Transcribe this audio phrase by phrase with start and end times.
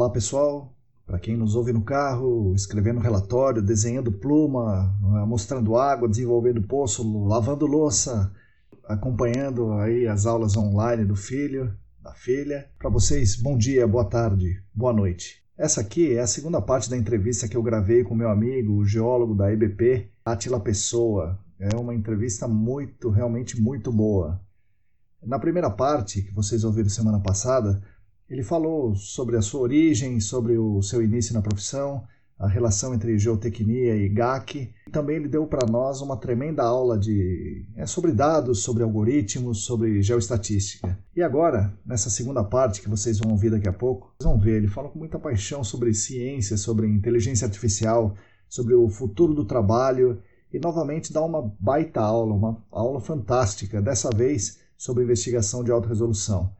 [0.00, 0.74] Olá pessoal,
[1.06, 4.98] para quem nos ouve no carro, escrevendo relatório, desenhando pluma,
[5.28, 8.32] mostrando água, desenvolvendo poço, lavando louça,
[8.88, 12.66] acompanhando aí as aulas online do filho, da filha.
[12.78, 15.44] Para vocês, bom dia, boa tarde, boa noite.
[15.54, 18.86] Essa aqui é a segunda parte da entrevista que eu gravei com meu amigo, o
[18.86, 21.38] geólogo da EBP, Atila Pessoa.
[21.58, 24.40] É uma entrevista muito, realmente muito boa.
[25.22, 27.82] Na primeira parte, que vocês ouviram semana passada,
[28.30, 32.04] ele falou sobre a sua origem, sobre o seu início na profissão,
[32.38, 34.72] a relação entre geotecnia e GAC.
[34.92, 40.00] Também ele deu para nós uma tremenda aula de é, sobre dados, sobre algoritmos, sobre
[40.00, 40.96] geoestatística.
[41.14, 44.58] E agora, nessa segunda parte que vocês vão ouvir daqui a pouco, vocês vão ver,
[44.58, 48.14] ele fala com muita paixão sobre ciência, sobre inteligência artificial,
[48.48, 54.08] sobre o futuro do trabalho e novamente dá uma baita aula, uma aula fantástica, dessa
[54.08, 56.50] vez sobre investigação de alta resolução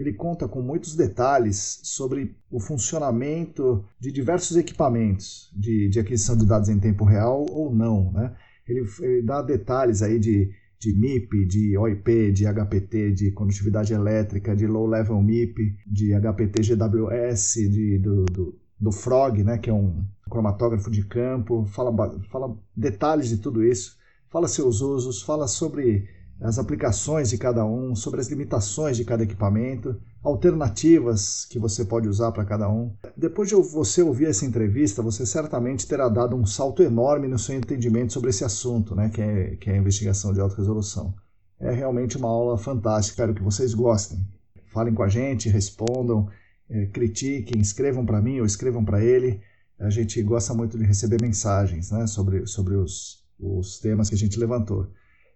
[0.00, 6.46] ele conta com muitos detalhes sobre o funcionamento de diversos equipamentos de, de aquisição de
[6.46, 8.10] dados em tempo real ou não.
[8.10, 8.34] Né?
[8.66, 14.56] Ele, ele dá detalhes aí de, de MIP, de OIP, de HPT, de condutividade elétrica,
[14.56, 19.74] de Low Level MIP, de HPT GWS, de, do, do, do FROG, né, que é
[19.74, 21.92] um cromatógrafo de campo, fala,
[22.30, 23.98] fala detalhes de tudo isso,
[24.30, 26.08] fala seus usos, fala sobre
[26.40, 32.08] as aplicações de cada um, sobre as limitações de cada equipamento, alternativas que você pode
[32.08, 32.94] usar para cada um.
[33.16, 37.54] Depois de você ouvir essa entrevista, você certamente terá dado um salto enorme no seu
[37.54, 41.14] entendimento sobre esse assunto, né, que, é, que é a investigação de alta resolução.
[41.58, 44.26] É realmente uma aula fantástica, espero que vocês gostem.
[44.72, 46.28] Falem com a gente, respondam,
[46.70, 49.40] é, critiquem, escrevam para mim ou escrevam para ele.
[49.78, 54.18] A gente gosta muito de receber mensagens né, sobre, sobre os, os temas que a
[54.18, 54.88] gente levantou.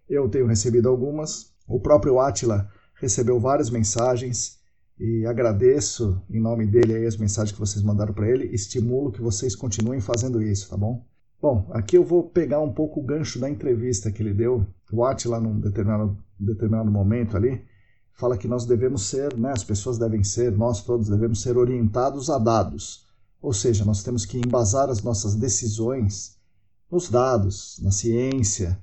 [0.09, 1.53] Eu tenho recebido algumas.
[1.67, 4.59] O próprio Atila recebeu várias mensagens
[4.99, 8.53] e agradeço em nome dele aí as mensagens que vocês mandaram para ele.
[8.53, 11.05] Estimulo que vocês continuem fazendo isso, tá bom?
[11.41, 14.65] Bom, aqui eu vou pegar um pouco o gancho da entrevista que ele deu.
[14.91, 17.61] O Atila, num determinado, determinado momento ali,
[18.13, 22.29] fala que nós devemos ser, né, as pessoas devem ser, nós todos devemos ser orientados
[22.29, 23.05] a dados.
[23.41, 26.37] Ou seja, nós temos que embasar as nossas decisões
[26.89, 28.79] nos dados, na ciência,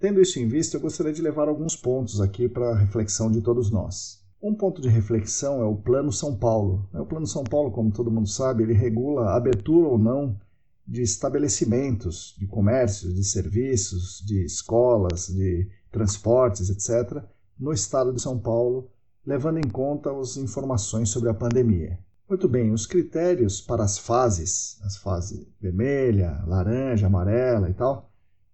[0.00, 3.42] Tendo isso em vista, eu gostaria de levar alguns pontos aqui para a reflexão de
[3.42, 4.24] todos nós.
[4.42, 6.88] Um ponto de reflexão é o Plano São Paulo.
[6.94, 10.40] O Plano São Paulo, como todo mundo sabe, ele regula a abertura ou não
[10.86, 17.22] de estabelecimentos, de comércios, de serviços, de escolas, de transportes, etc.,
[17.58, 18.90] no estado de São Paulo,
[19.26, 21.98] levando em conta as informações sobre a pandemia.
[22.26, 28.09] Muito bem, os critérios para as fases, as fases vermelha, laranja, amarela e tal,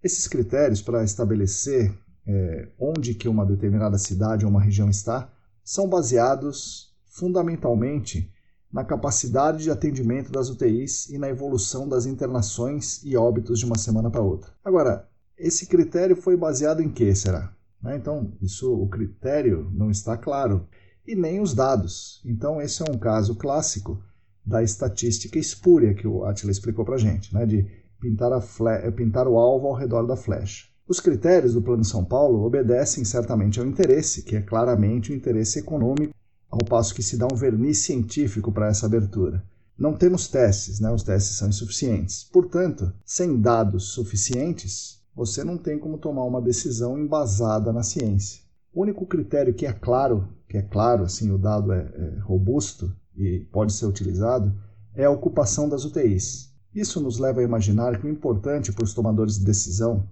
[0.07, 1.93] esses critérios para estabelecer
[2.27, 5.31] é, onde que uma determinada cidade ou uma região está
[5.63, 8.33] são baseados fundamentalmente
[8.73, 13.79] na capacidade de atendimento das UTIs e na evolução das internações e óbitos de uma
[13.79, 14.53] semana para outra.
[14.65, 15.09] Agora,
[15.39, 17.55] esse critério foi baseado em que será?
[17.83, 17.97] Né?
[17.97, 20.69] Então, isso, o critério não está claro
[21.07, 22.21] e nem os dados.
[22.25, 24.03] Então, esse é um caso clássico
[24.45, 27.47] da estatística espúria que o Atila explicou para gente, né?
[27.47, 27.67] de
[28.01, 30.67] pintar, a pintar o alvo ao redor da flecha.
[30.89, 35.59] Os critérios do Plano São Paulo obedecem certamente ao interesse, que é claramente o interesse
[35.59, 36.15] econômico,
[36.49, 39.43] ao passo que se dá um verniz científico para essa abertura.
[39.77, 40.91] Não temos testes, né?
[40.91, 42.25] os testes são insuficientes.
[42.33, 48.43] Portanto, sem dados suficientes, você não tem como tomar uma decisão embasada na ciência.
[48.73, 52.95] O único critério que é claro, que é claro, assim, o dado é, é robusto
[53.17, 54.55] e pode ser utilizado,
[54.95, 56.55] é a ocupação das UTIs.
[56.77, 60.07] Isso nos leva a imaginar que o importante para os tomadores de decisão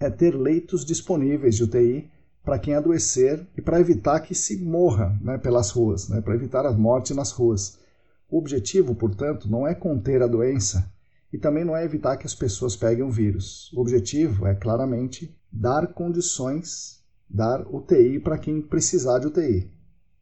[0.00, 2.10] é ter leitos disponíveis de UTI
[2.42, 6.64] para quem adoecer e para evitar que se morra né, pelas ruas, né, para evitar
[6.64, 7.78] a morte nas ruas.
[8.30, 10.90] O objetivo, portanto, não é conter a doença
[11.30, 13.70] e também não é evitar que as pessoas peguem o vírus.
[13.74, 19.70] O objetivo é claramente dar condições, dar UTI para quem precisar de UTI.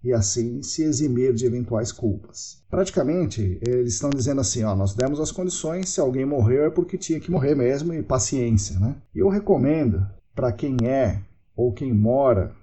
[0.04, 2.62] E assim se eximir de eventuais culpas.
[2.69, 6.99] Praticamente, eles estão dizendo assim, ó, nós demos as condições, se alguém morreu é porque
[6.99, 8.96] tinha que morrer mesmo e paciência, né?
[9.14, 11.22] E eu recomendo para quem é
[11.54, 12.54] ou quem mora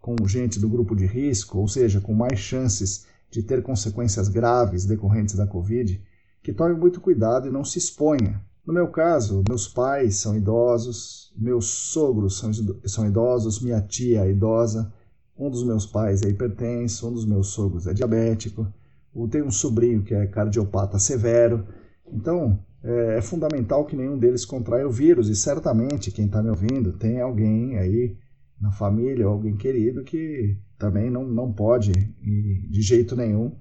[0.00, 4.84] com gente do grupo de risco, ou seja, com mais chances de ter consequências graves
[4.84, 6.00] decorrentes da Covid,
[6.42, 8.40] que tome muito cuidado e não se exponha.
[8.66, 12.38] No meu caso, meus pais são idosos, meus sogros
[12.86, 14.92] são, idosos, minha tia é idosa,
[15.38, 18.72] um dos meus pais é hipertenso, um dos meus sogros é diabético,
[19.14, 21.66] eu tenho um sobrinho que é cardiopata severo.
[22.12, 26.50] Então, é, é fundamental que nenhum deles contraia o vírus e certamente quem está me
[26.50, 28.16] ouvindo tem alguém aí
[28.60, 33.52] na família, alguém querido que também não, não pode, de jeito nenhum,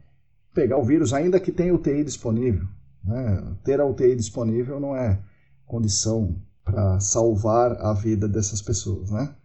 [0.54, 2.68] pegar o vírus, ainda que tenha UTI disponível.
[3.04, 3.56] Né?
[3.64, 5.20] Ter a UTI disponível não é
[5.66, 9.36] condição para salvar a vida dessas pessoas, né?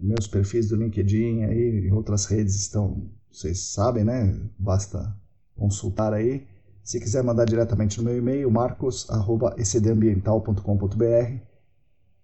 [0.00, 4.34] Meus perfis do LinkedIn aí e outras redes estão, vocês sabem, né?
[4.58, 5.14] Basta
[5.54, 6.48] consultar aí.
[6.82, 11.42] Se quiser mandar diretamente no meu e-mail, marcos@ecdambiental.com.br.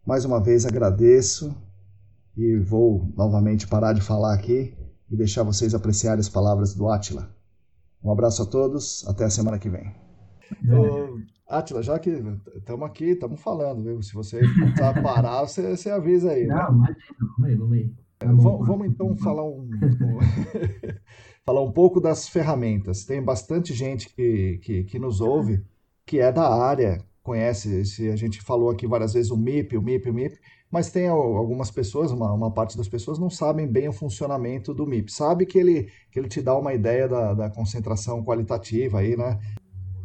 [0.07, 1.55] Mais uma vez agradeço
[2.37, 4.75] e vou novamente parar de falar aqui
[5.11, 7.35] e deixar vocês apreciarem as palavras do Atila.
[8.03, 9.95] Um abraço a todos, até a semana que vem.
[11.49, 12.11] Atila, já que
[12.57, 14.03] estamos aqui, estamos falando, viu?
[14.03, 16.47] Se você precisar parar, você, você avisa aí.
[16.47, 16.55] Né?
[16.55, 17.93] Não, imagina, vamos aí, vamos aí.
[18.19, 19.69] Tá vamos, vamos então falar um,
[21.45, 23.05] falar um pouco das ferramentas.
[23.05, 25.63] Tem bastante gente que, que, que nos ouve
[26.05, 29.83] que é da área, conhece, se a gente falou aqui várias vezes o MIP, o
[29.83, 30.39] MIP, o MIP,
[30.71, 34.87] mas tem algumas pessoas, uma, uma parte das pessoas não sabem bem o funcionamento do
[34.87, 35.13] MIP.
[35.13, 39.39] Sabe que ele, que ele te dá uma ideia da, da concentração qualitativa aí, né?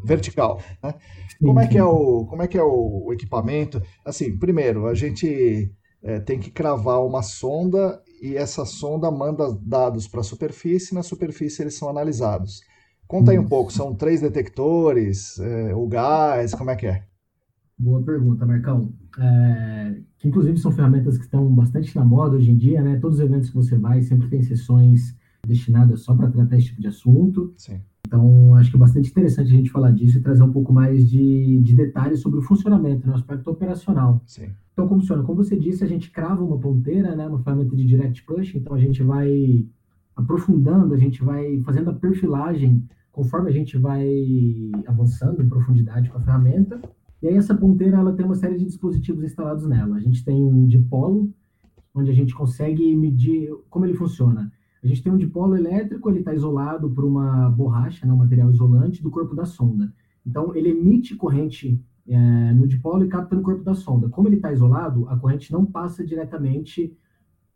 [0.03, 0.95] Vertical, né?
[1.39, 3.81] Como é que é o, como é que é o, equipamento?
[4.06, 5.71] Assim, primeiro, a gente
[6.03, 10.95] é, tem que cravar uma sonda e essa sonda manda dados para a superfície, e
[10.95, 12.62] na superfície eles são analisados.
[13.07, 17.03] Conta aí um pouco, são três detectores, é, o gás, como é que é?
[17.77, 18.94] Boa pergunta, Marcão.
[19.19, 23.00] É, que inclusive são ferramentas que estão bastante na moda hoje em dia, né?
[23.00, 25.15] Todos os eventos que você vai sempre tem sessões
[25.45, 27.53] destinadas só para tratar esse tipo de assunto.
[27.57, 27.81] Sim.
[28.11, 31.09] Então, acho que é bastante interessante a gente falar disso e trazer um pouco mais
[31.09, 33.13] de, de detalhes sobre o funcionamento, né?
[33.13, 34.21] o aspecto operacional.
[34.25, 34.49] Sim.
[34.73, 35.23] Então, como funciona?
[35.23, 37.25] Como você disse, a gente crava uma ponteira, né?
[37.25, 39.65] uma ferramenta de direct push, então a gente vai
[40.13, 44.05] aprofundando, a gente vai fazendo a perfilagem conforme a gente vai
[44.85, 46.81] avançando em profundidade com a ferramenta
[47.21, 49.95] e aí essa ponteira ela tem uma série de dispositivos instalados nela.
[49.95, 51.31] A gente tem um dipolo,
[51.93, 54.51] onde a gente consegue medir como ele funciona.
[54.83, 58.49] A gente tem um dipolo elétrico, ele está isolado por uma borracha, né, um material
[58.49, 59.93] isolante do corpo da sonda.
[60.25, 64.09] Então ele emite corrente é, no dipolo e capta no corpo da sonda.
[64.09, 66.95] Como ele está isolado, a corrente não passa diretamente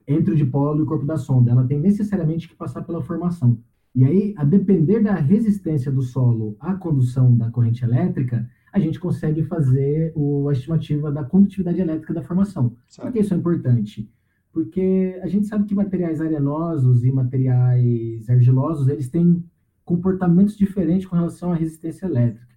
[0.08, 1.52] entre o dipolo e o corpo da sonda.
[1.52, 3.58] Ela tem necessariamente que passar pela formação.
[3.94, 9.00] E aí, a depender da resistência do solo à condução da corrente elétrica, a gente
[9.00, 12.76] consegue fazer o, a estimativa da condutividade elétrica da formação.
[12.88, 13.08] Certo.
[13.08, 14.12] Por que isso é importante?
[14.56, 19.44] Porque a gente sabe que materiais arenosos e materiais argilosos, eles têm
[19.84, 22.56] comportamentos diferentes com relação à resistência elétrica.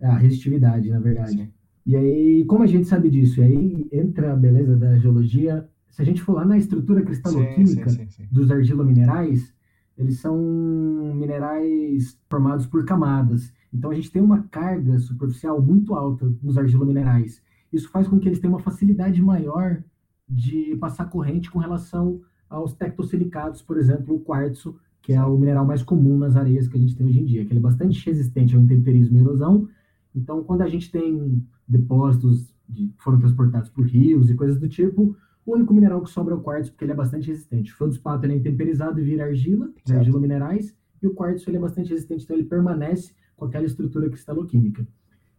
[0.00, 1.32] A resistividade, na verdade.
[1.32, 1.52] Sim.
[1.84, 3.40] E aí, como a gente sabe disso?
[3.40, 5.68] E aí entra a beleza da geologia.
[5.90, 9.52] Se a gente for lá na estrutura cristaloquímica sim, sim, dos argilominerais,
[9.96, 10.38] eles são
[11.16, 13.52] minerais formados por camadas.
[13.74, 17.42] Então a gente tem uma carga superficial muito alta nos argilominerais.
[17.72, 19.82] Isso faz com que eles tenham uma facilidade maior
[20.28, 25.64] de passar corrente com relação aos tectosilicados, por exemplo, o quartzo, que é o mineral
[25.64, 28.04] mais comum nas areias que a gente tem hoje em dia, que ele é bastante
[28.04, 29.68] resistente ao intemperismo e erosão.
[30.14, 35.16] Então, quando a gente tem depósitos que foram transportados por rios e coisas do tipo,
[35.46, 37.72] o único mineral que sobra é o quartzo, porque ele é bastante resistente.
[37.72, 41.60] O feldspato ele é intemperizado e vira argila, argila minerais, e o quartzo ele é
[41.60, 44.86] bastante resistente, então ele permanece com aquela estrutura cristaloquímica.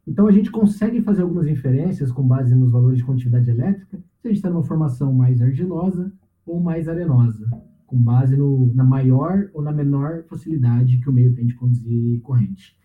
[0.09, 4.27] Então, a gente consegue fazer algumas inferências com base nos valores de condutividade elétrica, se
[4.27, 6.11] a gente está numa formação mais argilosa
[6.47, 7.47] ou mais arenosa,
[7.85, 12.19] com base no, na maior ou na menor facilidade que o meio tem de conduzir
[12.21, 12.75] corrente.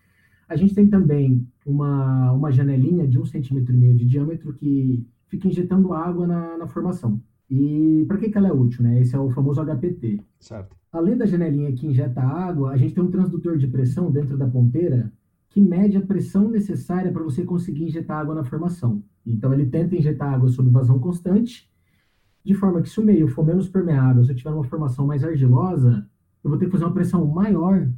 [0.47, 5.03] A gente tem também uma, uma janelinha de um centímetro e meio de diâmetro que
[5.27, 7.19] fica injetando água na, na formação.
[7.49, 8.83] E para que, que ela é útil?
[8.83, 9.01] Né?
[9.01, 10.21] Esse é o famoso HPT.
[10.39, 10.77] Certo.
[10.91, 14.47] Além da janelinha que injeta água, a gente tem um transdutor de pressão dentro da
[14.47, 15.11] ponteira
[15.55, 19.01] que mede a pressão necessária para você conseguir injetar água na formação.
[19.25, 21.71] Então, ele tenta injetar água sob vazão constante,
[22.43, 25.23] de forma que se o meio for menos permeável, se eu tiver uma formação mais
[25.23, 26.05] argilosa,
[26.43, 27.89] eu vou ter que fazer uma pressão maior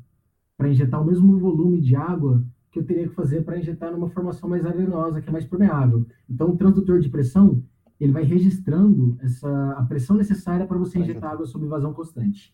[0.56, 4.08] para injetar o mesmo volume de água que eu teria que fazer para injetar numa
[4.08, 6.06] formação mais arenosa, que é mais permeável.
[6.30, 7.64] Então, o transdutor de pressão,
[8.00, 12.54] ele vai registrando essa, a pressão necessária para você injetar água sob vazão constante.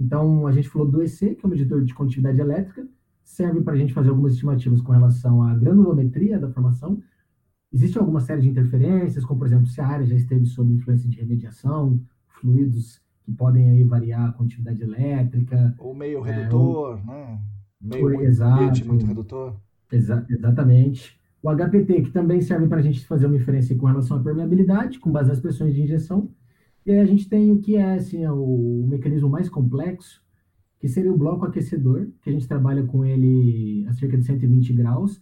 [0.00, 2.88] Então, a gente falou do EC, que é o medidor de condutividade elétrica,
[3.28, 7.00] serve para a gente fazer algumas estimativas com relação à granulometria da formação.
[7.70, 11.08] Existe alguma série de interferências, como, por exemplo, se a área já esteve sob influência
[11.08, 15.74] de remediação, fluidos que podem aí variar a condutividade elétrica.
[15.78, 17.06] Ou meio redutor, é, ou...
[17.06, 17.40] né?
[17.80, 19.56] Meio muito, exato, muito redutor.
[19.92, 21.20] Exa exatamente.
[21.42, 24.98] O HPT, que também serve para a gente fazer uma inferência com relação à permeabilidade,
[24.98, 26.30] com base nas pressões de injeção.
[26.84, 30.22] E aí a gente tem o que é assim, é o mecanismo mais complexo,
[30.78, 34.72] que seria o bloco aquecedor, que a gente trabalha com ele a cerca de 120
[34.72, 35.20] graus,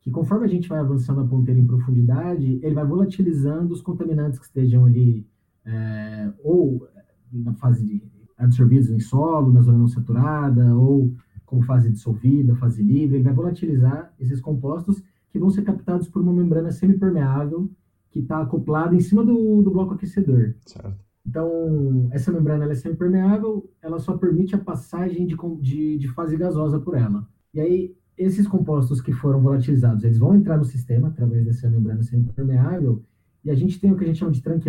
[0.00, 4.38] que conforme a gente vai avançando a ponteira em profundidade, ele vai volatilizando os contaminantes
[4.38, 5.26] que estejam ali,
[5.64, 6.88] é, ou
[7.32, 8.02] na fase de
[8.36, 11.14] absorvidos em solo, na zona não saturada, ou
[11.46, 16.22] como fase dissolvida, fase livre, ele vai volatilizar esses compostos que vão ser captados por
[16.22, 17.70] uma membrana semipermeável
[18.10, 20.54] que está acoplada em cima do, do bloco aquecedor.
[20.66, 21.11] Certo.
[21.26, 26.36] Então, essa membrana ela é semipermeável, ela só permite a passagem de, de, de, fase
[26.36, 27.26] gasosa por ela.
[27.54, 32.02] E aí, esses compostos que foram volatilizados, eles vão entrar no sistema através dessa membrana
[32.02, 33.04] semipermeável,
[33.44, 34.68] e a gente tem o que a gente chama de trunk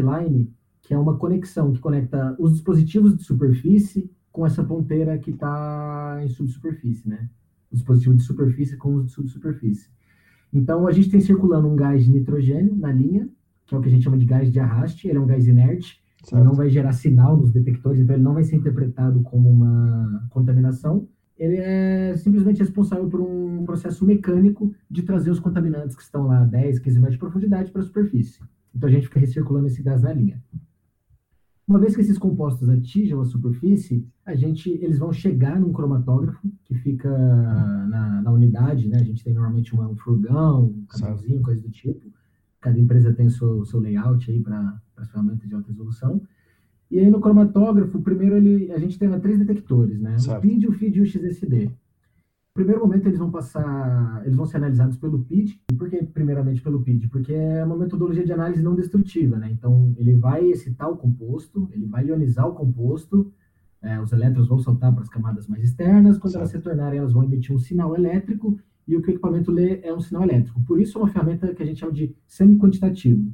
[0.82, 6.20] que é uma conexão que conecta os dispositivos de superfície com essa ponteira que está
[6.24, 7.30] em subsuperfície, né?
[7.72, 9.90] O dispositivo de superfície com os de subsuperfície.
[10.52, 13.30] Então, a gente tem circulando um gás de nitrogênio na linha,
[13.66, 15.48] que é o que a gente chama de gás de arraste, ele é um gás
[15.48, 16.44] inerte, certo.
[16.44, 21.08] não vai gerar sinal nos detectores, então ele não vai ser interpretado como uma contaminação.
[21.38, 26.42] Ele é simplesmente responsável por um processo mecânico de trazer os contaminantes que estão lá
[26.42, 28.40] a 10, 15 metros de profundidade para a superfície.
[28.74, 30.42] Então, a gente fica recirculando esse gás na linha.
[31.68, 36.40] Uma vez que esses compostos atinjam a superfície, a gente, eles vão chegar num cromatógrafo
[36.66, 38.98] que fica na, na unidade, né?
[38.98, 42.12] A gente tem normalmente uma, um furgão, um caminhãozinho, coisa do tipo.
[42.64, 46.22] Cada empresa tem o seu, seu layout aí para as ferramentas de alta resolução.
[46.90, 50.18] E aí no cromatógrafo, primeiro ele, a gente tem três detectores, né?
[50.18, 50.40] Certo.
[50.40, 51.72] O PID, o FID e o XSD
[52.54, 55.60] primeiro momento eles vão passar, eles vão ser analisados pelo PID.
[55.78, 57.10] Por que primeiramente pelo PID?
[57.10, 59.50] Porque é uma metodologia de análise não destrutiva, né?
[59.52, 63.32] Então ele vai excitar o composto, ele vai ionizar o composto,
[63.82, 66.44] é, os elétrons vão saltar para as camadas mais externas, quando certo.
[66.44, 69.94] elas retornarem elas vão emitir um sinal elétrico e o que o equipamento lê é
[69.94, 70.62] um sinal elétrico.
[70.66, 73.32] Por isso é uma ferramenta que a gente chama de semi-quantitativo.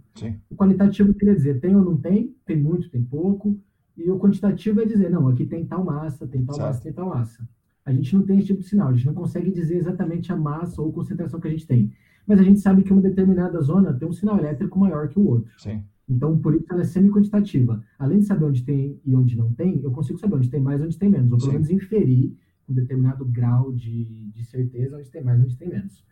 [0.50, 3.60] O qualitativo queria dizer tem ou não tem, tem muito, tem pouco,
[3.98, 6.68] e o quantitativo é dizer, não, aqui tem tal massa, tem tal certo.
[6.68, 7.48] massa, tem tal massa
[7.90, 10.36] a gente não tem esse tipo de sinal, a gente não consegue dizer exatamente a
[10.36, 11.92] massa ou concentração que a gente tem.
[12.28, 15.26] Mas a gente sabe que uma determinada zona tem um sinal elétrico maior que o
[15.26, 15.52] outro.
[15.58, 15.84] Sim.
[16.08, 17.84] Então, por isso ela é semi-quantitativa.
[17.98, 20.82] Além de saber onde tem e onde não tem, eu consigo saber onde tem mais
[20.82, 21.32] e onde tem menos.
[21.32, 22.36] Ou pelo menos inferir
[22.70, 26.04] um determinado grau de, de certeza onde tem mais onde tem menos.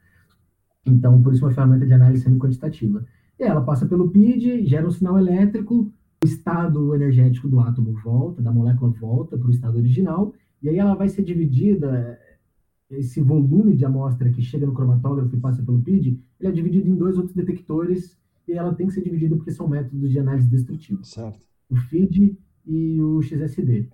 [0.86, 3.06] Então, por isso uma ferramenta de análise semi-quantitativa.
[3.40, 5.92] E ela passa pelo PID, gera um sinal elétrico,
[6.24, 10.78] o estado energético do átomo volta, da molécula volta para o estado original, e aí
[10.78, 12.20] ela vai ser dividida,
[12.90, 16.90] esse volume de amostra que chega no cromatógrafo e passa pelo PID, ele é dividido
[16.90, 20.50] em dois outros detectores e ela tem que ser dividida porque são métodos de análise
[20.50, 21.04] destrutiva.
[21.04, 21.46] Certo.
[21.70, 23.90] O FID e o XSD.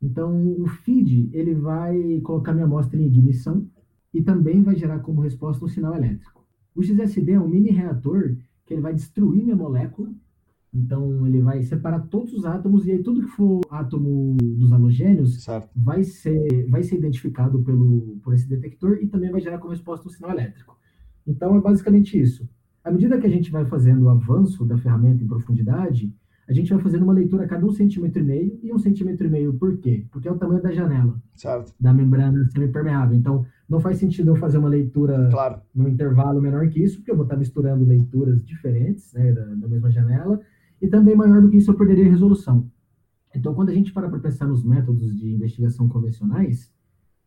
[0.00, 3.66] Então, o FID, ele vai colocar minha amostra em ignição
[4.14, 6.46] e também vai gerar como resposta um sinal elétrico.
[6.74, 10.08] O XSD é um mini reator que ele vai destruir minha molécula
[10.72, 15.46] então, ele vai separar todos os átomos e aí tudo que for átomo dos halogênios
[15.74, 20.06] vai ser, vai ser identificado pelo, por esse detector e também vai gerar como resposta
[20.06, 20.76] um sinal elétrico.
[21.26, 22.48] Então, é basicamente isso.
[22.84, 26.14] À medida que a gente vai fazendo o avanço da ferramenta em profundidade,
[26.48, 29.26] a gente vai fazendo uma leitura a cada um centímetro e meio, e um centímetro
[29.26, 30.06] e meio por quê?
[30.10, 31.74] Porque é o tamanho da janela certo.
[31.78, 33.14] da membrana semipermeável.
[33.14, 35.60] Então, não faz sentido eu fazer uma leitura claro.
[35.74, 39.68] no intervalo menor que isso, porque eu vou estar misturando leituras diferentes né, da, da
[39.68, 40.40] mesma janela,
[40.80, 42.70] e também maior do que isso eu perderia resolução.
[43.34, 46.72] Então, quando a gente para para pensar nos métodos de investigação convencionais,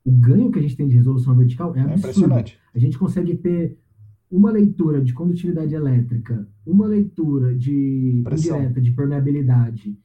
[0.03, 1.91] o ganho que a gente tem de resolução vertical é, absurdo.
[1.91, 2.59] É impressionante.
[2.73, 3.77] A gente consegue ter
[4.31, 8.57] uma leitura de condutividade elétrica, uma leitura de Pressão.
[8.57, 9.97] indireta de permeabilidade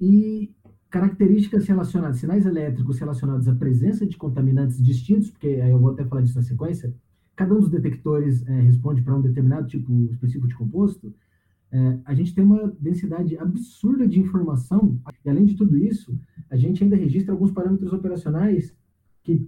[0.00, 0.50] e
[0.90, 6.04] características relacionadas, sinais elétricos relacionados à presença de contaminantes distintos, porque aí eu vou até
[6.04, 6.94] falar disso na sequência,
[7.36, 11.12] cada um dos detectores é, responde para um determinado tipo específico de composto,
[11.70, 16.16] é, a gente tem uma densidade absurda de informação, e além de tudo isso,
[16.48, 18.72] a gente ainda registra alguns parâmetros operacionais
[19.24, 19.46] que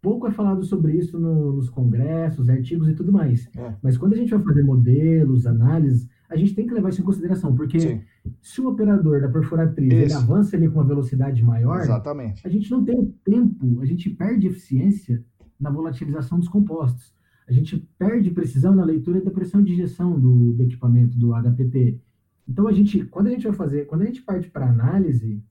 [0.00, 3.48] pouco é falado sobre isso no, nos congressos, artigos e tudo mais.
[3.56, 3.74] É.
[3.82, 7.04] Mas quando a gente vai fazer modelos, análises, a gente tem que levar isso em
[7.04, 8.00] consideração, porque Sim.
[8.40, 12.46] se o operador da perfuratriz ele avança ali com uma velocidade maior, Exatamente.
[12.46, 15.24] a gente não tem tempo, a gente perde eficiência
[15.58, 17.12] na volatilização dos compostos
[17.50, 22.00] a gente perde precisão na leitura da pressão de injeção do, do equipamento, do HPT.
[22.48, 25.42] Então, a gente, quando a gente vai fazer, quando a gente parte para análise,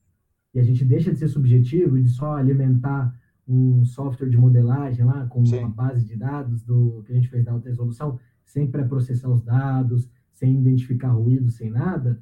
[0.53, 3.13] e a gente deixa de ser subjetivo e de só alimentar
[3.49, 5.59] um software de modelagem lá com Sim.
[5.59, 9.41] uma base de dados do que a gente fez da alta resolução, sem pré-processar os
[9.41, 12.21] dados, sem identificar ruído, sem nada,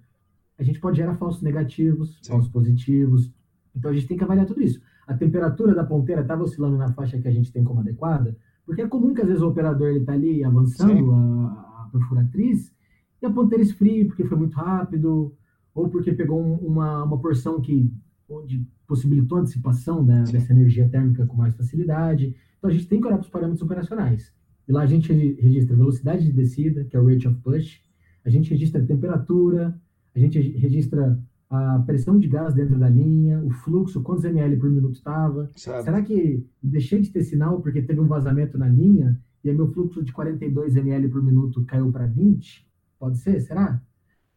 [0.57, 2.31] a gente pode gerar falsos negativos, Sim.
[2.31, 3.31] falsos positivos.
[3.75, 4.81] Então a gente tem que avaliar tudo isso.
[5.05, 8.81] A temperatura da ponteira estava oscilando na faixa que a gente tem como adequada, porque
[8.81, 12.73] é comum que às vezes o operador ele está ali avançando a, a perfuratriz
[13.21, 15.33] e a ponteira esfria porque foi muito rápido,
[15.73, 17.93] ou porque pegou um, uma, uma porção que
[18.29, 22.35] onde possibilitou a dissipação da, dessa energia térmica com mais facilidade.
[22.57, 24.33] Então a gente tem que olhar para os parâmetros operacionais.
[24.67, 27.79] E lá a gente registra velocidade de descida, que é o rate of push,
[28.25, 29.79] a gente registra a temperatura,
[30.13, 31.17] a gente registra
[31.49, 35.49] a pressão de gás dentro da linha, o fluxo, quantos ml por minuto estava.
[35.55, 39.71] Será que deixei de ter sinal porque teve um vazamento na linha e aí meu
[39.71, 42.67] fluxo de 42 ml por minuto caiu para 20?
[42.99, 43.39] Pode ser?
[43.39, 43.81] Será?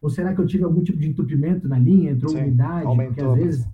[0.01, 2.85] Ou será que eu tive algum tipo de entupimento na linha, entrou Sim, umidade?
[2.87, 3.67] Aumentou, porque às vezes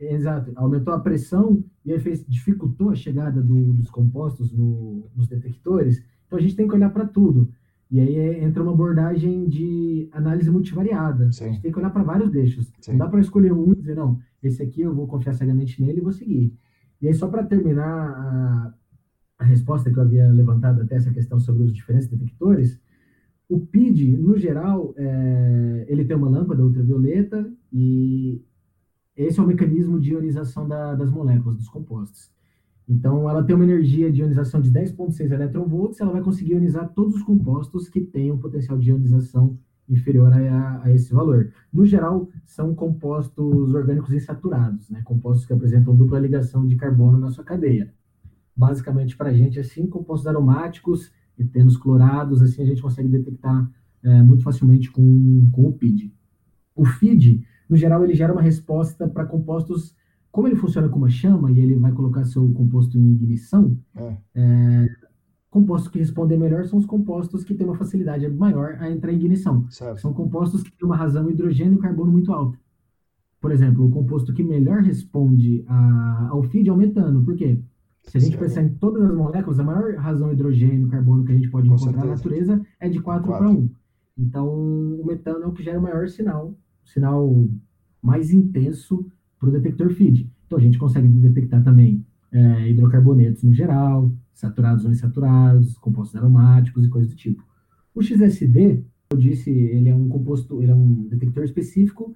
[0.00, 5.26] Exato, aumentou a pressão e aí fez, dificultou a chegada do, dos compostos no, nos
[5.26, 6.02] detectores.
[6.26, 7.50] Então a gente tem que olhar para tudo.
[7.90, 11.32] E aí é, entra uma abordagem de análise multivariada.
[11.32, 11.44] Sim.
[11.44, 12.70] A gente tem que olhar para vários eixos.
[12.80, 12.92] Sim.
[12.92, 15.98] Não dá para escolher um e dizer, não, esse aqui eu vou confiar cegamente nele
[15.98, 16.52] e vou seguir.
[17.00, 18.74] E aí, só para terminar a,
[19.38, 22.78] a, resposta que eu havia levantado até essa questão sobre os diferentes detectores,
[23.48, 28.44] o PID, no geral, é, ele tem uma lâmpada ultravioleta e
[29.18, 32.30] esse é o mecanismo de ionização da, das moléculas, dos compostos.
[32.88, 37.16] Então, ela tem uma energia de ionização de 10,6 eletronvolts, ela vai conseguir ionizar todos
[37.16, 39.58] os compostos que têm um potencial de ionização
[39.88, 41.52] inferior a, a, esse valor.
[41.72, 45.02] No geral, são compostos orgânicos insaturados, né?
[45.04, 47.92] compostos que apresentam dupla ligação de carbono na sua cadeia.
[48.56, 53.70] Basicamente, para a gente, assim, compostos aromáticos, etenos clorados, assim, a gente consegue detectar
[54.02, 56.12] é, muito facilmente com, com o PID.
[56.74, 59.94] O FID no geral, ele gera uma resposta para compostos.
[60.30, 64.16] Como ele funciona com uma chama e ele vai colocar seu composto em ignição, é.
[64.34, 64.86] É,
[65.50, 69.16] compostos que respondem melhor são os compostos que têm uma facilidade maior a entrar em
[69.16, 69.66] ignição.
[69.70, 70.00] Certo.
[70.00, 72.58] São compostos que têm uma razão hidrogênio e carbono muito alta.
[73.40, 77.24] Por exemplo, o composto que melhor responde a, ao feed é o metano.
[77.24, 77.60] Por quê?
[78.02, 78.42] Se a gente certo.
[78.42, 81.68] pensar em todas as moléculas, a maior razão hidrogênio e carbono que a gente pode
[81.68, 82.06] com encontrar certeza.
[82.06, 83.70] na natureza é de 4 para 1.
[84.18, 86.54] Então, o metano é o que gera o maior sinal
[86.88, 87.48] sinal
[88.02, 89.06] mais intenso
[89.38, 90.30] para o detector FID.
[90.46, 96.84] Então a gente consegue detectar também é, hidrocarbonetos no geral, saturados ou insaturados, compostos aromáticos
[96.84, 97.44] e coisas do tipo.
[97.94, 102.14] O XSD, eu disse, ele é um composto, ele é um detector específico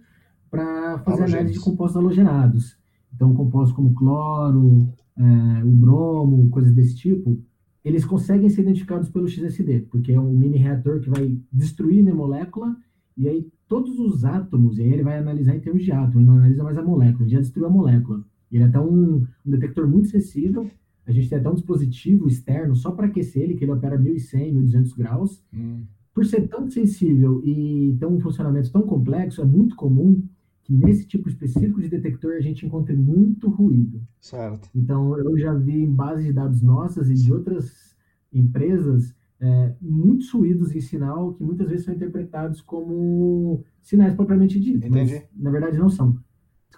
[0.51, 2.79] para fazer análise de compostos halogenados.
[3.15, 7.43] Então, compostos como cloro, é, o bromo, coisas desse tipo,
[7.85, 12.15] eles conseguem ser identificados pelo XSD, porque é um mini reator que vai destruir minha
[12.15, 12.77] molécula
[13.16, 16.27] e aí todos os átomos, e aí ele vai analisar em termos de átomo, ele
[16.27, 18.25] não analisa mais a molécula, ele já destruiu a molécula.
[18.51, 20.70] Ele é até um, um detector muito sensível,
[21.07, 24.53] a gente tem até um dispositivo externo só para aquecer ele, que ele opera 1100,
[24.53, 25.42] 1200 graus.
[25.53, 25.85] Hum.
[26.14, 30.22] Por ser tão sensível e ter um funcionamento tão complexo, é muito comum
[30.62, 34.01] que nesse tipo específico de detector a gente encontre muito ruído.
[34.20, 34.68] Certo.
[34.75, 37.96] Então, eu já vi em bases de dados nossas e de outras
[38.33, 44.89] empresas é, muitos ruídos em sinal que muitas vezes são interpretados como sinais propriamente ditos.
[44.89, 45.21] Entendi.
[45.37, 46.17] Na verdade, não são.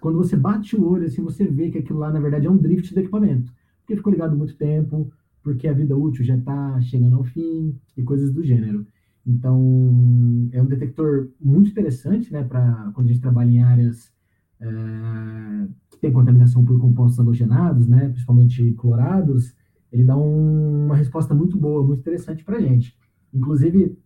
[0.00, 2.57] Quando você bate o olho, assim, você vê que aquilo lá, na verdade, é um
[2.57, 3.53] drift do equipamento.
[3.81, 8.03] Porque ficou ligado muito tempo, porque a vida útil já está chegando ao fim e
[8.03, 8.87] coisas do gênero.
[9.27, 14.11] Então, é um detector muito interessante, né, para quando a gente trabalha em áreas
[14.59, 14.66] é,
[15.90, 19.55] que tem contaminação por compostos halogenados, né, principalmente clorados,
[19.94, 22.98] ele dá um, uma resposta muito boa, muito interessante para a gente.
[23.33, 23.96] Inclusive,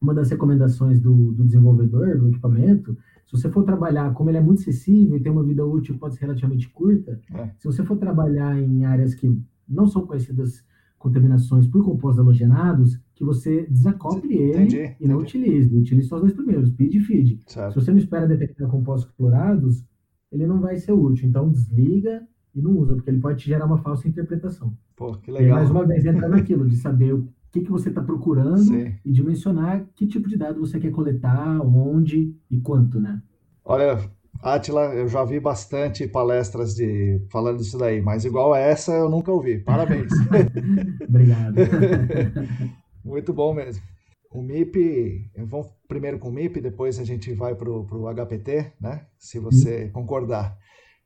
[0.00, 4.40] uma das recomendações do, do, desenvolvedor do equipamento, se você for trabalhar, como ele é
[4.40, 7.50] muito acessível e tem uma vida útil pode ser relativamente curta, é.
[7.56, 10.64] se você for trabalhar em áreas que não são conhecidas
[10.98, 15.38] contaminações por compostos halogenados, que você desacople ele entendi, e não entendi.
[15.38, 15.76] utilize.
[15.76, 17.40] Utilize só os dois primeiros, PID e FID.
[17.46, 17.74] Certo.
[17.74, 19.84] Se você não espera detectar compostos clorados,
[20.32, 21.28] ele não vai ser útil.
[21.28, 22.26] Então, desliga
[22.58, 24.72] e não usa, porque ele pode te gerar uma falsa interpretação.
[24.96, 25.48] Pô, que legal.
[25.48, 28.94] E mais uma vez entra naquilo, de saber o que, que você está procurando Sim.
[29.04, 33.22] e dimensionar que tipo de dado você quer coletar, onde e quanto, né?
[33.64, 33.98] Olha,
[34.42, 39.08] Atila, eu já vi bastante palestras de falando disso daí, mas igual a essa eu
[39.08, 39.58] nunca ouvi.
[39.58, 40.10] Parabéns.
[41.08, 41.54] Obrigado.
[43.04, 43.82] Muito bom mesmo.
[44.30, 49.06] O MIP, vamos primeiro com o MIP, depois a gente vai para o HPT, né?
[49.16, 50.56] Se você concordar.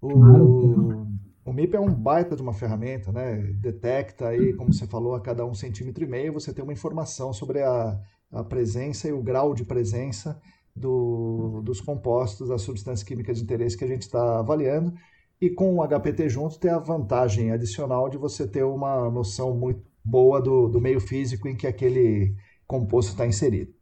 [0.00, 1.06] O, claro.
[1.44, 3.36] O MIP é um baita de uma ferramenta, né?
[3.54, 7.32] Detecta aí, como você falou, a cada um centímetro e meio você tem uma informação
[7.32, 8.00] sobre a,
[8.30, 10.40] a presença e o grau de presença
[10.74, 14.94] do, dos compostos, das substâncias químicas de interesse que a gente está avaliando.
[15.40, 19.82] E com o HPT junto tem a vantagem adicional de você ter uma noção muito
[20.04, 23.74] boa do, do meio físico em que aquele composto está inserido.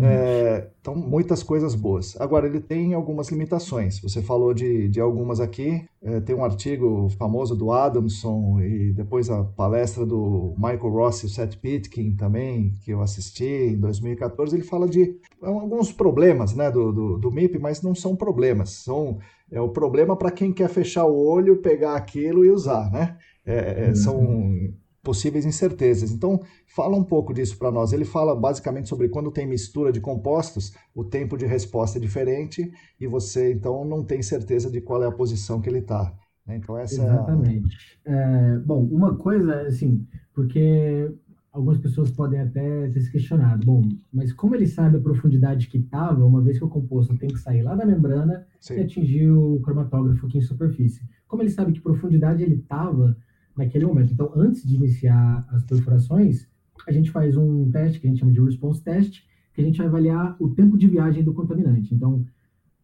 [0.00, 2.18] É, então, muitas coisas boas.
[2.20, 4.00] Agora, ele tem algumas limitações.
[4.00, 5.84] Você falou de, de algumas aqui.
[6.02, 11.26] É, tem um artigo famoso do Adamson e depois a palestra do Michael Ross e
[11.26, 14.54] o Seth Pitkin também, que eu assisti em 2014.
[14.54, 18.70] Ele fala de alguns problemas né, do, do, do MIP, mas não são problemas.
[18.70, 19.18] São,
[19.50, 22.90] é o problema para quem quer fechar o olho, pegar aquilo e usar.
[22.92, 23.16] Né?
[23.44, 24.72] É, é são
[25.06, 26.10] possíveis incertezas.
[26.10, 27.92] Então, fala um pouco disso para nós.
[27.92, 32.72] Ele fala basicamente sobre quando tem mistura de compostos, o tempo de resposta é diferente
[33.00, 36.12] e você então não tem certeza de qual é a posição que ele está.
[36.44, 36.56] Né?
[36.56, 38.00] Então essa Exatamente.
[38.04, 38.18] É, a...
[38.18, 41.08] é bom, uma coisa assim, porque
[41.52, 45.78] algumas pessoas podem até ter se questionado, bom, mas como ele sabe a profundidade que
[45.78, 48.74] estava, uma vez que o composto tem que sair lá da membrana Sim.
[48.74, 51.08] e atingir o cromatógrafo aqui em superfície?
[51.28, 53.16] Como ele sabe que profundidade ele estava
[53.56, 54.12] naquele momento.
[54.12, 56.48] Então, antes de iniciar as perfurações,
[56.86, 59.22] a gente faz um teste que a gente chama de response test,
[59.54, 61.94] que a gente vai avaliar o tempo de viagem do contaminante.
[61.94, 62.24] Então,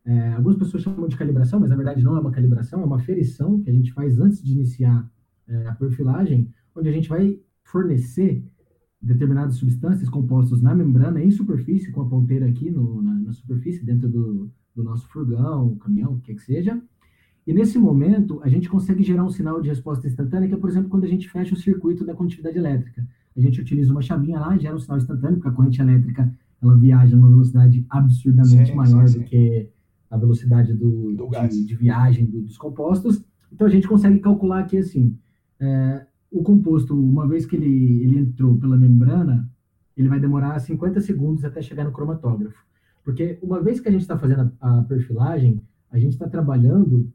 [0.04, 2.98] é, algumas pessoas chamam de calibração, mas na verdade não é uma calibração, é uma
[2.98, 5.08] ferição que a gente faz antes de iniciar
[5.46, 8.44] é, a perfilagem, onde a gente vai fornecer
[9.00, 13.84] determinadas substâncias compostas na membrana, em superfície, com a ponteira aqui no, na, na, superfície,
[13.84, 16.80] dentro do, do nosso furgão, caminhão, o que, que seja,
[17.46, 20.70] e nesse momento, a gente consegue gerar um sinal de resposta instantânea, que é, por
[20.70, 23.06] exemplo, quando a gente fecha o circuito da condutividade elétrica.
[23.36, 26.76] A gente utiliza uma chavinha lá, gera um sinal instantâneo, porque a corrente elétrica ela
[26.76, 29.18] viaja numa velocidade absurdamente sim, maior sim, sim.
[29.18, 29.68] do que
[30.08, 33.24] a velocidade do, do de, de, viagem do, dos compostos.
[33.50, 35.18] Então, a gente consegue calcular aqui, assim,
[35.58, 39.50] é, o composto, uma vez que ele, ele entrou pela membrana,
[39.96, 42.64] ele vai demorar 50 segundos até chegar no cromatógrafo.
[43.02, 47.12] Porque uma vez que a gente está fazendo a, a perfilagem, a gente está trabalhando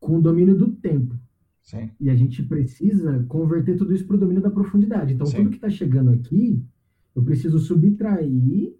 [0.00, 1.16] com o domínio do tempo.
[1.62, 1.90] Sim.
[2.00, 5.12] E a gente precisa converter tudo isso para o domínio da profundidade.
[5.12, 5.38] Então, Sim.
[5.38, 6.64] tudo que está chegando aqui,
[7.14, 8.74] eu preciso subtrair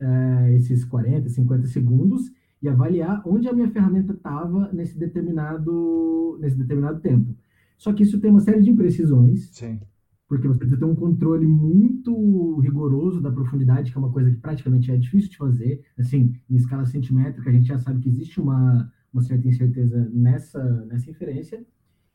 [0.00, 6.56] é, esses 40, 50 segundos e avaliar onde a minha ferramenta estava nesse determinado, nesse
[6.56, 7.36] determinado tempo.
[7.76, 9.78] Só que isso tem uma série de imprecisões, Sim.
[10.26, 14.38] porque você precisa ter um controle muito rigoroso da profundidade, que é uma coisa que
[14.38, 15.82] praticamente é difícil de fazer.
[15.98, 20.62] Assim, em escala centimétrica, a gente já sabe que existe uma uma certa incerteza nessa,
[20.86, 21.64] nessa inferência.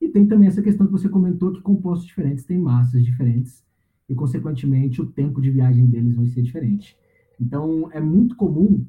[0.02, 3.64] E tem também essa questão que você comentou, que compostos diferentes têm massas diferentes
[4.08, 6.98] e, consequentemente, o tempo de viagem deles vai ser diferente.
[7.40, 8.86] Então, é muito comum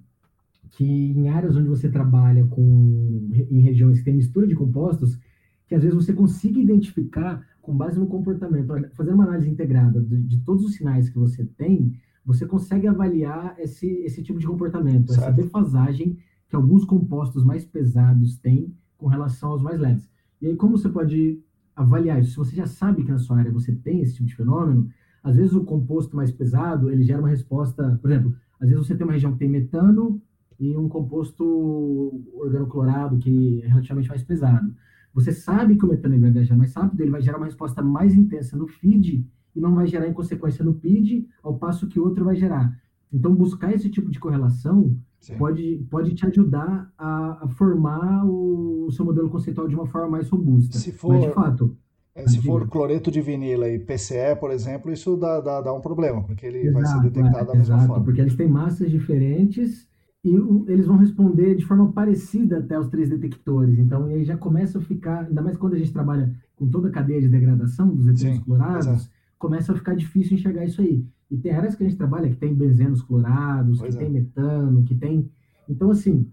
[0.72, 5.18] que em áreas onde você trabalha com, em regiões que tem mistura de compostos,
[5.66, 10.16] que às vezes você consiga identificar, com base no comportamento, fazendo uma análise integrada de,
[10.22, 11.92] de todos os sinais que você tem,
[12.24, 15.28] você consegue avaliar esse, esse tipo de comportamento, certo.
[15.28, 16.18] essa defasagem
[16.50, 20.10] que alguns compostos mais pesados têm com relação aos mais leves.
[20.42, 21.40] E aí, como você pode
[21.74, 22.32] avaliar isso?
[22.32, 24.90] Se você já sabe que na sua área você tem esse tipo de fenômeno,
[25.22, 28.96] às vezes o composto mais pesado, ele gera uma resposta, por exemplo, às vezes você
[28.96, 30.20] tem uma região que tem metano
[30.58, 34.74] e um composto organoclorado que é relativamente mais pesado.
[35.14, 38.14] Você sabe que o metano vai viajar mais rápido, ele vai gerar uma resposta mais
[38.14, 42.04] intensa no feed e não vai gerar em consequência no PID, ao passo que o
[42.04, 42.78] outro vai gerar.
[43.12, 44.96] Então, buscar esse tipo de correlação
[45.36, 50.28] pode, pode te ajudar a, a, formar o seu modelo conceitual de uma forma mais
[50.28, 50.78] robusta.
[50.78, 51.76] Se for, Mas, de fato.
[52.14, 55.80] É, se for cloreto de vinila e PCE, por exemplo, isso dá, dá, dá um
[55.80, 58.04] problema, porque ele exato, vai ser detectado é, da mesma exato, forma.
[58.04, 59.86] Porque eles têm massas diferentes
[60.24, 63.78] e o, eles vão responder de forma parecida até os três detectores.
[63.78, 66.90] Então, aí já começa a ficar, ainda mais quando a gente trabalha com toda a
[66.90, 69.19] cadeia de degradação dos etanóis clorados, exato.
[69.40, 71.04] Começa a ficar difícil enxergar isso aí.
[71.30, 74.04] E tem áreas que a gente trabalha que tem benzenos clorados, pois que é.
[74.04, 75.30] tem metano, que tem.
[75.66, 76.30] Então, assim,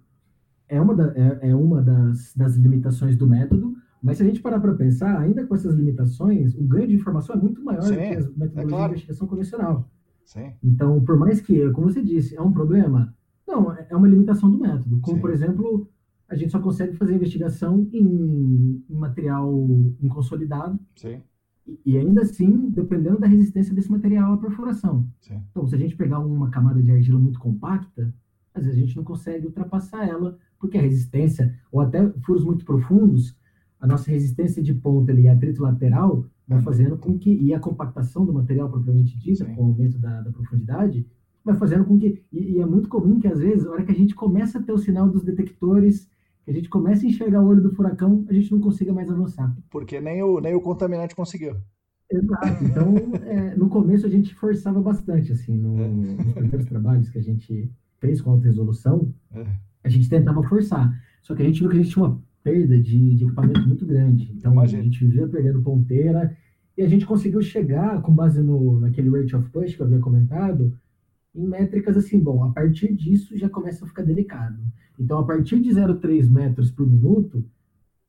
[0.68, 4.42] é uma, da, é, é, uma das, das limitações do método, mas se a gente
[4.42, 7.94] parar para pensar, ainda com essas limitações, o ganho de informação é muito maior Sim,
[7.94, 8.84] do que as metodologias é claro.
[8.84, 9.90] de investigação convencional.
[10.26, 10.52] Sim.
[10.62, 13.16] Então, por mais que, como você disse, é um problema,
[13.48, 15.00] não, é, é uma limitação do método.
[15.00, 15.22] Como, Sim.
[15.22, 15.90] por exemplo,
[16.28, 19.50] a gente só consegue fazer investigação em, em material
[20.02, 20.78] inconsolidado.
[20.98, 21.22] Sim.
[21.86, 25.08] E ainda assim, dependendo da resistência desse material à perfuração.
[25.20, 25.42] Sim.
[25.52, 28.14] Então, se a gente pegar uma camada de argila muito compacta,
[28.54, 32.66] às vezes a gente não consegue ultrapassar ela, porque a resistência, ou até furos muito
[32.66, 33.38] profundos,
[33.80, 38.26] a nossa resistência de ponta ali, atrito lateral, vai fazendo com que, e a compactação
[38.26, 39.56] do material propriamente dita, Sim.
[39.56, 41.06] com o aumento da, da, profundidade,
[41.44, 43.92] vai fazendo com que, e, e, é muito comum que às vezes, na hora que
[43.92, 46.10] a gente começa a ter o sinal dos detectores
[46.48, 49.10] que a gente comece a enxergar o olho do furacão, a gente não consiga mais
[49.10, 49.54] avançar.
[49.70, 51.58] Porque nem o, nem o contaminante conseguiu.
[52.10, 52.64] Exato.
[52.64, 52.96] Então,
[53.28, 55.88] é, no começo a gente forçava bastante, assim, no, é.
[55.90, 59.46] nos primeiros trabalhos que a gente fez com alta resolução, é.
[59.84, 60.90] a gente tentava forçar.
[61.22, 63.86] Só que a gente viu que a gente tinha uma perda de, de equipamento muito
[63.86, 64.32] grande.
[64.34, 64.80] Então Imagina.
[64.80, 66.34] a gente vivia perdendo ponteira
[66.78, 70.00] e a gente conseguiu chegar, com base no, naquele rate of push que eu havia
[70.00, 70.74] comentado,
[71.38, 74.60] em métricas assim, bom, a partir disso já começa a ficar delicado.
[75.00, 77.46] Então, a partir de 0,3 metros por minuto,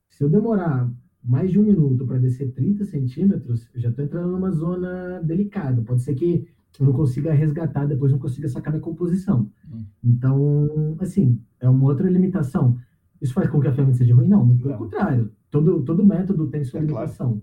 [0.09, 0.91] se eu demorar
[1.23, 5.83] mais de um minuto para descer 30 centímetros, eu já estou entrando numa zona delicada.
[5.83, 6.49] Pode ser que
[6.81, 9.51] eu não consiga resgatar, depois não consiga sacar minha composição.
[9.71, 9.85] Hum.
[10.03, 12.79] Então, assim, é uma outra limitação.
[13.21, 14.29] Isso faz com que a ferramenta seja ruim?
[14.29, 15.31] Não, muito pelo contrário.
[15.51, 17.33] Todo, todo método tem sua é limitação.
[17.33, 17.43] Claro.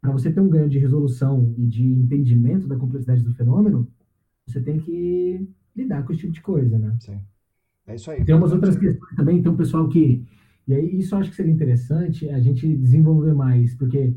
[0.00, 3.88] Para você ter um ganho de resolução e de entendimento da complexidade do fenômeno,
[4.46, 6.96] você tem que lidar com esse tipo de coisa, né?
[7.00, 7.20] Sim.
[7.86, 8.24] É isso aí.
[8.24, 10.24] Tem umas outras questões também, um pessoal que.
[10.66, 14.14] E aí, isso eu acho que seria interessante a gente desenvolver mais, porque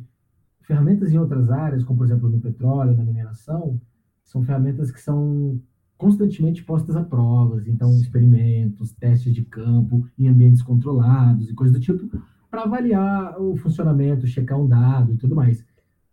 [0.62, 3.82] ferramentas em outras áreas, como por exemplo no petróleo, na mineração,
[4.24, 5.60] são ferramentas que são
[5.98, 11.82] constantemente postas a provas, então experimentos, testes de campo em ambientes controlados e coisas do
[11.82, 15.66] tipo, para avaliar o funcionamento, checar um dado e tudo mais.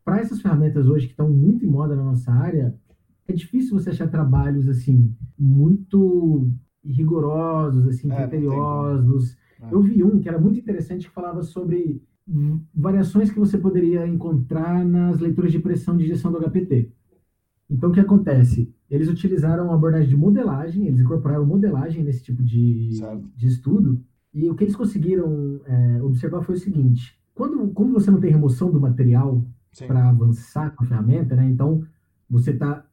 [0.05, 2.75] Para essas ferramentas hoje que estão muito em moda na nossa área,
[3.29, 6.51] é difícil você achar trabalhos assim muito
[6.85, 9.37] rigorosos, assim, é, criteriosos.
[9.61, 9.73] É.
[9.73, 12.03] Eu vi um que era muito interessante que falava sobre
[12.75, 16.91] variações que você poderia encontrar nas leituras de pressão de injeção do HPT.
[17.69, 18.73] Então, o que acontece?
[18.91, 22.91] Eles utilizaram uma abordagem de modelagem, eles incorporaram modelagem nesse tipo de,
[23.37, 24.01] de estudo,
[24.33, 28.31] e o que eles conseguiram é, observar foi o seguinte: quando, como você não tem
[28.31, 29.45] remoção do material
[29.87, 31.47] para avançar com a ferramenta, né?
[31.47, 31.83] Então,
[32.29, 32.85] você está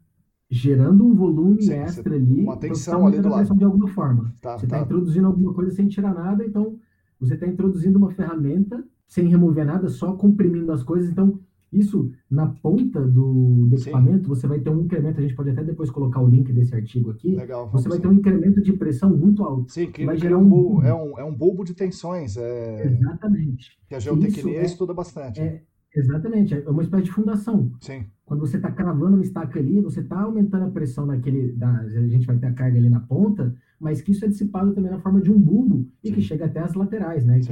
[0.49, 3.55] gerando um volume Sim, extra ali, uma tensão ali do lado.
[3.55, 4.33] de alguma forma.
[4.41, 4.83] Tá, você está tá.
[4.83, 6.77] introduzindo alguma coisa sem tirar nada, então
[7.19, 11.09] você está introduzindo uma ferramenta sem remover nada, só comprimindo as coisas.
[11.09, 11.39] Então,
[11.71, 15.19] isso na ponta do, do equipamento, você vai ter um incremento.
[15.19, 17.35] A gente pode até depois colocar o link desse artigo aqui.
[17.35, 18.01] Legal, você vai sim.
[18.03, 19.71] ter um incremento de pressão muito alto.
[19.71, 22.37] Sim, que vai gerar um, bulbo, é, um, é um bulbo de tensões.
[22.37, 22.87] É...
[22.87, 23.77] Exatamente.
[23.87, 25.41] Que a geotecnia é, estuda bastante.
[25.41, 25.61] É,
[25.95, 27.71] exatamente, é uma espécie de fundação.
[27.81, 28.05] Sim.
[28.29, 31.51] Quando você está cravando uma estaca ali, você está aumentando a pressão naquele.
[31.53, 34.71] Da, a gente vai ter a carga ali na ponta, mas que isso é dissipado
[34.71, 36.13] também na forma de um bulbo e Sim.
[36.13, 37.39] que chega até as laterais, né?
[37.39, 37.51] Que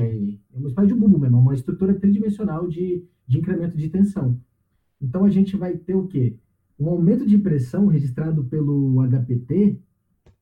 [0.53, 4.39] é uma espécie de bulbo mesmo, uma estrutura tridimensional de, de incremento de tensão.
[5.01, 6.37] Então a gente vai ter o quê?
[6.79, 9.79] Um aumento de pressão registrado pelo HPT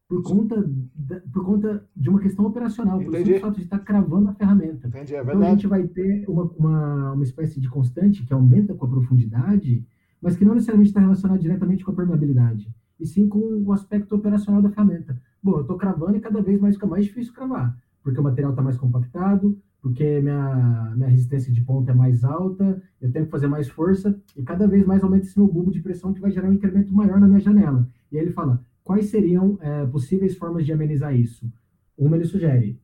[0.06, 4.28] por conta, da, por conta de uma questão operacional, por o fato de estar cravando
[4.28, 4.90] a ferramenta.
[4.90, 8.74] Entendi, é então a gente vai ter uma, uma, uma espécie de constante que aumenta
[8.74, 9.82] com a profundidade
[10.22, 14.16] mas que não necessariamente está relacionado diretamente com a permeabilidade, e sim com o aspecto
[14.16, 15.20] operacional da ferramenta.
[15.42, 18.52] Bom, eu estou cravando e cada vez mais fica mais difícil cravar, porque o material
[18.52, 23.32] está mais compactado, porque minha, minha resistência de ponta é mais alta, eu tenho que
[23.32, 26.32] fazer mais força, e cada vez mais aumenta esse meu bulbo de pressão que vai
[26.32, 27.88] gerar um incremento maior na minha janela.
[28.12, 31.48] E aí ele fala, quais seriam é, possíveis formas de amenizar isso?
[31.96, 32.80] Uma ele sugere,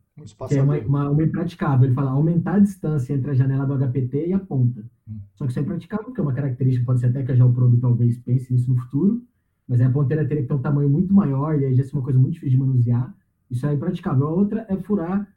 [0.48, 1.86] que é uma, uma, uma, impraticável.
[1.86, 4.84] Ele fala aumentar a distância entre a janela do HPT e a ponta.
[5.08, 5.20] Hum.
[5.36, 7.78] Só que isso é impraticável, porque é uma característica, pode ser até que a Geoprobe
[7.78, 9.24] talvez pense nisso no futuro,
[9.68, 12.02] mas a ponteira teria que ter um tamanho muito maior e aí já é uma
[12.02, 13.16] coisa muito difícil de manusear.
[13.50, 14.28] Isso é impraticável.
[14.28, 15.28] A outra é furar,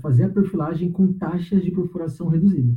[0.00, 2.74] fazer a perfilagem com taxas de perfuração reduzida.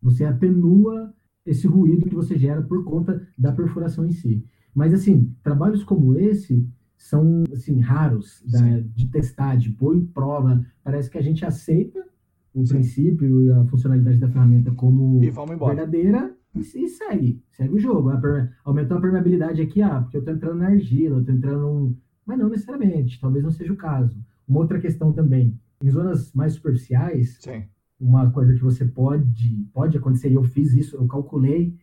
[0.00, 1.12] Você atenua
[1.44, 4.44] esse ruído que você gera por conta da perfuração em si.
[4.74, 6.66] Mas, assim, trabalhos como esse,
[7.02, 8.60] são assim raros da,
[8.94, 10.64] de testar, de pôr em prova.
[10.84, 12.00] Parece que a gente aceita
[12.54, 12.74] o Sim.
[12.74, 15.18] princípio e a funcionalidade da ferramenta como
[15.66, 18.10] verdadeira e, e, segue, segue o jogo.
[18.64, 21.96] aumentou a permeabilidade aqui, ah, porque eu estou entrando na argila, eu estou entrando.
[22.24, 24.16] Mas não necessariamente, talvez não seja o caso.
[24.46, 27.64] Uma outra questão também, em zonas mais superficiais, Sim.
[28.00, 31.76] uma coisa que você pode, pode acontecer, e eu fiz isso, eu calculei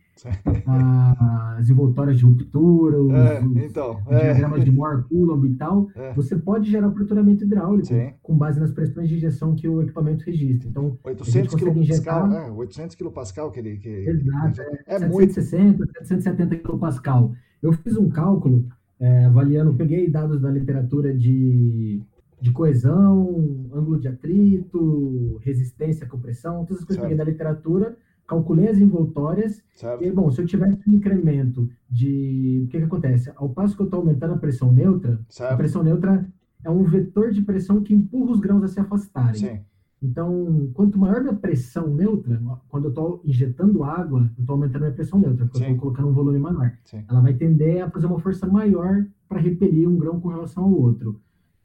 [1.58, 4.20] as envoltórias de ruptura, os, é, então, os é.
[4.20, 6.12] diagramas de Moore, Coulomb e tal, é.
[6.14, 8.12] você pode gerar aperturamento hidráulico Sim.
[8.22, 10.68] com base nas pressões de injeção que o equipamento registra.
[10.68, 12.32] Então, 800 kPa, injetar...
[12.32, 13.76] é, 800 kPa que ele...
[13.76, 15.98] Que, Exato, é, é 760, muito.
[16.06, 17.30] 770 kPa.
[17.62, 18.66] Eu fiz um cálculo
[18.98, 22.02] é, avaliando, peguei dados da literatura de,
[22.40, 27.96] de coesão, ângulo de atrito, resistência à compressão, todas as coisas que peguei da literatura
[28.30, 30.04] calculei as envoltórias, certo.
[30.04, 32.62] e, bom, se eu tivesse um incremento de...
[32.64, 33.32] O que, que acontece?
[33.34, 35.52] Ao passo que eu estou aumentando a pressão neutra, certo.
[35.52, 36.24] a pressão neutra
[36.62, 39.34] é um vetor de pressão que empurra os grãos a se afastarem.
[39.34, 39.60] Sim.
[40.00, 44.86] Então, quanto maior minha pressão neutra, quando eu estou injetando água, eu estou aumentando a
[44.86, 45.64] minha pressão neutra, porque Sim.
[45.64, 46.72] eu estou colocando um volume maior.
[46.84, 47.04] Sim.
[47.08, 50.72] Ela vai tender a fazer uma força maior para repelir um grão com relação ao
[50.72, 51.20] outro.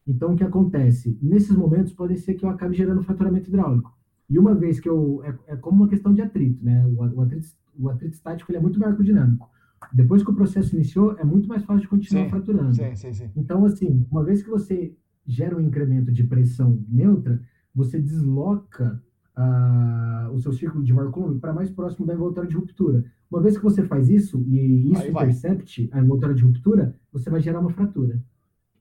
[0.08, 1.16] Então, o que acontece?
[1.22, 3.96] Nesses momentos, pode ser que eu acabe gerando faturamento hidráulico.
[4.30, 5.22] E uma vez que eu.
[5.24, 6.86] É, é como uma questão de atrito, né?
[6.86, 9.50] O, o, atrito, o atrito estático ele é muito mais aerodinâmico.
[9.94, 12.76] depois que o processo iniciou, é muito mais fácil de continuar sim, fraturando.
[12.76, 13.30] Sim, sim, sim.
[13.36, 17.42] Então, assim, uma vez que você gera um incremento de pressão neutra,
[17.74, 19.02] você desloca
[19.38, 23.04] uh, o seu círculo de Markov para mais próximo da envoltória de ruptura.
[23.30, 27.42] Uma vez que você faz isso, e isso intercepte a envoltória de ruptura, você vai
[27.42, 28.22] gerar uma fratura.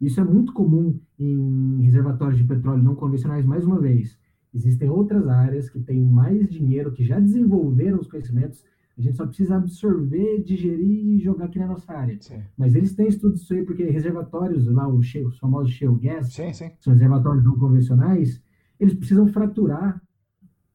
[0.00, 4.18] Isso é muito comum em reservatórios de petróleo não convencionais, mais uma vez.
[4.54, 8.64] Existem outras áreas que têm mais dinheiro, que já desenvolveram os conhecimentos,
[8.96, 12.16] a gente só precisa absorver, digerir e jogar aqui na nossa área.
[12.20, 12.40] Sim.
[12.56, 16.32] Mas eles têm estudos disso aí, porque reservatórios, lá os, shale, os famosos shale gas,
[16.32, 16.70] sim, sim.
[16.78, 18.40] são reservatórios não convencionais,
[18.78, 20.00] eles precisam fraturar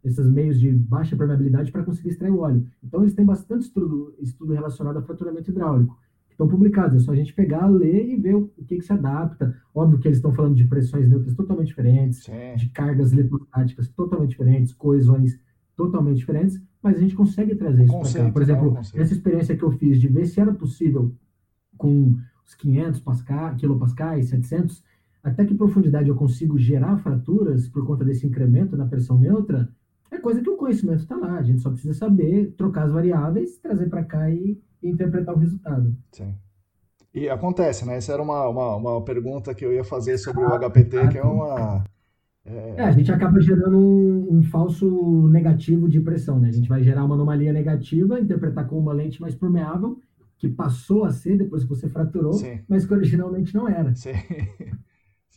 [0.03, 2.65] esses meios de baixa permeabilidade para conseguir extrair o óleo.
[2.83, 5.97] Então, eles têm bastante estudo, estudo relacionado a fraturamento hidráulico,
[6.39, 6.95] estão publicados.
[6.95, 9.53] É só a gente pegar, ler e ver o que, que se adapta.
[9.75, 12.55] Óbvio que eles estão falando de pressões neutras totalmente diferentes, Sim.
[12.55, 15.37] de cargas eletrostáticas totalmente diferentes, coesões
[15.75, 18.31] totalmente diferentes, mas a gente consegue trazer isso para cá.
[18.31, 21.13] Por exemplo, essa experiência que eu fiz de ver se era possível
[21.77, 24.83] com os 500 pascal, quilopascais, 700,
[25.21, 29.69] até que profundidade eu consigo gerar fraturas por conta desse incremento na pressão neutra,
[30.11, 31.37] é coisa que o conhecimento está lá.
[31.37, 35.39] A gente só precisa saber trocar as variáveis, trazer para cá e, e, interpretar o
[35.39, 35.95] resultado.
[36.11, 36.33] Sim.
[37.13, 37.97] E acontece, né?
[37.97, 41.23] Essa era uma, uma, uma pergunta que eu ia fazer sobre o HPT, que é
[41.23, 41.83] uma.
[42.45, 42.75] É...
[42.77, 46.49] é, a gente acaba gerando um, um, falso negativo de pressão, né?
[46.49, 49.99] A gente vai gerar uma anomalia negativa, interpretar como uma lente mais permeável,
[50.37, 52.59] que passou a ser depois que você fraturou, Sim.
[52.67, 53.93] mas que originalmente não era.
[53.95, 54.13] Sim.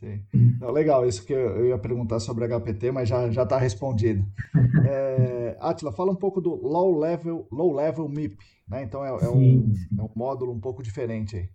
[0.03, 0.21] Sim.
[0.61, 4.25] Não, legal, isso que eu ia perguntar sobre HPT, mas já já está respondido.
[4.85, 8.37] É, Atila, fala um pouco do low level, low level MIP,
[8.69, 8.83] né?
[8.83, 11.49] Então é, é, um, é um módulo um pouco diferente aí.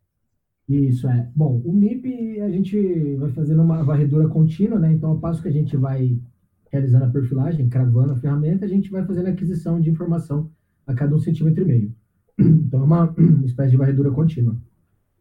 [0.70, 1.30] Isso é.
[1.36, 4.94] Bom, o MIP a gente vai fazendo uma varredura contínua, né?
[4.94, 6.18] Então, ao passo que a gente vai
[6.72, 10.50] realizando a perfilagem, cravando a ferramenta, a gente vai fazendo a aquisição de informação
[10.86, 11.96] a cada um centímetro e meio.
[12.40, 14.56] Então, é uma espécie de varredura contínua.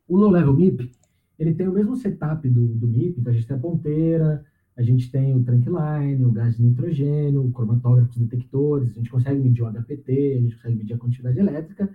[0.08, 0.90] O low level MIP
[1.38, 4.44] ele tem o mesmo setup do, do MIP, então a gente tem a ponteira,
[4.76, 9.10] a gente tem o trunk line, o gás de nitrogênio, o cromatógrafos detectores, a gente
[9.10, 11.88] consegue medir o HPT, a gente consegue medir a quantidade elétrica.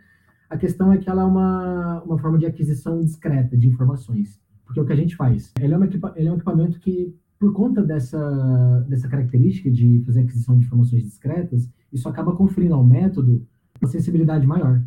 [0.50, 4.80] A questão é que ela é uma, uma forma de aquisição discreta de informações, porque
[4.80, 5.54] é o que a gente faz.
[5.60, 10.22] Ele é, um ele é um equipamento que, por conta dessa, dessa característica de fazer
[10.22, 13.46] aquisição de informações discretas, isso acaba conferindo ao método
[13.80, 14.84] uma sensibilidade maior.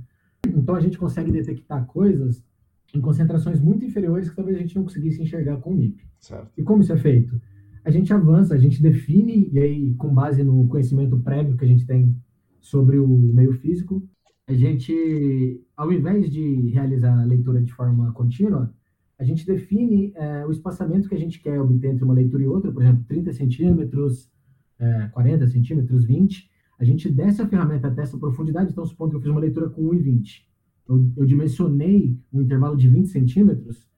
[0.49, 2.45] Então a gente consegue detectar coisas
[2.95, 6.07] em concentrações muito inferiores que talvez a gente não conseguisse enxergar com o MIP.
[6.21, 6.53] Certo.
[6.57, 7.41] E como isso é feito?
[7.85, 11.69] A gente avança, a gente define, e aí, com base no conhecimento prévio que a
[11.69, 12.17] gente tem
[12.61, 14.03] sobre o meio físico,
[14.47, 18.73] a gente, ao invés de realizar a leitura de forma contínua,
[19.19, 22.47] a gente define é, o espaçamento que a gente quer obter entre uma leitura e
[22.47, 24.31] outra, por exemplo, 30 centímetros,
[24.79, 26.49] é, 40 centímetros, 20.
[26.79, 29.69] A gente desce a ferramenta até essa profundidade, então supondo que eu fiz uma leitura
[29.69, 30.54] com 1,20
[30.89, 33.89] eu, eu dimensionei um intervalo de 20 centímetros,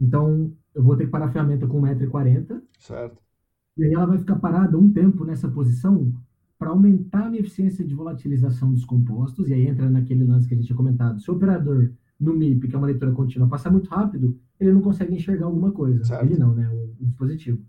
[0.00, 2.60] então eu vou ter que parar a ferramenta com 1,40m.
[2.78, 3.22] Certo.
[3.76, 6.12] E aí ela vai ficar parada um tempo nessa posição
[6.58, 10.54] para aumentar a minha eficiência de volatilização dos compostos, e aí entra naquele lance que
[10.54, 11.20] a gente tinha comentado.
[11.20, 14.80] Se o operador no MIP, que é uma leitura contínua, passar muito rápido, ele não
[14.80, 16.04] consegue enxergar alguma coisa.
[16.04, 16.24] Certo.
[16.24, 16.68] Ele não, né?
[16.68, 17.60] O, o, dispositivo.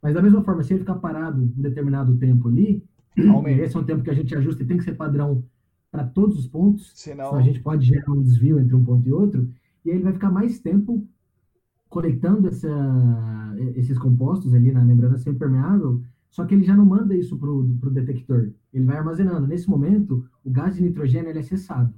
[0.00, 2.84] Mas da mesma forma, se ele ficar parado um determinado tempo ali,
[3.28, 3.62] Aumenta.
[3.62, 5.44] esse é um tempo que a gente ajusta e tem que ser padrão
[5.90, 7.34] para todos os pontos, Senão...
[7.34, 9.48] a gente pode gerar um desvio entre um ponto e outro,
[9.84, 11.06] e aí ele vai ficar mais tempo
[11.88, 17.38] coletando essa, esses compostos ali na membrana semipermeável, só que ele já não manda isso
[17.38, 19.46] para o detector, ele vai armazenando.
[19.46, 21.92] Nesse momento, o gás de nitrogênio ele é cessado.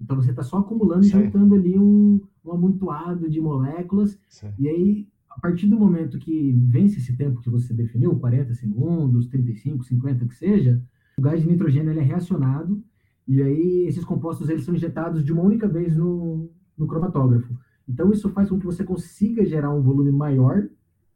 [0.00, 4.16] Então você está só acumulando e juntando ali um, um amontoado de moléculas,
[4.58, 9.26] e aí, a partir do momento que vence esse tempo que você definiu, 40 segundos,
[9.26, 10.80] 35, 50, que seja,
[11.18, 12.80] o gás de nitrogênio ele é reacionado
[13.26, 17.56] e aí esses compostos eles são injetados de uma única vez no, no cromatógrafo.
[17.88, 20.68] Então isso faz com que você consiga gerar um volume maior,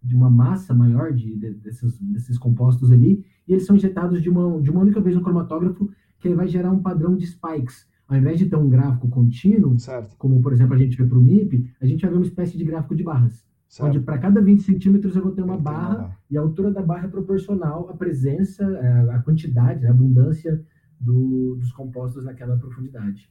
[0.03, 4.31] de uma massa maior de, de desses, desses compostos ali, e eles são injetados de
[4.31, 7.89] uma, de uma única vez no cromatógrafo, que aí vai gerar um padrão de spikes.
[8.09, 10.17] Ao invés de ter um gráfico contínuo, certo.
[10.17, 12.59] como por exemplo a gente vê para o MIP, a gente vai ver uma espécie
[12.59, 13.45] de gráfico de barras.
[13.69, 13.89] Certo.
[13.89, 17.05] Onde para cada 20 centímetros eu vou ter uma barra, e a altura da barra
[17.05, 18.67] é proporcional à presença,
[19.13, 20.61] à quantidade, à abundância
[21.01, 23.29] do, dos compostos naquela profundidade.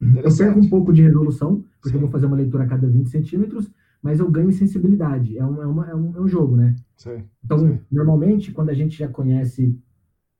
[0.00, 1.96] Eu perco um pouco de resolução, porque Sim.
[1.96, 3.70] eu vou fazer uma leitura a cada 20 centímetros,
[4.02, 5.36] mas eu ganho sensibilidade.
[5.36, 6.74] É, uma, é, uma, é, um, é um jogo, né?
[6.96, 7.22] Sim.
[7.44, 7.78] Então, Sim.
[7.92, 9.78] normalmente, quando a gente já conhece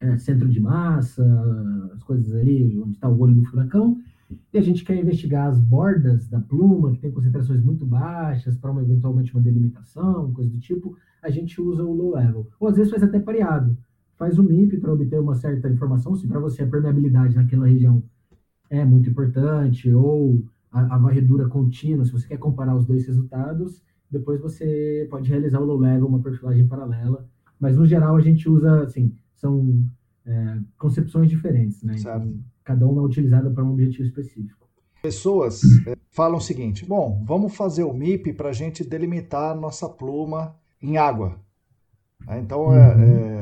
[0.00, 1.22] é, centro de massa,
[1.92, 4.00] as coisas ali, onde está o olho do furacão,
[4.52, 8.70] e a gente quer investigar as bordas da pluma, que tem concentrações muito baixas, para
[8.70, 12.48] uma, eventualmente uma delimitação, coisa do tipo, a gente usa o low level.
[12.58, 13.76] Ou às vezes faz até pareado
[14.20, 18.02] faz o MIP para obter uma certa informação, se para você a permeabilidade naquela região
[18.68, 23.82] é muito importante, ou a, a varredura contínua, se você quer comparar os dois resultados,
[24.10, 27.26] depois você pode realizar o low level, uma perfilagem paralela,
[27.58, 29.82] mas no geral a gente usa, assim, são
[30.26, 31.96] é, concepções diferentes, né?
[31.98, 34.68] Então, cada uma é utilizada para um objetivo específico.
[35.02, 39.88] Pessoas é, falam o seguinte: bom, vamos fazer o MIP para a gente delimitar nossa
[39.88, 41.40] pluma em água.
[42.28, 43.02] Então, é, uhum.
[43.02, 43.39] é,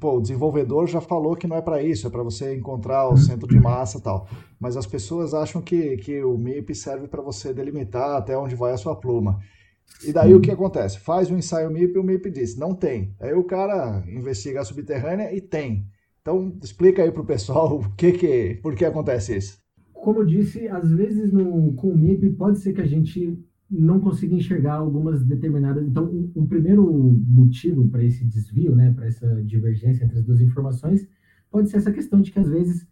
[0.00, 3.16] pô, o desenvolvedor já falou que não é para isso, é para você encontrar o
[3.18, 4.26] centro de massa e tal.
[4.58, 8.72] Mas as pessoas acham que, que o MIP serve para você delimitar até onde vai
[8.72, 9.38] a sua pluma.
[10.02, 10.98] E daí o que acontece?
[10.98, 13.14] Faz um ensaio MIP e o MIP diz, não tem.
[13.20, 15.86] Aí o cara investiga a subterrânea e tem.
[16.22, 19.58] Então explica aí para o pessoal o que que, por que acontece isso.
[19.92, 23.38] Como eu disse, às vezes no, com o MIP pode ser que a gente
[23.70, 25.86] não consiga enxergar algumas determinadas.
[25.86, 31.06] Então, um primeiro motivo para esse desvio, né, para essa divergência entre as duas informações,
[31.50, 32.86] pode ser essa questão de que às vezes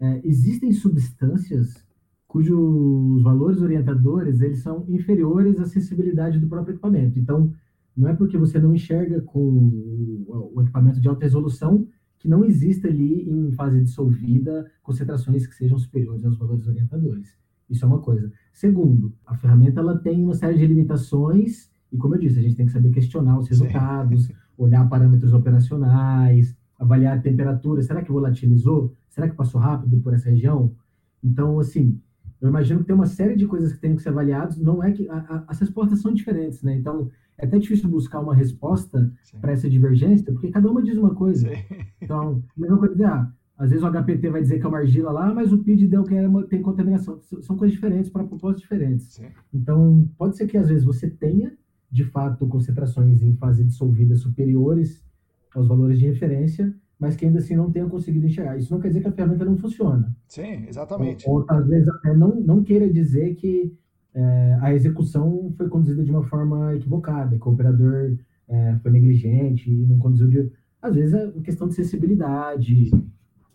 [0.00, 1.84] é, existem substâncias
[2.26, 7.18] cujos valores orientadores eles são inferiores à sensibilidade do próprio equipamento.
[7.18, 7.52] Então,
[7.94, 9.38] não é porque você não enxerga com
[10.26, 11.86] o equipamento de alta resolução
[12.18, 17.36] que não exista ali em fase dissolvida concentrações que sejam superiores aos valores orientadores.
[17.72, 18.30] Isso é uma coisa.
[18.52, 22.54] Segundo, a ferramenta ela tem uma série de limitações e, como eu disse, a gente
[22.54, 24.34] tem que saber questionar os resultados, Sim.
[24.56, 27.82] olhar parâmetros operacionais, avaliar a temperatura.
[27.82, 28.94] Será que volatilizou?
[29.08, 30.74] Será que passou rápido por essa região?
[31.22, 32.00] Então, assim,
[32.40, 34.58] eu imagino que tem uma série de coisas que tem que ser avaliadas.
[34.58, 36.76] Não é que a, a, as respostas são diferentes, né?
[36.76, 41.14] Então é até difícil buscar uma resposta para essa divergência, porque cada uma diz uma
[41.14, 41.48] coisa.
[41.48, 41.62] Sim.
[42.00, 43.32] Então, a mesma coisa, ah,
[43.62, 46.02] às vezes o HPT vai dizer que é uma argila lá, mas o PID deu
[46.02, 47.20] que é uma, tem contaminação.
[47.20, 49.12] São coisas diferentes para propósitos diferentes.
[49.12, 49.26] Sim.
[49.54, 51.56] Então, pode ser que às vezes você tenha,
[51.88, 55.00] de fato, concentrações em fase dissolvida superiores
[55.54, 58.58] aos valores de referência, mas que ainda assim não tenha conseguido enxergar.
[58.58, 60.12] Isso não quer dizer que a ferramenta não funciona.
[60.26, 61.24] Sim, exatamente.
[61.28, 63.72] Ou, ou talvez até não, não queira dizer que
[64.12, 68.16] é, a execução foi conduzida de uma forma equivocada, que o operador
[68.48, 70.50] é, foi negligente e não conduziu de.
[70.80, 72.90] Às vezes é questão de sensibilidade,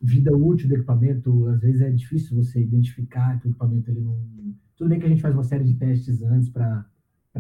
[0.01, 4.17] vida útil do equipamento, às vezes é difícil você identificar que o equipamento ele não.
[4.75, 6.85] Tudo bem que a gente faz uma série de testes antes para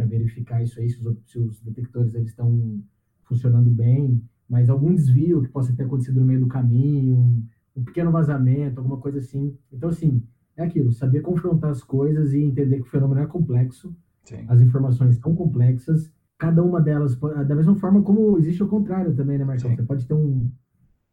[0.07, 2.81] verificar isso aí, se os, se os detectores eles estão
[3.25, 7.43] funcionando bem, mas algum desvio que possa ter acontecido no meio do caminho, um,
[7.75, 9.55] um pequeno vazamento, alguma coisa assim.
[9.71, 10.23] Então, assim,
[10.55, 14.45] é aquilo, saber confrontar as coisas e entender que o fenômeno é complexo, Sim.
[14.47, 19.37] as informações são complexas, cada uma delas, da mesma forma como existe o contrário também,
[19.37, 19.75] né, Marcelo?
[19.75, 20.49] Você pode ter um,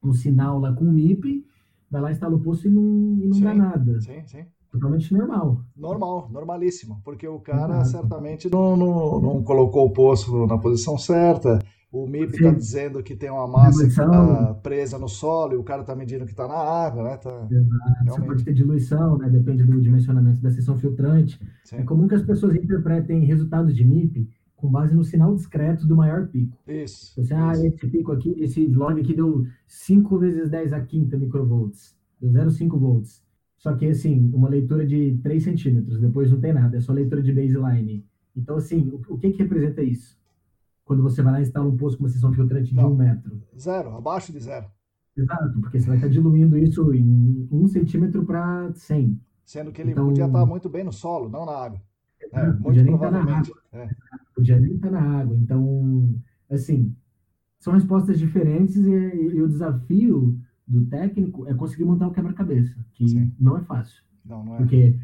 [0.09, 1.45] um sinal lá com MIP,
[1.91, 4.01] vai lá, instala o poço e não, e não dá nada.
[4.01, 4.45] Sim, sim.
[4.71, 5.61] Totalmente normal.
[5.77, 7.01] Normal, normalíssimo.
[7.05, 7.91] Porque o cara Exato.
[7.91, 11.61] certamente não, não, não colocou o poço na posição certa,
[11.95, 15.63] o MIP está dizendo que tem uma massa que tá presa no solo e o
[15.63, 17.17] cara está medindo que está na água, né?
[17.17, 18.05] Tá, Exato.
[18.05, 19.31] Você pode ter diluição, né?
[19.31, 21.39] Depende do dimensionamento da seção filtrante.
[21.63, 21.77] Sim.
[21.77, 24.29] É comum que as pessoas interpretem resultados de MIP
[24.65, 26.57] com base no sinal discreto do maior pico.
[26.67, 27.15] Isso.
[27.23, 31.95] Você, ah, esse pico aqui, esse log aqui deu 5 vezes 10 a quinta microvolts.
[32.19, 33.23] Deu 0,5 volts.
[33.59, 37.23] Só que, assim, uma leitura de 3 centímetros, depois não tem nada, é só leitura
[37.23, 38.07] de baseline.
[38.37, 40.19] Então, assim, o, o que que representa isso?
[40.85, 42.97] quando você vai lá e instala um poço com uma seção filtrante Não, de um
[42.97, 43.43] metro?
[43.59, 44.67] Zero, abaixo de zero.
[45.17, 49.19] Exato, porque você vai estar diluindo isso em um centímetro para 100.
[49.45, 51.81] Sendo que ele então, podia estar muito bem no solo, não na água.
[52.33, 53.63] É, podia nem estar na água.
[53.73, 53.89] É.
[54.35, 55.37] Podia nem estar na água.
[55.37, 56.15] Então,
[56.51, 56.95] assim,
[57.59, 63.09] são respostas diferentes e, e, o desafio do técnico é conseguir montar o quebra-cabeça, que
[63.09, 63.33] Sim.
[63.39, 64.03] não é fácil.
[64.25, 64.59] Não, não é.
[64.59, 64.99] Porque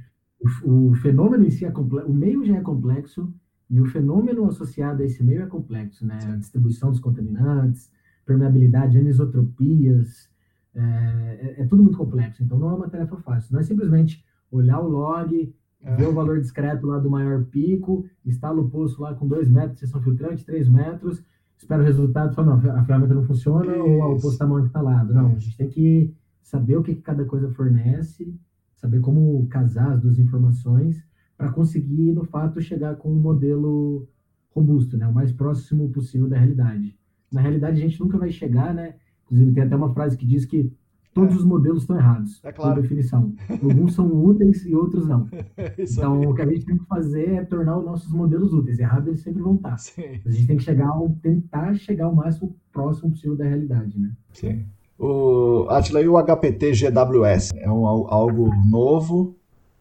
[0.64, 3.32] o, o, fenômeno em si é complexo, o meio já é complexo,
[3.68, 6.18] e o fenômeno associado a esse meio é complexo, né?
[6.24, 7.90] A distribuição dos contaminantes,
[8.26, 10.28] permeabilidade, anisotropias,
[10.74, 12.42] é, é, é, tudo muito complexo.
[12.42, 13.52] Então, não é uma tarefa fácil.
[13.52, 15.96] Não é simplesmente olhar o log, é.
[15.96, 19.74] ver o valor discreto lá do maior pico, instala o poço lá com 2 metros
[19.74, 21.24] de seção filtrante, 3 metros,
[21.56, 23.82] espera o resultado fala, não, a ferramenta não funciona Isso.
[23.82, 25.14] ou o poço está mal instalado.
[25.14, 28.34] Não, a gente tem que saber o que cada coisa fornece,
[28.76, 31.04] saber como casar as duas informações
[31.36, 34.08] para conseguir, no fato, chegar com um modelo
[34.50, 35.06] robusto, né?
[35.06, 36.98] o mais próximo possível da realidade.
[37.32, 38.96] Na realidade, a gente nunca vai chegar, né?
[39.24, 40.72] Inclusive, tem até uma frase que diz que
[41.12, 41.36] todos é.
[41.38, 42.74] os modelos estão errados, é claro.
[42.74, 43.32] por definição.
[43.62, 45.28] Alguns são úteis e outros não.
[45.78, 48.78] então, o que a gente tem que fazer é tornar os nossos modelos úteis.
[48.78, 49.78] Errados eles sempre vão estar.
[49.78, 50.20] Sim.
[50.24, 54.10] A gente tem que chegar ao, tentar chegar o máximo próximo possível da realidade, né?
[54.32, 54.64] Sim.
[54.98, 57.52] O Atila, e o HPT GWS?
[57.56, 59.34] É um, algo novo,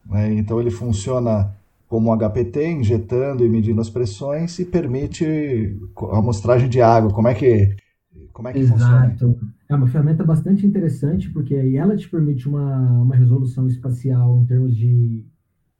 [0.06, 0.32] né?
[0.32, 1.54] Então ele funciona
[1.88, 5.76] como um HPT, injetando e medindo as pressões e permite
[6.12, 7.12] a amostragem de água.
[7.12, 7.74] Como é que
[8.32, 9.18] Como é que Exato.
[9.18, 9.52] funciona?
[9.68, 14.46] É uma ferramenta bastante interessante, porque aí ela te permite uma, uma resolução espacial em
[14.46, 15.24] termos de,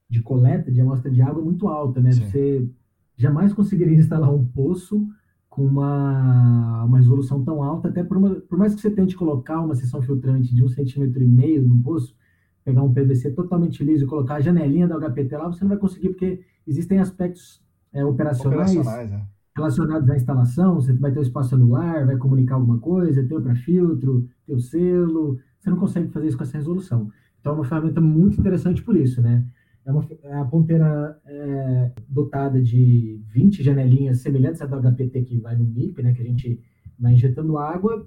[0.09, 2.13] de coleta de amostra de água muito alta, né?
[2.13, 2.25] Sim.
[2.25, 2.71] Você
[3.17, 5.07] jamais conseguiria instalar um poço
[5.49, 9.61] com uma, uma resolução tão alta, até por, uma, por mais que você tente colocar
[9.61, 12.17] uma seção filtrante de um centímetro e meio no poço,
[12.65, 15.79] pegar um PVC totalmente liso e colocar a janelinha da HPT lá, você não vai
[15.79, 17.61] conseguir, porque existem aspectos
[17.93, 19.23] é, operacionais, operacionais é.
[19.61, 23.55] Relacionados à instalação, você vai ter o espaço anular, vai comunicar alguma coisa, ter para
[23.55, 27.11] filtro, ter o selo, você não consegue fazer isso com essa resolução.
[27.41, 29.47] Então é uma ferramenta muito interessante por isso, né?
[29.85, 35.39] É, uma, é a ponteira é, dotada de 20 janelinhas semelhantes à do HPT que
[35.39, 36.61] vai no MIP, né, que a gente
[36.99, 38.07] vai injetando água,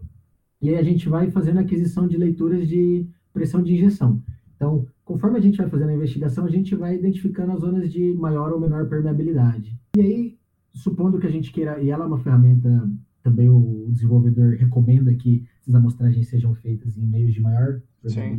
[0.62, 4.22] e aí a gente vai fazendo aquisição de leituras de pressão de injeção.
[4.56, 8.14] Então, conforme a gente vai fazendo a investigação, a gente vai identificando as zonas de
[8.14, 9.78] maior ou menor permeabilidade.
[9.98, 10.38] E aí,
[10.74, 12.90] supondo que a gente queira, e ela é uma ferramenta,
[13.22, 18.36] também o desenvolvedor recomenda que essas amostragens sejam feitas em meios de maior sim,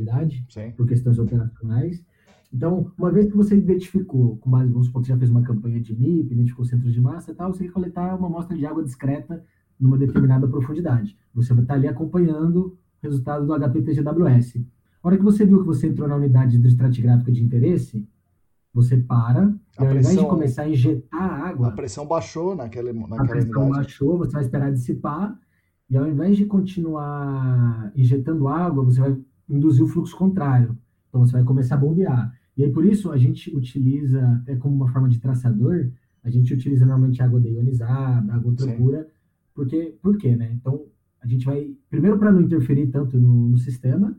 [0.48, 0.72] sim.
[0.76, 2.04] por questões operacionais.
[2.52, 5.80] Então, uma vez que você identificou, com base, vamos supor que já fez uma campanha
[5.80, 9.42] de MIP, identificou centros de massa e tal, você coletar uma amostra de água discreta
[9.80, 11.16] numa determinada profundidade.
[11.34, 14.64] Você vai estar ali acompanhando o resultado do HPT-GWS.
[15.02, 18.06] A hora que você viu que você entrou na unidade hidroestratigráfica de interesse,
[18.74, 21.68] você para, e ao invés de começar a injetar água...
[21.68, 23.84] A pressão baixou naquela, naquela A pressão unidade.
[23.84, 25.38] baixou, você vai esperar dissipar,
[25.88, 29.16] e ao invés de continuar injetando água, você vai
[29.48, 30.76] induzir o fluxo contrário.
[31.08, 32.34] Então, você vai começar a bombear.
[32.56, 35.90] E aí, por isso, a gente utiliza, até como uma forma de traçador,
[36.24, 39.06] a gente utiliza normalmente água deionizada, água ultrapura,
[39.54, 40.50] porque, por quê, né?
[40.52, 40.86] Então,
[41.20, 44.16] a gente vai, primeiro, para não interferir tanto no, no, sistema,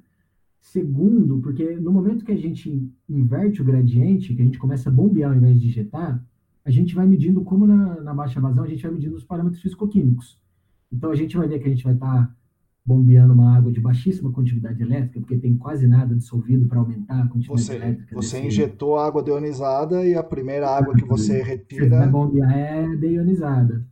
[0.66, 4.91] segundo, porque no momento que a gente inverte o gradiente, que a gente começa a
[4.91, 6.24] bombear ao invés de injetar,
[6.66, 9.61] a gente vai medindo, como na, na baixa vazão, a gente vai medindo os parâmetros
[9.61, 10.39] fisicoquímicos.
[10.91, 12.36] Então, a gente vai ver que a gente vai estar tá
[12.84, 17.28] bombeando uma água de baixíssima condutividade elétrica, porque tem quase nada dissolvido para aumentar a
[17.28, 18.16] condutividade você, elétrica.
[18.16, 18.47] Você desse...
[18.47, 21.89] injetou água deionizada e a primeira água que você retira.
[21.89, 23.86] Você vai bombear é deionizada.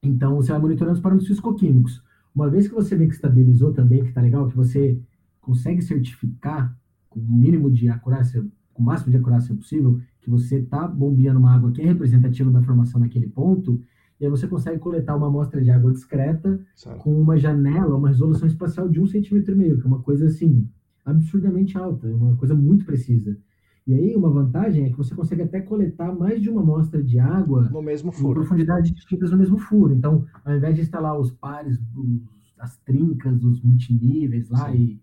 [0.00, 2.04] Então você vai monitorando os parâmetros fisicoquímicos.
[2.32, 4.96] Uma vez que você vê que estabilizou também, que está legal, que você
[5.44, 6.76] consegue certificar
[7.08, 11.38] com o mínimo de acurácia, com o máximo de acurácia possível, que você está bombeando
[11.38, 13.80] uma água que é representativa da formação naquele ponto,
[14.18, 16.58] e aí você consegue coletar uma amostra de água discreta
[16.98, 20.26] com uma janela, uma resolução espacial de um centímetro e meio, que é uma coisa
[20.26, 20.68] assim
[21.04, 23.36] absurdamente alta, é uma coisa muito precisa.
[23.86, 27.18] E aí uma vantagem é que você consegue até coletar mais de uma amostra de
[27.18, 29.92] água no mesmo furo, em profundidades distintas no mesmo furo.
[29.92, 34.98] Então, ao invés de instalar os pares, os, as trincas, os multiníveis lá e,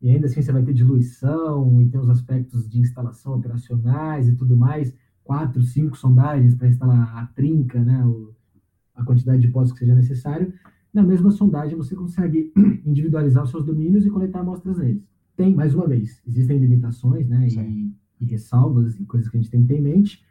[0.00, 4.34] e ainda assim você vai ter diluição e tem os aspectos de instalação operacionais e
[4.34, 4.94] tudo mais
[5.28, 8.34] quatro, cinco sondagens para instalar a trinca, né, o,
[8.94, 10.54] a quantidade de poços que seja necessário,
[10.92, 12.50] na mesma sondagem você consegue
[12.82, 15.06] individualizar os seus domínios e coletar amostras neles.
[15.36, 19.50] Tem, mais uma vez, existem limitações, né, e, e, ressalvas e coisas que a gente
[19.50, 20.24] tem que ter em mente.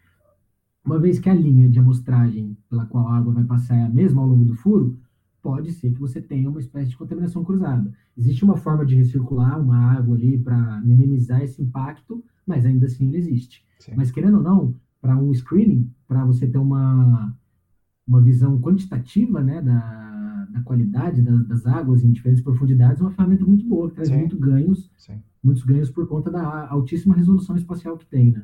[0.84, 3.90] Uma vez que a linha de amostragem pela qual a água vai passar é a
[3.90, 4.98] mesma ao longo do furo,
[5.48, 7.90] pode ser que você tenha uma espécie de contaminação cruzada.
[8.18, 13.08] Existe uma forma de recircular uma água ali para minimizar esse impacto, mas ainda assim
[13.08, 13.64] ele existe.
[13.80, 13.94] Sim.
[13.96, 17.34] Mas querendo ou não, para um screening, para você ter uma,
[18.06, 23.12] uma visão quantitativa né, da, da qualidade das, das, águas em diferentes profundidades, é uma
[23.12, 24.18] ferramenta muito boa, que traz Sim.
[24.18, 25.24] muito ganhos, Sim.
[25.42, 28.44] muitos ganhos por conta da altíssima resolução espacial que tem, né?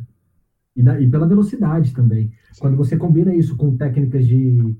[0.74, 2.32] E, da, e pela velocidade também.
[2.60, 4.74] Quando você combina isso com técnicas de,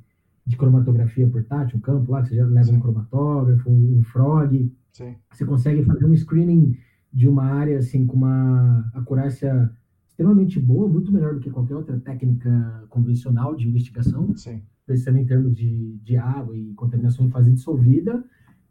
[0.46, 5.46] de cromatografia portátil, um campo lá, que você já leva um cromatógrafo, um, frog, você
[5.46, 6.78] consegue fazer um screening
[7.12, 9.72] de uma área assim com uma acurácia
[10.08, 14.62] extremamente boa, muito melhor do que qualquer outra técnica convencional de investigação, Sim.
[14.86, 18.24] pensando em termos de, de água e contaminação em fase dissolvida,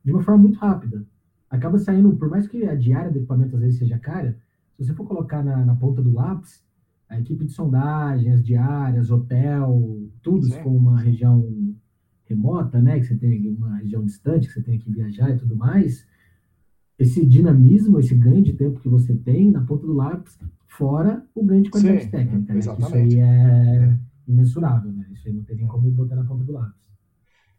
[0.05, 1.05] de uma forma muito rápida.
[1.51, 4.39] Acaba saindo, por mais que a diária do equipamento às vezes seja cara,
[4.77, 6.65] se você for colocar na, na ponta do lápis,
[7.13, 10.63] a equipe de sondagem, as diárias, hotel, tudo Sim.
[10.63, 11.47] com uma região
[12.25, 15.55] remota, né, que você tem uma região distante, que você tem que viajar e tudo
[15.55, 16.07] mais,
[16.99, 21.45] esse dinamismo, esse ganho de tempo que você tem na ponta do lápis fora o
[21.45, 22.55] ganho de qualidade Sim, técnica.
[22.55, 22.59] Né?
[22.59, 25.07] Isso aí é imensurável, né?
[25.13, 26.81] Isso aí não tem nem como botar na ponta do lápis.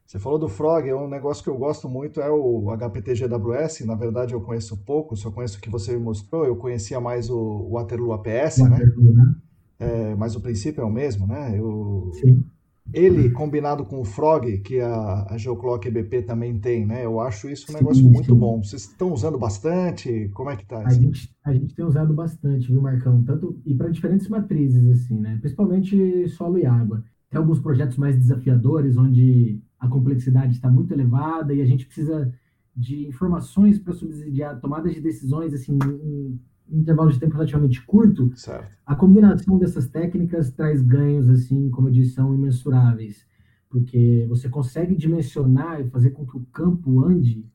[0.05, 3.85] Você falou do Frog, é um negócio que eu gosto muito, é o HPT GWS.
[3.85, 6.45] Na verdade, eu conheço pouco, só conheço o que você me mostrou.
[6.45, 8.69] Eu conhecia mais o Waterloo APS, o né?
[8.71, 9.35] Waterloo, né?
[9.83, 11.57] É, mas o princípio é o mesmo, né?
[11.57, 12.11] Eu...
[12.13, 12.43] Sim
[12.91, 17.05] ele combinado com o Frog, que a, a Geoclock EBP também tem, né?
[17.05, 18.37] Eu acho isso um negócio sim, muito sim.
[18.37, 18.61] bom.
[18.61, 20.29] Vocês estão usando bastante?
[20.33, 20.85] Como é que tá?
[20.85, 23.23] A gente, a gente tem usado bastante, viu, Marcão?
[23.23, 25.37] Tanto, e para diferentes matrizes, assim, né?
[25.39, 27.03] Principalmente solo e água.
[27.29, 32.31] Tem alguns projetos mais desafiadores, onde a complexidade está muito elevada e a gente precisa
[32.75, 36.39] de informações para subsidiar tomadas de decisões assim em
[36.69, 38.77] intervalo de tempo relativamente curto, certo.
[38.85, 43.25] a combinação dessas técnicas traz ganhos assim, como eu disse, são imensuráveis,
[43.69, 47.45] porque você consegue dimensionar e fazer com que o campo ande,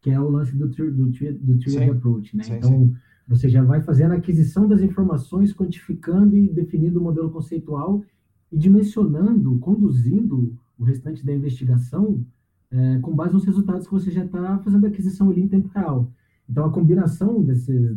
[0.00, 2.44] que é o lance do do, do tiered approach, né?
[2.44, 2.94] Sim, então sim.
[3.26, 8.02] você já vai fazendo a aquisição das informações, quantificando e definindo o modelo conceitual
[8.50, 12.24] e dimensionando, conduzindo o restante da investigação
[12.70, 15.68] é, com base nos resultados que você já está fazendo a aquisição ali em tempo
[15.68, 16.10] real.
[16.48, 17.96] Então, a combinação desse,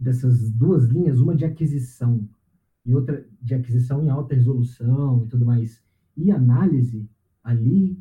[0.00, 2.26] dessas duas linhas, uma de aquisição
[2.84, 5.82] e outra de aquisição em alta resolução e tudo mais,
[6.16, 7.08] e análise
[7.44, 7.98] ali,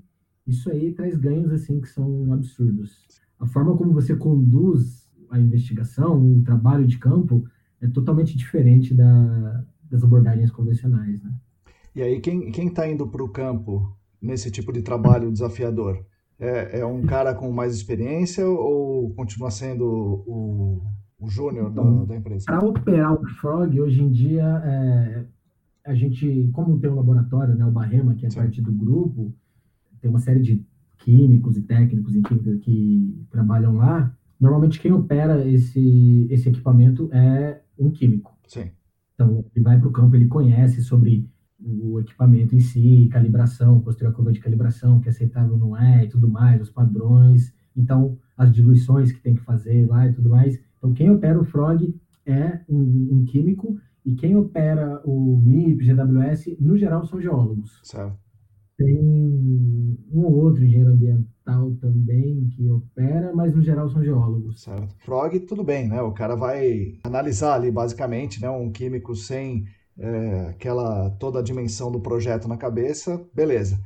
[0.47, 3.05] isso aí traz ganhos assim que são absurdos.
[3.37, 7.45] A forma como você conduz a investigação, o trabalho de campo,
[7.81, 11.21] é totalmente diferente da, das abordagens convencionais.
[11.21, 11.31] Né?
[11.95, 16.03] E aí, quem está indo para o campo nesse tipo de trabalho desafiador?
[16.37, 19.85] É, é, um cara com mais experiência ou continua sendo
[20.25, 20.81] o,
[21.19, 22.45] o júnior então, da, da, empresa?
[22.45, 25.25] Para operar o Frog, hoje em dia, é,
[25.85, 28.39] a gente, como tem um laboratório, né, o Barrema, que é Sim.
[28.39, 29.33] parte do grupo,
[30.01, 30.65] tem uma série de
[30.99, 34.15] químicos e técnicos em química que trabalham lá.
[34.39, 38.37] Normalmente, quem opera esse, esse equipamento é um químico.
[38.47, 38.69] Sim.
[39.13, 41.29] Então, ele vai para o campo, ele conhece sobre
[41.61, 46.05] o equipamento em si, calibração, construir a curva de calibração, que é aceitável não é,
[46.05, 50.29] e tudo mais, os padrões, então as diluições que tem que fazer lá e tudo
[50.29, 50.57] mais.
[50.79, 51.93] Então quem opera o Frog
[52.25, 57.79] é um, um químico e quem opera o MIP, GWS, no geral são geólogos.
[57.83, 58.17] Certo.
[58.77, 64.63] Tem um ou outro engenheiro ambiental também que opera, mas no geral são geólogos.
[64.63, 64.95] Certo.
[64.99, 66.01] Frog, tudo bem, né?
[66.01, 68.49] O cara vai analisar ali, basicamente, né?
[68.49, 69.65] Um químico sem
[69.97, 73.77] é, aquela toda a dimensão do projeto na cabeça, beleza.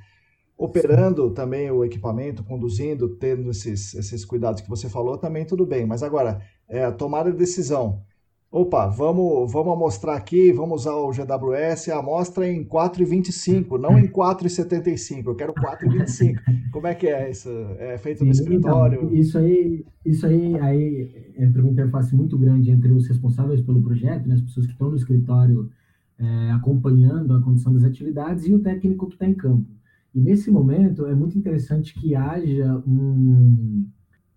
[0.57, 1.33] Operando Sim.
[1.33, 5.85] também o equipamento, conduzindo, tendo esses, esses cuidados que você falou, também tudo bem.
[5.85, 8.01] Mas agora, é, tomar a decisão.
[8.53, 14.05] Opa, vamos, vamos mostrar aqui, vamos usar o GWS, a amostra em 4,25, não em
[14.05, 16.35] 4,75, eu quero 4,25.
[16.71, 17.49] Como é que é isso?
[17.79, 18.99] É feito no então, escritório?
[19.05, 23.81] Então, isso aí, isso aí, aí entra uma interface muito grande entre os responsáveis pelo
[23.81, 25.71] projeto, né, as pessoas que estão no escritório
[26.19, 29.65] é, acompanhando a condição das atividades e o técnico que está em campo.
[30.13, 33.87] E nesse momento é muito interessante que haja um,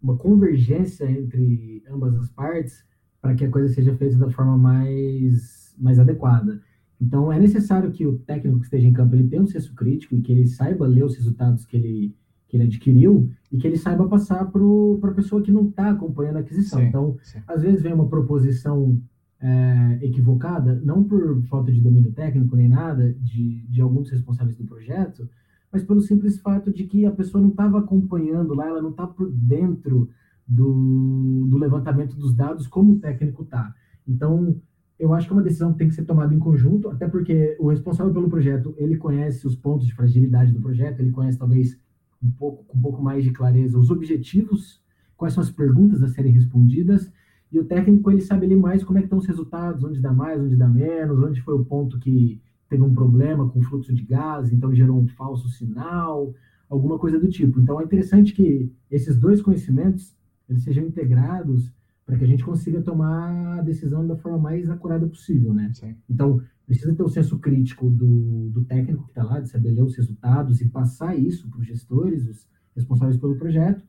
[0.03, 2.85] uma convergência entre ambas as partes
[3.21, 6.61] para que a coisa seja feita da forma mais, mais adequada.
[7.01, 10.15] Então é necessário que o técnico que esteja em campo ele tenha um senso crítico
[10.15, 12.15] e que ele saiba ler os resultados que ele
[12.49, 16.37] que ele adquiriu e que ele saiba passar para a pessoa que não está acompanhando
[16.37, 16.79] a aquisição.
[16.79, 17.41] Sim, então, sim.
[17.47, 19.03] às vezes vem uma proposição
[19.41, 24.65] é, equivocada, não por falta de domínio técnico nem nada de, de alguns responsáveis do
[24.65, 25.29] projeto,
[25.73, 29.07] mas pelo simples fato de que a pessoa não estava acompanhando lá, ela não está
[29.07, 30.09] por dentro
[30.47, 33.75] do, do levantamento dos dados como o técnico está.
[34.07, 34.61] Então,
[34.99, 37.57] eu acho que é uma decisão que tem que ser tomada em conjunto, até porque
[37.61, 41.79] o responsável pelo projeto, ele conhece os pontos de fragilidade do projeto, ele conhece talvez
[42.23, 44.81] um pouco, com um pouco mais de clareza os objetivos,
[45.17, 47.13] quais são as perguntas a serem respondidas,
[47.53, 50.13] e o técnico, ele sabe ali mais como é que estão os resultados, onde dá
[50.13, 53.95] mais, onde dá menos, onde foi o ponto que teve um problema com o fluxo
[53.95, 56.35] de gás, então gerou um falso sinal,
[56.69, 57.61] alguma coisa do tipo.
[57.61, 60.17] Então, é interessante que esses dois conhecimentos
[60.49, 61.73] eles sejam integrados
[62.05, 65.73] para que a gente consiga tomar a decisão da forma mais acurada possível, né?
[65.75, 65.97] Sim.
[66.09, 69.83] Então, precisa ter o senso crítico do, do técnico que está lá, de saber ler
[69.83, 72.47] os resultados e passar isso para os gestores, os
[72.77, 73.83] responsáveis pelo projeto,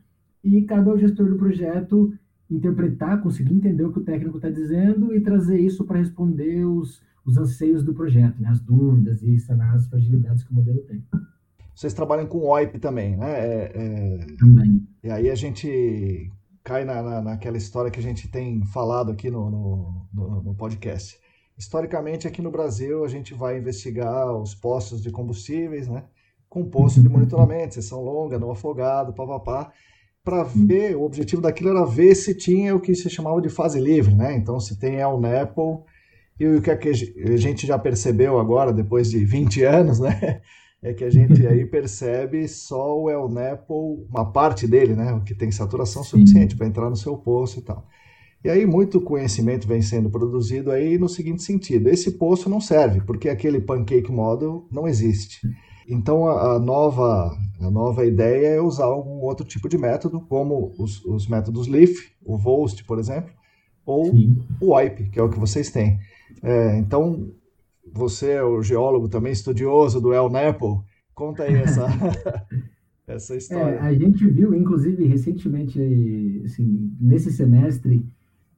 [0.44, 2.12] e cabe ao gestor do projeto
[2.50, 7.02] interpretar, conseguir entender o que o técnico está dizendo e trazer isso para responder os,
[7.28, 8.50] os anseios do projeto, né?
[8.50, 11.06] as dúvidas e sanar as fragilidades que o modelo tem.
[11.76, 13.32] Vocês trabalham com OIP também, né?
[13.32, 14.18] É, é...
[14.40, 14.88] Também.
[15.04, 16.32] E aí a gente
[16.64, 20.56] cai na, na, naquela história que a gente tem falado aqui no, no, no, no
[20.56, 21.20] podcast.
[21.58, 26.06] Historicamente, aqui no Brasil, a gente vai investigar os postos de combustíveis, né?
[26.50, 29.72] Com posto de monitoramento, sessão longa, no afogado, papapá
[30.24, 33.80] para ver, o objetivo daquilo era ver se tinha o que se chamava de fase
[33.80, 34.36] livre, né?
[34.36, 35.86] Então, se tem El Nepo,
[36.40, 40.42] e o que a gente já percebeu agora, depois de 20 anos, né?
[40.80, 45.12] É que a gente aí percebe só o El Nepo, uma parte dele, né?
[45.12, 47.88] O que tem saturação suficiente para entrar no seu poço e tal.
[48.46, 53.02] E aí muito conhecimento vem sendo produzido aí no seguinte sentido: esse poço não serve,
[53.02, 55.42] porque aquele pancake model não existe.
[55.88, 60.76] Então a, a, nova, a nova ideia é usar algum outro tipo de método, como
[60.78, 63.34] os, os métodos Leaf, o VOST, por exemplo,
[63.86, 64.38] ou Sim.
[64.62, 65.98] o WIPE, que é o que vocês têm.
[66.42, 67.32] É, então,
[67.94, 71.88] você é o geólogo também estudioso do El Nepo, conta aí essa,
[73.08, 73.76] essa história.
[73.76, 75.80] É, a gente viu, inclusive, recentemente,
[76.46, 78.06] assim, nesse semestre,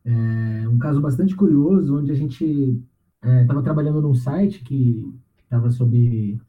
[0.03, 2.82] é, um caso bastante curioso, onde a gente
[3.24, 5.03] estava é, trabalhando num site que
[5.43, 6.39] estava sob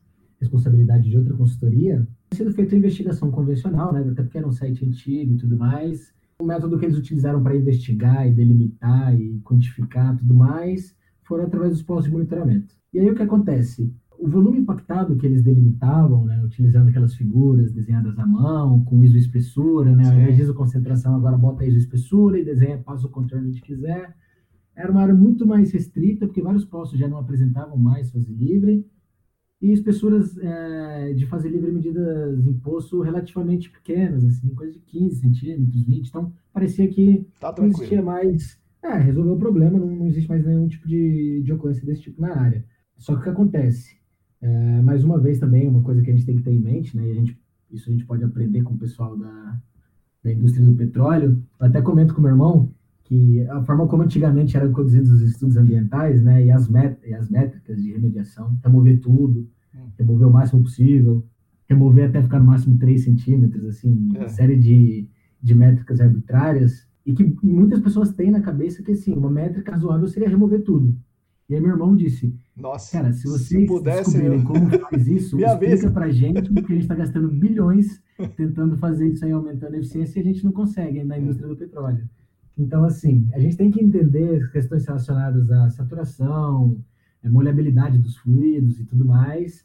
[0.41, 5.35] responsabilidade de outra consultoria, sendo feita investigação convencional, né, até porque era um site antigo
[5.35, 6.13] e tudo mais.
[6.39, 10.95] O método que eles utilizaram para investigar e delimitar e quantificar tudo mais
[11.31, 12.75] foram através dos postos de monitoramento.
[12.93, 13.95] E aí o que acontece?
[14.19, 19.95] O volume impactado que eles delimitavam, né, utilizando aquelas figuras desenhadas à mão, com isoespessura,
[19.95, 23.61] né, ao invés de isoconcentração, agora bota a isoespessura e desenha, passa o contorno onde
[23.61, 24.15] quiser.
[24.75, 28.85] Era uma área muito mais restrita, porque vários postos já não apresentavam mais fase livre,
[29.63, 35.17] e espessuras é, de fase livre medidas em poço relativamente pequenas, assim, coisa de 15
[35.17, 36.09] centímetros, 20.
[36.09, 38.60] Então, parecia que tá não existia mais.
[38.83, 42.21] É, resolveu o problema, não, não, existe mais nenhum tipo de, de ocorrência desse tipo
[42.21, 42.65] na área.
[42.97, 43.99] Só que o que acontece?
[44.41, 46.97] É, mais uma vez também, uma coisa que a gente tem que ter em mente,
[46.97, 47.39] né, e a gente,
[47.71, 49.61] isso a gente pode aprender com o pessoal da,
[50.25, 51.43] da indústria do petróleo.
[51.59, 52.73] Eu até comento com meu irmão
[53.05, 57.13] que a forma como antigamente eram conduzidos os estudos ambientais, né, e as, met e
[57.13, 59.89] as métricas de remediação, remover tudo, hum.
[59.99, 61.27] remover o máximo possível,
[61.69, 64.21] remover até ficar no máximo 3 centímetros, assim, é.
[64.21, 65.09] uma série de,
[65.43, 70.07] de métricas arbitrárias, e que muitas pessoas têm na cabeça que, assim, uma métrica razoável
[70.07, 70.97] seria remover tudo.
[71.49, 74.47] E aí meu irmão disse, Nossa, cara, se vocês se pudesse, descobrirem eu...
[74.47, 75.91] como faz isso, explica vez.
[75.91, 78.01] pra gente, porque a gente está gastando bilhões
[78.37, 81.57] tentando fazer isso aí, aumentando a eficiência, e a gente não consegue na indústria do
[81.57, 82.09] petróleo.
[82.57, 86.79] Então, assim, a gente tem que entender questões relacionadas à saturação,
[87.25, 89.65] à é, molhabilidade dos fluidos e tudo mais,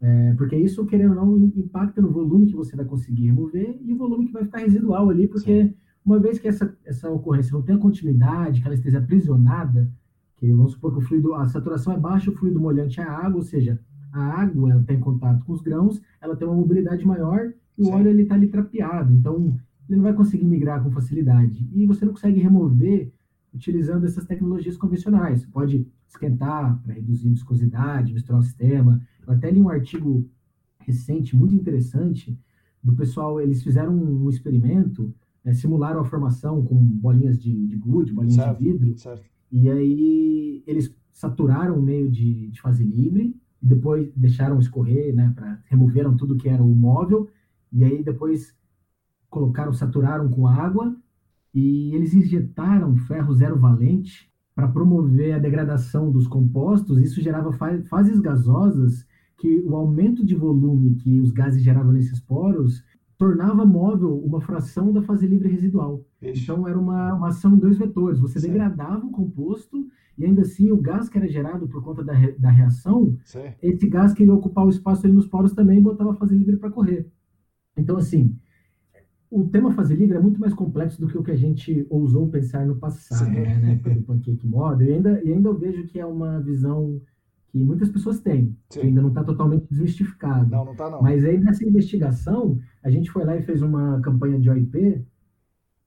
[0.00, 3.92] é, porque isso, querendo ou não, impacta no volume que você vai conseguir remover e
[3.92, 5.74] o volume que vai ficar residual ali, porque Sim.
[6.04, 9.90] Uma vez que essa, essa ocorrência não tem a continuidade, que ela esteja aprisionada,
[10.36, 13.10] que vamos supor que o fluido, a saturação é baixa, o fluido molhante é a
[13.10, 13.80] água, ou seja,
[14.12, 17.92] a água tem contato com os grãos, ela tem uma mobilidade maior e o Sim.
[17.92, 19.12] óleo ele está ali trapeado.
[19.12, 19.56] Então,
[19.88, 21.68] ele não vai conseguir migrar com facilidade.
[21.72, 23.12] E você não consegue remover
[23.52, 25.40] utilizando essas tecnologias convencionais.
[25.40, 29.00] Você pode esquentar para reduzir viscosidade, misturar o sistema.
[29.26, 30.28] Eu até li um artigo
[30.78, 32.38] recente, muito interessante,
[32.82, 35.14] do pessoal, eles fizeram um experimento,
[35.44, 39.24] né, simularam a formação com bolinhas de, de gude, bolinhas certo, de vidro, certo.
[39.52, 45.32] e aí eles saturaram o meio de, de fase livre, e depois deixaram escorrer, né,
[45.34, 47.28] para removeram tudo que era o móvel,
[47.72, 48.54] e aí depois
[49.28, 50.96] colocaram, saturaram com água
[51.52, 56.98] e eles injetaram ferro zero valente para promover a degradação dos compostos.
[56.98, 59.04] Isso gerava fases gasosas
[59.38, 62.82] que o aumento de volume que os gases geravam nesses poros
[63.16, 66.04] tornava móvel uma fração da fase livre residual.
[66.20, 66.42] Ixi.
[66.42, 68.18] Então era uma, uma ação em dois vetores.
[68.18, 68.48] Você Sim.
[68.48, 69.86] degradava o composto
[70.16, 73.52] e ainda assim o gás que era gerado por conta da, da reação, Sim.
[73.62, 76.56] esse gás que ia ocupar o espaço ali nos poros também botava a fase livre
[76.56, 77.06] para correr.
[77.76, 78.36] Então assim,
[79.30, 82.28] o tema fazer livre é muito mais complexo do que o que a gente ousou
[82.28, 83.32] pensar no passado, Sim.
[83.32, 87.00] né, pelo Pancake Model, e ainda, e ainda eu vejo que é uma visão
[87.54, 88.80] que muitas pessoas têm, Sim.
[88.80, 90.50] que ainda não está totalmente desmistificado.
[90.50, 91.00] Não, não está não.
[91.00, 95.06] Mas aí nessa investigação, a gente foi lá e fez uma campanha de OIP,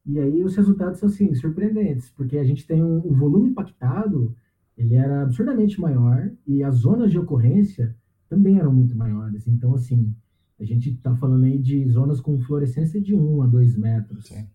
[0.05, 4.33] e aí os resultados são, assim, surpreendentes, porque a gente tem um, um volume impactado,
[4.77, 7.93] ele era absurdamente maior, e as zonas de ocorrência
[8.29, 9.45] também eram muito maiores.
[9.45, 10.15] Então, assim,
[10.57, 14.27] a gente está falando aí de zonas com fluorescência de 1 a 2 metros.
[14.27, 14.47] Sim.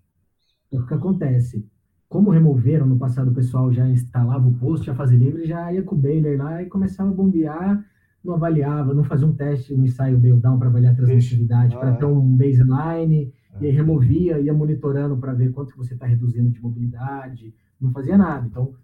[0.69, 1.69] Então, o que acontece?
[2.13, 5.83] Como removeram no passado, o pessoal já instalava o posto, já fazia livre, já ia
[5.83, 7.83] com o baler lá e começava a bombear,
[8.23, 11.79] não avaliava, não fazia um teste, um ensaio bail down para avaliar a transmissividade, ah,
[11.79, 11.95] para é.
[11.95, 13.65] ter um baseline, é.
[13.65, 17.91] e aí removia, ia monitorando para ver quanto que você está reduzindo de mobilidade, não
[17.93, 18.47] fazia nada.
[18.47, 18.75] Então,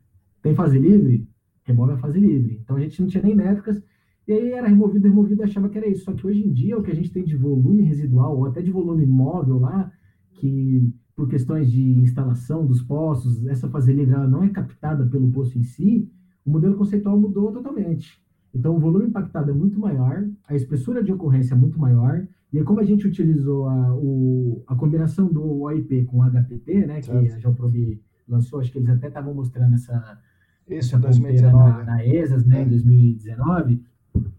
[0.41, 1.29] tem fase livre?
[1.65, 2.59] Remove a fase livre.
[2.65, 3.83] Então, a gente não tinha nem métricas,
[4.27, 6.05] e aí era removido, removido, achava que era isso.
[6.05, 8.63] Só que hoje em dia, o que a gente tem de volume residual, ou até
[8.63, 9.93] de volume móvel lá,
[10.33, 15.29] que por questões de instalação dos poços, essa fase livre ela não é captada pelo
[15.33, 16.09] poço em si,
[16.47, 18.23] o modelo conceitual mudou totalmente.
[18.55, 22.59] Então, o volume impactado é muito maior, a espessura de ocorrência é muito maior, e
[22.59, 27.01] aí, como a gente utilizou a, o, a combinação do OIP com o HPT, né,
[27.01, 30.21] que a Geoprobe lançou, acho que eles até estavam mostrando essa,
[30.69, 31.53] Isso, essa 2019.
[31.53, 32.63] Na, na ESAS, né, é.
[32.63, 33.83] em 2019,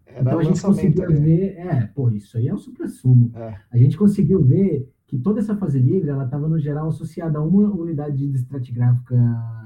[0.05, 3.31] era então a gente conseguiu ver, é, pô, isso aí é o supra-sumo.
[3.35, 3.57] É.
[3.69, 7.41] A gente conseguiu ver que toda essa fase livre, ela estava no geral associada a
[7.41, 9.17] uma unidade de estratigráfica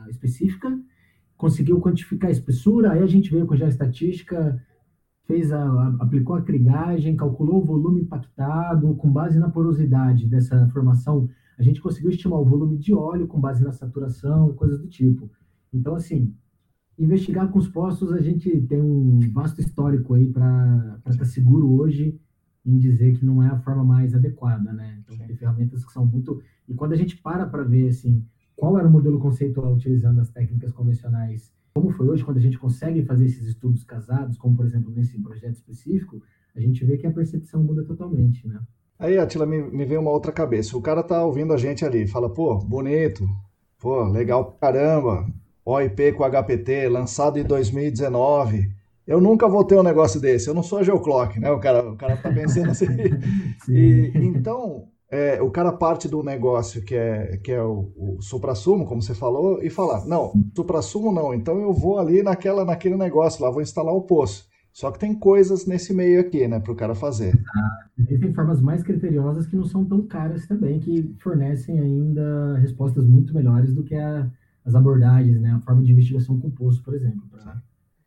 [0.09, 0.79] específica,
[1.35, 4.57] conseguiu quantificar a espessura, aí a gente veio com a estatística,
[5.25, 10.65] fez a, a, aplicou a crigagem, calculou o volume impactado, com base na porosidade dessa
[10.69, 11.29] formação,
[11.59, 15.29] a gente conseguiu estimar o volume de óleo com base na saturação, coisas do tipo.
[15.73, 16.33] Então, assim,
[16.97, 21.69] investigar com os postos, a gente tem um vasto histórico aí para estar tá seguro
[21.69, 22.17] hoje
[22.65, 24.99] em dizer que não é a forma mais adequada, né?
[25.03, 26.41] Então, tem ferramentas que são muito...
[26.67, 30.29] E quando a gente para para ver, assim, qual era o modelo conceitual utilizando as
[30.29, 34.65] técnicas convencionais, como foi hoje, quando a gente consegue fazer esses estudos casados, como, por
[34.65, 36.21] exemplo, nesse projeto específico,
[36.55, 38.59] a gente vê que a percepção muda totalmente, né?
[38.99, 40.77] Aí, Atila, me, me vem uma outra cabeça.
[40.77, 43.27] O cara tá ouvindo a gente ali, fala, pô, bonito,
[43.79, 45.27] pô, legal pra caramba,
[45.65, 48.71] OIP com HPT, lançado em 2019.
[49.05, 51.51] Eu nunca vou ter um negócio desse, eu não sou a Geoclock, né?
[51.51, 52.85] O cara, o cara tá pensando assim.
[53.67, 58.85] e, então, é, o cara parte do negócio que é, que é o, o supra-sumo,
[58.85, 63.43] como você falou, e fala, não, supra-sumo não, então eu vou ali naquela, naquele negócio
[63.43, 64.47] lá, vou instalar o poço.
[64.71, 67.39] Só que tem coisas nesse meio aqui, né, para o cara fazer.
[67.55, 73.05] Ah, existem formas mais criteriosas que não são tão caras também, que fornecem ainda respostas
[73.05, 74.27] muito melhores do que a,
[74.65, 77.21] as abordagens, né, a forma de investigação com poço, por exemplo.
[77.29, 77.61] Pra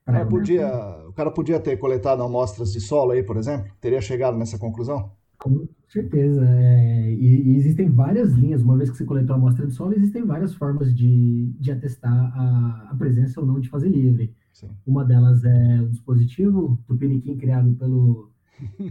[0.06, 0.68] é, podia,
[1.08, 3.72] o cara podia ter coletado amostras de solo aí, por exemplo?
[3.80, 5.10] Teria chegado nessa conclusão?
[5.38, 6.46] Com certeza.
[6.48, 9.94] É, e, e, existem várias linhas, uma vez que você coletou a amostra de solo,
[9.94, 14.32] existem várias formas de, de atestar a, a presença ou não de fase livre.
[14.52, 14.68] Sim.
[14.86, 18.30] Uma delas é o dispositivo Tupiniquim criado pelo,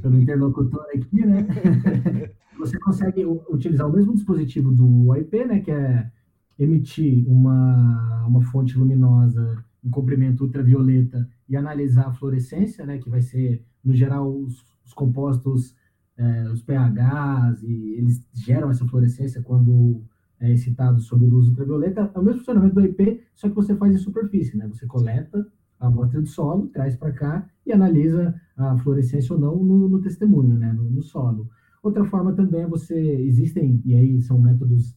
[0.01, 1.47] pelo interlocutor aqui, né?
[2.59, 5.59] Você consegue utilizar o mesmo dispositivo do OIP, né?
[5.59, 6.11] Que é
[6.57, 12.97] emitir uma, uma fonte luminosa em comprimento ultravioleta e analisar a fluorescência, né?
[12.97, 15.75] Que vai ser, no geral, os, os compostos,
[16.17, 20.03] é, os pHs, e eles geram essa fluorescência quando
[20.39, 22.11] é excitado sob luz ultravioleta.
[22.13, 24.67] É o mesmo funcionamento do OIP, só que você faz em superfície, né?
[24.67, 25.45] Você coleta
[25.79, 30.01] a amostra de solo, traz para cá e analisa a fluorescência ou não no, no
[30.01, 31.49] testemunho, né, no, no, solo.
[31.83, 34.95] Outra forma também é você, existem, e aí são métodos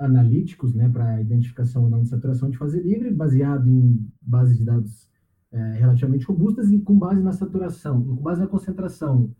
[0.00, 4.64] analíticos, né, para identificação ou não de saturação de fase livre, baseado em bases de
[4.64, 5.08] dados
[5.52, 9.30] é, relativamente robustas e com base na saturação, com base na concentração,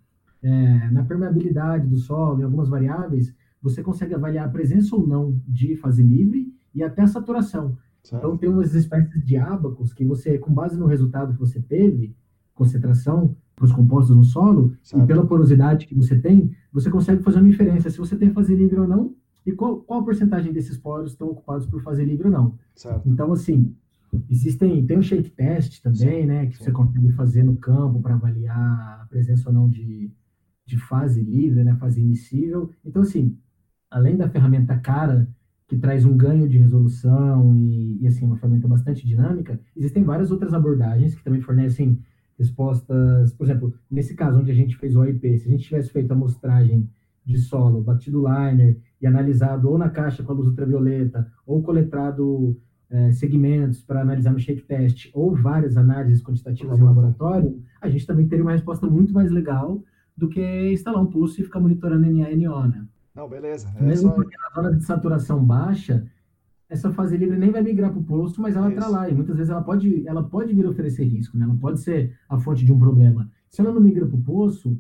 [0.43, 5.41] é, na permeabilidade do solo, em algumas variáveis, você consegue avaliar a presença ou não
[5.47, 7.77] de fase livre e até a saturação.
[8.03, 8.19] Certo.
[8.19, 12.15] Então, tem umas espécies de ábacos que você, com base no resultado que você teve,
[12.55, 15.05] concentração para os compostos no solo, certo.
[15.05, 18.55] e pela porosidade que você tem, você consegue fazer uma inferência se você tem fase
[18.55, 22.26] livre ou não, e qual, qual a porcentagem desses poros estão ocupados por fase livre
[22.26, 22.59] ou não.
[22.74, 23.09] Certo.
[23.09, 23.74] Então, assim,
[24.28, 26.26] existem, tem o shake test também, Sim.
[26.26, 26.64] né, que Sim.
[26.64, 30.11] você consegue fazer no campo para avaliar a presença ou não de,
[30.66, 32.70] de fase livre, né, fase imissível.
[32.84, 33.36] Então, assim,
[33.91, 35.28] além da ferramenta cara,
[35.66, 40.32] que traz um ganho de resolução e, e, assim uma ferramenta bastante dinâmica, existem várias
[40.32, 41.97] outras abordagens que também fornecem
[42.36, 45.91] respostas, por exemplo, nesse caso onde a gente fez o OIP, se a gente tivesse
[45.91, 46.88] feito a amostragem
[47.24, 52.57] de solo, batido liner e analisado ou na caixa com a luz ultravioleta, ou coletado
[52.91, 58.07] é, segmentos para analisar no shake test, ou várias análises quantitativas em laboratório, a gente
[58.07, 59.83] também teria uma resposta muito mais legal
[60.17, 62.85] do que instalar um pulso e ficar monitorando NA e NO, né?
[63.15, 63.69] Não, beleza.
[63.77, 64.15] É Mesmo só...
[64.15, 66.07] porque na zona de saturação baixa,
[66.69, 69.09] essa fase livre nem vai migrar para o posto, mas ela está lá.
[69.09, 71.45] E muitas vezes ela pode, ela pode vir oferecer risco, né?
[71.45, 73.31] ela pode ser a fonte de um problema.
[73.49, 74.79] Se ela não migra para o poço,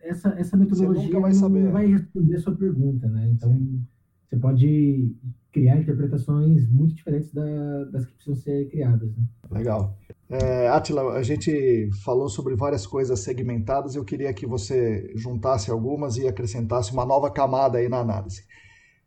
[0.00, 3.08] essa, essa metodologia vai não, vai responder a sua pergunta.
[3.08, 3.30] Né?
[3.32, 3.86] Então, Sim.
[4.28, 5.14] você pode
[5.52, 9.08] criar interpretações muito diferentes da, das que precisam ser criadas.
[9.16, 9.24] Né?
[9.50, 9.96] Legal.
[10.28, 13.94] É, Atila, a gente falou sobre várias coisas segmentadas.
[13.94, 18.42] Eu queria que você juntasse algumas e acrescentasse uma nova camada aí na análise.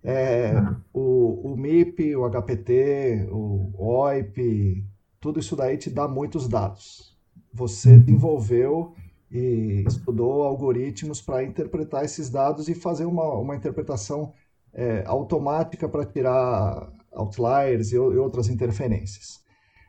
[0.03, 0.81] É, ah.
[0.93, 4.83] o, o MIP, o HPT, o OIP,
[5.19, 7.15] tudo isso daí te dá muitos dados.
[7.53, 7.99] Você uhum.
[7.99, 8.95] desenvolveu
[9.31, 14.33] e estudou algoritmos para interpretar esses dados e fazer uma, uma interpretação
[14.73, 19.41] é, automática para tirar outliers e, e outras interferências.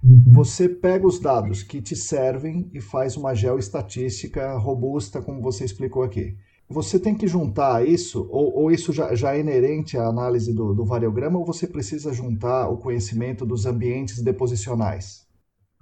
[0.02, 0.24] Uhum.
[0.32, 6.02] Você pega os dados que te servem e faz uma geoestatística robusta, como você explicou
[6.02, 6.36] aqui.
[6.68, 10.74] Você tem que juntar isso, ou, ou isso já, já, é inerente à análise do,
[10.74, 15.26] do, variograma, ou você precisa juntar o conhecimento dos ambientes deposicionais?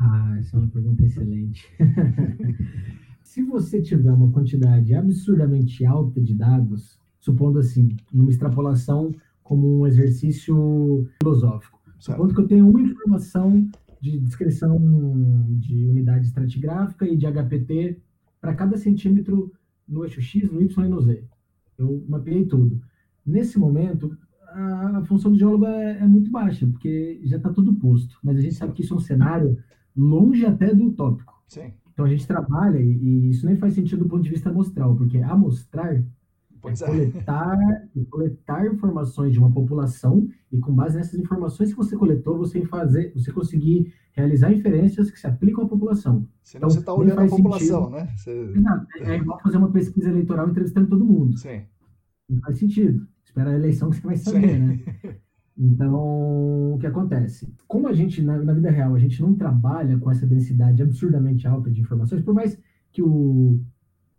[0.01, 1.65] Ah, essa é uma pergunta excelente.
[3.31, 9.87] Se você tiver uma quantidade absurdamente alta de dados, supondo assim, numa extrapolação como um
[9.87, 13.71] exercício filosófico, supondo que eu tenho uma informação
[14.01, 14.77] de descrição
[15.61, 18.01] de unidade estratigráfica e de HPT
[18.41, 19.53] para cada centímetro
[19.87, 21.23] no eixo X, no Y e no Z.
[21.79, 22.83] Eu mapeei tudo.
[23.25, 24.19] Nesse momento,
[24.49, 28.19] a, função do geólogo é, é muito baixa, porque já está tudo posto.
[28.25, 29.57] Mas a gente sabe que isso é um cenário
[29.97, 31.41] longe até do utópico.
[31.47, 31.73] Sim.
[32.01, 34.97] Então a gente trabalha, e, e, isso nem faz sentido do ponto de vista amostral,
[34.97, 36.03] porque amostrar
[36.63, 36.87] Pois é.
[36.87, 37.59] Coletar,
[38.11, 43.15] coletar informações de uma população e com base nessas informações que você coletou, você fazer,
[43.15, 46.29] você conseguir realizar inferências que se aplicam à população.
[46.43, 47.97] Senão então, você está olhando a população, sentido.
[47.97, 48.15] né?
[48.15, 48.31] Você...
[48.31, 48.87] Exato.
[48.99, 51.39] É, é igual fazer uma pesquisa eleitoral entrevistando todo mundo.
[51.39, 51.63] Sim.
[52.29, 53.09] Não faz sentido.
[53.25, 54.59] Espera a eleição que você vai saber, Sim.
[54.59, 54.81] né?
[55.57, 57.53] Então, o que acontece?
[57.67, 61.47] Como a gente, na, na, vida real, a gente não trabalha com essa densidade absurdamente
[61.47, 62.59] alta de informações, por mais
[62.93, 63.61] que o,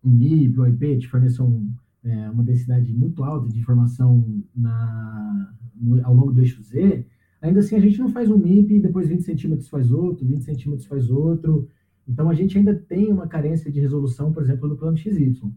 [0.04, 1.68] MIP, o IP te forneçam
[2.04, 7.06] é, uma densidade muito alta de informação na, no, ao longo do eixo Z,
[7.42, 10.44] ainda assim a gente não faz um MIP e depois 20 centímetros faz outro, 20
[10.44, 11.68] centímetros faz outro.
[12.08, 15.52] Então a gente ainda tem uma carência de resolução, por exemplo, no plano XY.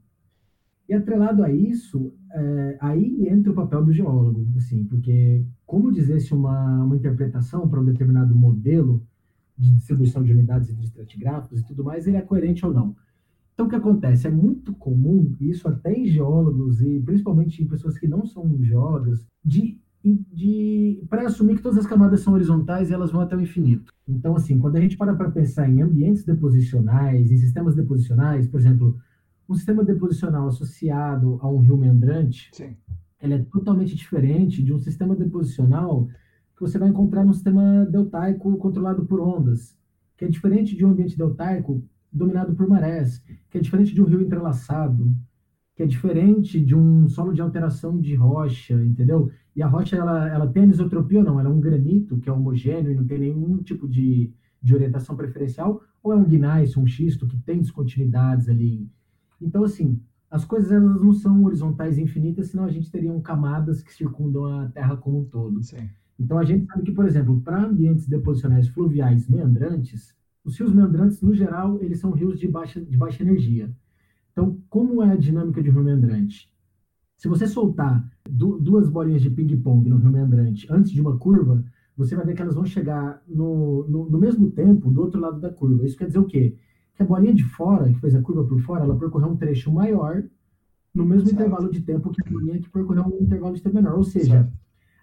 [0.89, 6.35] E atrelado a isso, é, aí entra o papel do geólogo, assim, porque como dizer-se
[6.35, 9.03] uma, uma interpretação para um determinado modelo
[9.57, 12.95] de distribuição de unidades de estratigráficos e tudo mais, ele é coerente ou não.
[13.55, 14.27] Então, o que acontece?
[14.27, 19.25] É muito comum, isso até em geólogos e principalmente em pessoas que não são geólogas,
[19.45, 23.41] de, de para assumir que todas as camadas são horizontais e elas vão até o
[23.41, 23.93] infinito.
[24.09, 28.59] Então, assim, quando a gente para para pensar em ambientes deposicionais, em sistemas deposicionais, por
[28.59, 28.99] exemplo,
[29.49, 32.77] um sistema deposicional associado a um rio meandrante, Sim.
[33.21, 36.09] ele é totalmente diferente de um sistema deposicional
[36.57, 39.77] que você vai encontrar no sistema deltaico controlado por ondas,
[40.17, 44.07] que é diferente de um ambiente deltaico dominado por marés, que é diferente de um
[44.07, 45.15] rio entrelaçado,
[45.75, 49.31] que é diferente de um solo de alteração de rocha, entendeu?
[49.57, 51.41] E a rocha, ela, ela tem anisotropia ou não?
[51.41, 54.33] Ela é um granito, que é homogêneo e não tem nenhum tipo de,
[54.63, 58.89] de orientação preferencial, ou é um gneiss, um xisto, que tem descontinuidades ali
[59.41, 63.93] então, assim, as coisas elas não são horizontais infinitas, senão a gente teria camadas que
[63.93, 65.63] circundam a Terra como um todo.
[65.63, 65.89] Sim.
[66.19, 70.15] Então, a gente sabe que, por exemplo, para ambientes deposicionais fluviais meandrantes,
[70.45, 73.75] os rios meandrantes, no geral, eles são rios de baixa, de baixa energia.
[74.33, 76.53] Então, como é a dinâmica de um rio meandrante?
[77.17, 81.65] Se você soltar duas bolinhas de ping-pong no rio meandrante antes de uma curva,
[81.97, 85.41] você vai ver que elas vão chegar no, no, no mesmo tempo do outro lado
[85.41, 85.87] da curva.
[85.87, 86.57] Isso quer dizer o quê?
[86.95, 89.73] Que a bolinha de fora, que fez a curva por fora, ela percorreu um trecho
[89.73, 90.23] maior
[90.95, 91.41] no mesmo certo.
[91.41, 93.97] intervalo de tempo que a bolinha que percorreu um intervalo de tempo menor.
[93.97, 94.53] Ou seja, certo.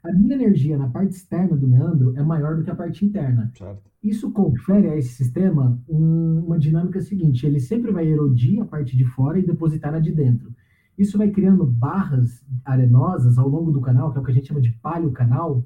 [0.04, 3.52] a minha energia na parte externa do meandro é maior do que a parte interna.
[3.58, 3.92] Certo.
[4.02, 8.96] Isso confere a esse sistema um, uma dinâmica seguinte: ele sempre vai erodir a parte
[8.96, 10.54] de fora e depositar na de dentro.
[10.98, 14.48] Isso vai criando barras arenosas ao longo do canal, que é o que a gente
[14.48, 15.66] chama de palio canal,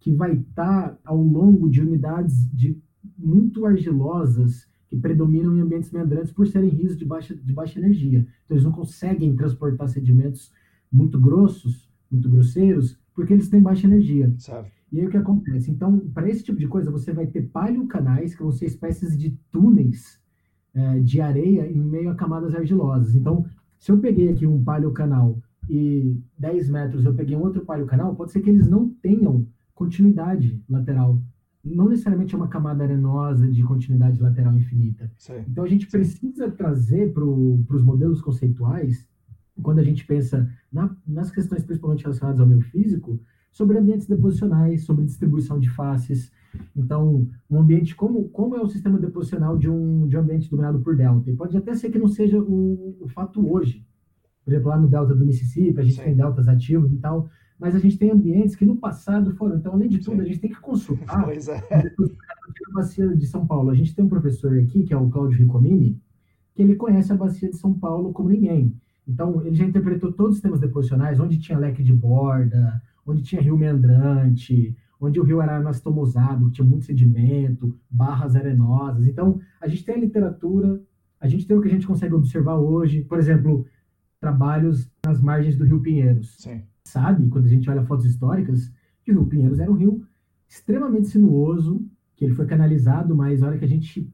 [0.00, 2.80] que vai estar ao longo de unidades de
[3.16, 8.26] muito argilosas que predominam em ambientes meandrantes por serem rios de baixa, de baixa energia.
[8.44, 10.52] Então, eles não conseguem transportar sedimentos
[10.92, 14.34] muito grossos, muito grosseiros, porque eles têm baixa energia.
[14.36, 14.68] Sabe.
[14.92, 15.70] E aí o que acontece?
[15.70, 19.30] Então, para esse tipo de coisa, você vai ter paleocanais, que vão ser espécies de
[19.52, 20.20] túneis
[20.74, 23.14] é, de areia em meio a camadas argilosas.
[23.14, 23.46] Então,
[23.78, 25.38] se eu peguei aqui um paleocanal
[25.68, 30.60] e 10 metros eu peguei um outro paleocanal, pode ser que eles não tenham continuidade
[30.68, 31.22] lateral
[31.64, 35.10] não necessariamente é uma camada arenosa de continuidade lateral infinita.
[35.18, 35.44] Sim.
[35.48, 39.06] Então a gente precisa trazer para os modelos conceituais,
[39.62, 43.20] quando a gente pensa na, nas questões principalmente relacionadas ao meio físico,
[43.52, 46.32] sobre ambientes deposicionais, sobre distribuição de faces.
[46.74, 50.80] Então, um ambiente, como, como é o sistema deposicional de um, de um ambiente dominado
[50.80, 51.30] por delta?
[51.30, 53.84] E pode até ser que não seja o, o fato hoje.
[54.44, 56.04] Por exemplo, lá no delta do Mississippi, a gente Sim.
[56.04, 57.28] tem deltas ativos e tal,
[57.60, 59.56] mas a gente tem ambientes que no passado foram.
[59.56, 60.22] Então, além de tudo, Sim.
[60.22, 61.22] a gente tem que consultar.
[61.22, 61.58] Pois é.
[61.58, 63.70] A bacia de São Paulo.
[63.70, 66.00] A gente tem um professor aqui, que é o Claudio Ricomini,
[66.54, 68.74] que ele conhece a bacia de São Paulo como ninguém.
[69.06, 73.42] Então, ele já interpretou todos os sistemas deposicionais, onde tinha leque de borda, onde tinha
[73.42, 79.06] rio meandrante, onde o rio era anastomosado, tinha muito sedimento, barras arenosas.
[79.06, 80.80] Então, a gente tem a literatura,
[81.20, 83.66] a gente tem o que a gente consegue observar hoje, por exemplo,
[84.18, 86.36] trabalhos nas margens do Rio Pinheiros.
[86.38, 88.72] Sim sabe, quando a gente olha fotos históricas,
[89.02, 90.04] que o Rio Pinheiros era um rio
[90.48, 91.84] extremamente sinuoso,
[92.16, 94.12] que ele foi canalizado, mas a hora que a gente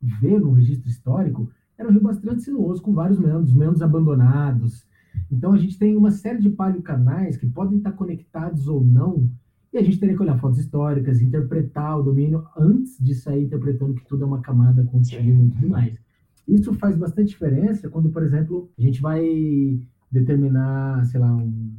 [0.00, 4.86] vê no registro histórico, era um rio bastante sinuoso, com vários meandros, meandros abandonados.
[5.30, 9.30] Então a gente tem uma série de paleocanais que podem estar conectados ou não,
[9.72, 13.94] e a gente teria que olhar fotos históricas, interpretar o domínio antes de sair interpretando
[13.94, 15.98] que tudo é uma camada contínua e tudo mais.
[16.46, 19.78] Isso faz bastante diferença quando, por exemplo, a gente vai
[20.10, 21.70] determinar, sei lá, um,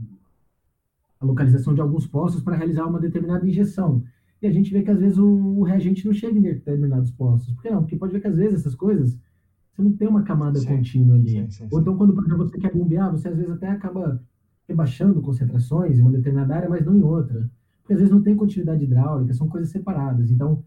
[1.19, 4.03] a localização de alguns postos para realizar uma determinada injeção.
[4.41, 7.53] E a gente vê que às vezes o, reagente não chega em determinados postos.
[7.53, 7.81] Por que não?
[7.81, 9.19] Porque pode ver que às vezes essas coisas
[9.71, 11.29] você não tem uma camada sim, contínua ali.
[11.29, 14.21] Sim, sim, Ou então, quando você quer bombear, você às vezes até acaba
[14.67, 17.49] rebaixando concentrações em uma determinada área, mas não em outra.
[17.81, 20.31] Porque às vezes não tem continuidade hidráulica, são coisas separadas.
[20.31, 20.63] Então,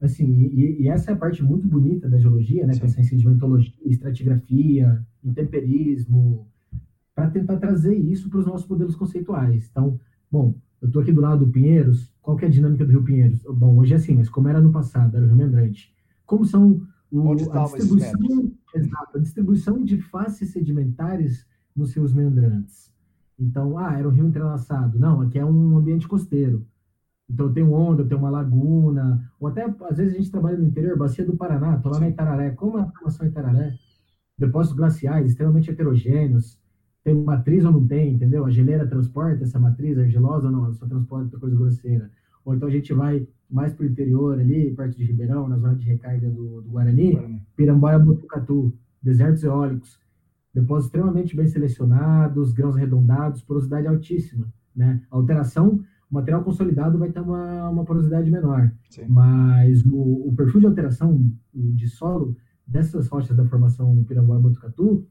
[0.00, 2.74] assim, e, e essa é a parte muito bonita da geologia, né?
[2.74, 6.46] Que é a ciência de sedimentologia, estratigrafia, intemperismo,
[7.20, 9.68] para tentar trazer isso para os nossos modelos conceituais.
[9.70, 10.00] Então,
[10.30, 13.42] bom, eu estou aqui do lado do Pinheiros, qual é a dinâmica do Rio Pinheiros?
[13.42, 15.94] Bom, hoje é assim, mas como era no passado, era o Rio Mendrante.
[16.24, 21.46] Como são o, a, distribuição, exato, a distribuição de faces sedimentares
[21.76, 22.90] nos rios meandrantes?
[23.38, 24.98] Então, ah, era um rio entrelaçado.
[24.98, 26.66] Não, aqui é um ambiente costeiro.
[27.28, 30.96] Então, tenho onda, tenho uma laguna, ou até, às vezes, a gente trabalha no interior,
[30.96, 32.04] bacia do Paraná, estou lá Sim.
[32.04, 32.50] na Itararé.
[32.50, 33.74] Como é a formação Itararé?
[34.38, 36.59] Depósitos glaciais extremamente heterogêneos,
[37.02, 38.44] tem matriz ou não tem, entendeu?
[38.44, 42.10] A geleira transporta essa matriz argilosa ou não, ela só transporta coisa grosseira.
[42.44, 45.74] Ou então a gente vai mais para o interior ali, perto de Ribeirão, na zona
[45.74, 47.42] de recarga do, do Guarani, Guarani.
[47.56, 48.72] Pirambaia, Botucatu,
[49.02, 49.98] desertos eólicos,
[50.54, 55.02] depósitos extremamente bem selecionados, grãos arredondados, porosidade altíssima, né?
[55.10, 55.80] A alteração,
[56.10, 59.06] o material consolidado vai ter uma, uma porosidade menor, Sim.
[59.08, 62.36] mas o, o, perfil de alteração de solo
[62.66, 65.06] dessas rochas da formação Pirambaia, Botucatu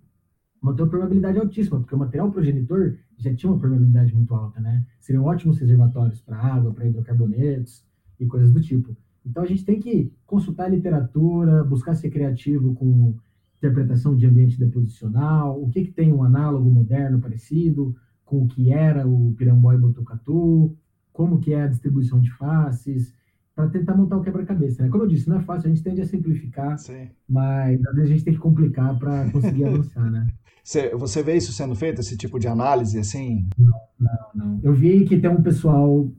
[0.62, 4.86] uma permeabilidade altíssima, porque o material progenitor já tinha uma permeabilidade muito alta, né?
[5.00, 7.86] Seriam ótimos reservatórios para água, para hidrocarbonetos
[8.20, 8.96] e coisas do tipo.
[9.26, 13.16] Então a gente tem que consultar a literatura, buscar ser criativo com
[13.58, 18.72] interpretação de ambiente deposicional, o que, que tem um análogo moderno parecido com o que
[18.72, 20.78] era o Piramboy Botucatu,
[21.12, 23.14] como que é a distribuição de faces,
[23.56, 24.82] para tentar montar o quebra-cabeça.
[24.82, 24.90] Né?
[24.90, 27.10] Como eu disse, não é fácil, a gente tende a simplificar, Sim.
[27.28, 30.28] mas às vezes a gente tem que complicar para conseguir avançar, né?
[30.64, 33.48] Você, você vê isso sendo feito, esse tipo de análise, assim?
[33.58, 34.60] Não, não, não.
[34.62, 36.12] Eu vi que tem um pessoal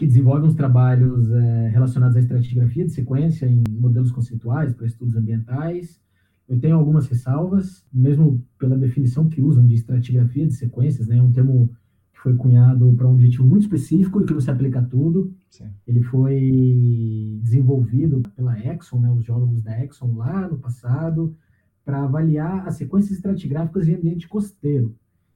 [0.00, 5.14] que desenvolve uns trabalhos é, relacionados à estratigrafia de sequência em modelos conceituais para estudos
[5.14, 6.00] ambientais.
[6.48, 11.18] Eu tenho algumas ressalvas, mesmo pela definição que usam de estratigrafia de sequências, né?
[11.18, 11.70] É um termo
[12.14, 15.34] que foi cunhado para um objetivo muito específico e que não se aplica a tudo.
[15.50, 15.68] Sim.
[15.86, 19.10] Ele foi desenvolvido pela Exxon, né?
[19.12, 21.36] Os geólogos da Exxon lá no passado,
[21.84, 24.94] para avaliar as sequências estratigráficas em ambiente costeiro.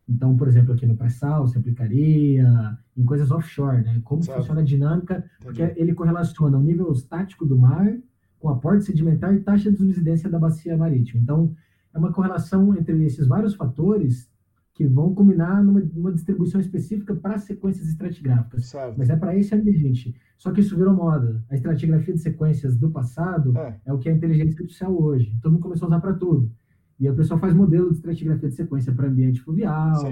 [0.09, 4.01] Então, por exemplo, aqui no pré-sal se aplicaria em coisas offshore, né?
[4.05, 4.39] Como certo.
[4.39, 5.31] funciona a dinâmica, Entendi.
[5.41, 7.97] porque ele correlaciona o nível estático do mar
[8.39, 11.23] com aporte sedimentar e taxa de subsidência da bacia marítima.
[11.23, 11.55] Então,
[11.95, 14.29] é uma correlação entre esses vários fatores
[14.75, 18.65] que vão combinar numa, numa distribuição específica para sequências estratigráficas.
[18.99, 20.15] Mas é para esse ambiente.
[20.37, 21.43] Só que isso virou moda.
[21.49, 25.33] A estratigrafia de sequências do passado é, é o que é a inteligência artificial hoje.
[25.41, 26.51] Todo mundo começou a usar para tudo.
[26.99, 30.03] E o pessoal faz modelo de estratigrafia de sequência para ambiente fluvial,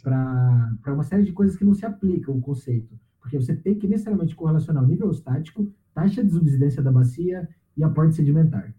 [0.00, 2.94] para uma série de coisas que não se aplicam o conceito.
[3.20, 7.82] Porque você tem que necessariamente correlacionar o nível estático, taxa de subsidência da bacia e
[7.82, 8.74] aporte sedimentar.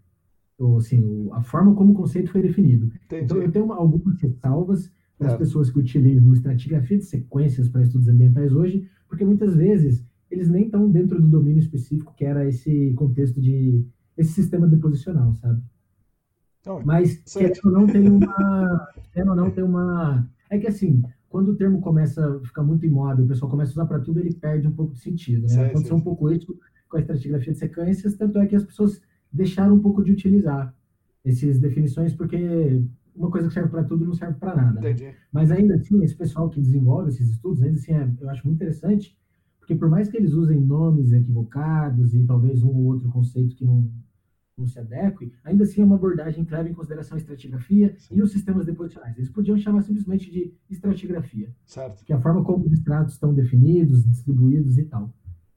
[0.58, 2.86] Ou, assim, a forma como o conceito foi definido.
[3.04, 3.24] Entendi.
[3.24, 5.36] Então, eu tenho uma, algumas ressalvas as é.
[5.36, 10.64] pessoas que utilizam estratigrafia de sequências para estudos ambientais hoje, porque muitas vezes eles nem
[10.64, 13.84] estão dentro do domínio específico que era esse contexto de
[14.16, 15.62] esse sistema deposicional, sabe?
[16.60, 21.02] Então, Mas querendo ou não tem uma, querendo ou não tem uma, é que assim,
[21.28, 24.00] quando o termo começa a ficar muito em moda, o pessoal começa a usar para
[24.00, 25.66] tudo, ele perde um pouco de sentido, né?
[25.66, 26.58] Aconteceu um pouco isso
[26.88, 29.00] com a estratigrafia de sequências, tanto é que as pessoas
[29.32, 30.74] deixaram um pouco de utilizar
[31.24, 32.82] essas definições porque
[33.16, 34.80] uma coisa que serve para tudo não serve para nada.
[34.80, 35.14] Né?
[35.32, 38.56] Mas ainda assim, esse pessoal que desenvolve esses estudos, ainda assim, é, eu acho muito
[38.56, 39.16] interessante,
[39.58, 43.64] porque por mais que eles usem nomes equivocados e talvez um ou outro conceito que
[43.64, 43.90] não,
[44.56, 48.16] não se adeque, ainda assim é uma abordagem que leva em consideração a estratigrafia Sim.
[48.16, 49.16] e os sistemas deposicionais.
[49.16, 52.04] Eles podiam chamar simplesmente de estratigrafia, certo.
[52.04, 55.12] que é a forma como os estratos estão definidos, distribuídos e tal.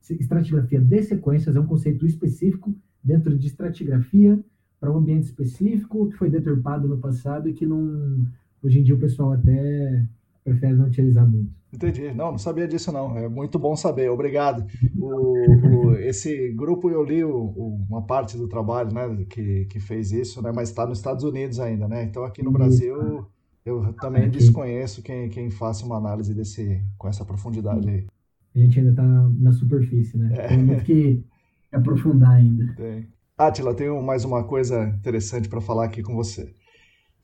[0.08, 4.42] Estratigrafia de sequências é um conceito específico dentro de estratigrafia
[4.80, 8.26] para um ambiente específico que foi deturpado no passado e que não
[8.62, 10.04] hoje em dia o pessoal até
[10.42, 11.60] prefere não utilizar muito.
[11.72, 12.12] Entendi.
[12.12, 13.16] Não, não sabia disso não.
[13.16, 14.10] É muito bom saber.
[14.10, 14.66] Obrigado.
[14.98, 20.10] O, o, esse grupo eu li o, uma parte do trabalho, né, que, que fez
[20.10, 22.02] isso, né, mas está nos Estados Unidos ainda, né?
[22.02, 23.26] Então aqui no Brasil
[23.64, 28.06] eu também desconheço quem, quem faça uma análise desse com essa profundidade aí.
[28.54, 29.04] A gente ainda está
[29.38, 30.30] na superfície, né?
[30.32, 30.48] É.
[30.48, 31.22] Tem muito que
[31.70, 32.72] aprofundar ainda.
[32.74, 33.06] Tem.
[33.40, 36.52] Atila, tenho mais uma coisa interessante para falar aqui com você.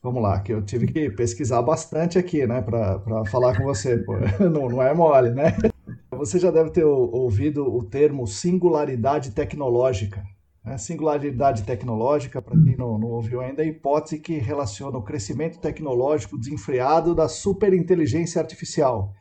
[0.03, 3.99] Vamos lá, que eu tive que pesquisar bastante aqui, né, para falar com você.
[3.99, 4.15] Pô.
[4.51, 5.55] Não, não é mole, né?
[6.11, 10.25] Você já deve ter ouvido o termo singularidade tecnológica.
[10.65, 10.79] Né?
[10.79, 15.59] Singularidade tecnológica, para quem não, não ouviu ainda, é a hipótese que relaciona o crescimento
[15.59, 19.13] tecnológico desenfreado da superinteligência artificial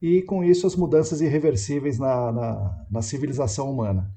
[0.00, 4.08] e, com isso, as mudanças irreversíveis na, na, na civilização humana.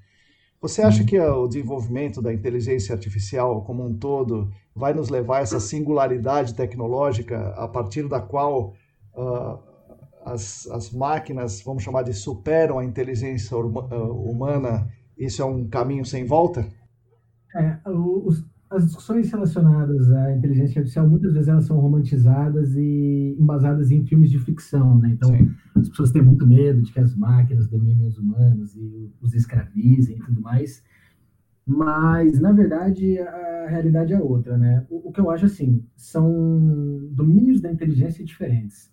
[0.59, 5.41] Você acha que o desenvolvimento da inteligência artificial como um todo vai nos levar a
[5.41, 8.73] essa singularidade tecnológica a partir da qual
[9.15, 9.59] uh,
[10.25, 14.91] as, as máquinas, vamos chamar de, superam a inteligência uh, humana?
[15.15, 16.67] Isso é um caminho sem volta?
[17.55, 23.91] É, os, as discussões relacionadas à inteligência artificial, muitas vezes elas são romantizadas e embasadas
[23.91, 25.11] em filmes de ficção, né?
[25.11, 25.51] Então, Sim.
[25.75, 30.17] as pessoas têm muito medo de que as máquinas dominem os humanos e os escravizem
[30.17, 30.83] e tudo mais.
[31.65, 34.85] Mas, na verdade, a realidade é outra, né?
[34.89, 38.91] O, o que eu acho, assim, são domínios da inteligência diferentes.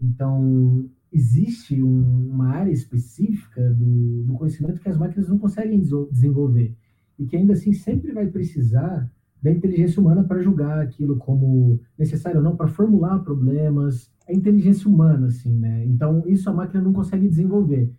[0.00, 5.80] Então, existe um, uma área específica do, do conhecimento que as máquinas não conseguem
[6.10, 6.76] desenvolver
[7.18, 9.10] e que ainda assim sempre vai precisar
[9.42, 14.10] da inteligência humana para julgar aquilo como necessário ou não, para formular problemas.
[14.26, 15.84] É inteligência humana, assim, né?
[15.86, 17.92] Então, isso a máquina não consegue desenvolver.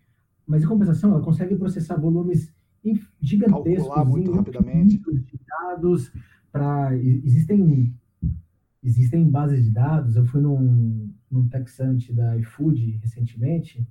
[0.46, 2.52] Mas, em compensação, ela consegue processar volumes
[3.20, 4.98] gigantescos Calcular muito rapidamente.
[4.98, 6.12] de dados.
[6.52, 6.96] Pra...
[6.96, 7.94] Existem,
[8.82, 10.16] existem bases de dados.
[10.16, 13.86] Eu fui num, num TechSummit da iFood recentemente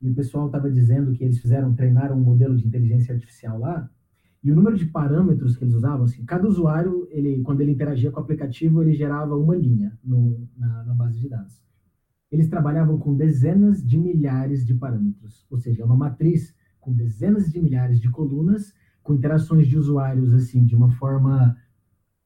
[0.00, 3.90] e o pessoal estava dizendo que eles fizeram, treinaram um modelo de inteligência artificial lá
[4.46, 8.12] e o número de parâmetros que eles usavam, assim, cada usuário, ele, quando ele interagia
[8.12, 11.60] com o aplicativo, ele gerava uma linha no, na, na base de dados.
[12.30, 17.60] Eles trabalhavam com dezenas de milhares de parâmetros, ou seja, uma matriz com dezenas de
[17.60, 21.56] milhares de colunas, com interações de usuários, assim, de uma forma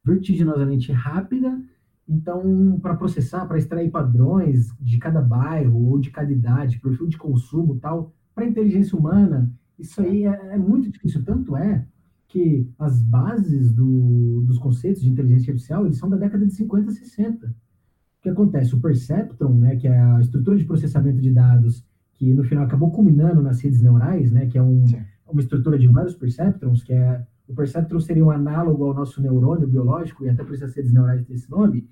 [0.05, 1.59] vertiginosamente rápida.
[2.07, 7.17] Então, para processar, para extrair padrões de cada bairro ou de cada idade, perfil de
[7.17, 11.25] consumo tal, para inteligência humana, isso aí é, é muito difícil.
[11.25, 11.87] Tanto é
[12.31, 16.93] que as bases do, dos conceitos de inteligência artificial eles são da década de 50,
[16.93, 17.47] 60.
[17.47, 17.53] O
[18.23, 18.73] que acontece?
[18.75, 21.85] O perceptron, né, que é a estrutura de processamento de dados,
[22.15, 24.85] que no final acabou culminando nas redes neurais, né, que é um,
[25.29, 29.67] uma estrutura de vários perceptrons, que é o perceptron seria um análogo ao nosso neurônio
[29.67, 31.89] biológico, e até por isso as redes neurais têm esse nome.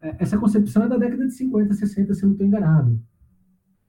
[0.00, 3.00] É, essa concepção é da década de 50, 60, se eu não estou enganado.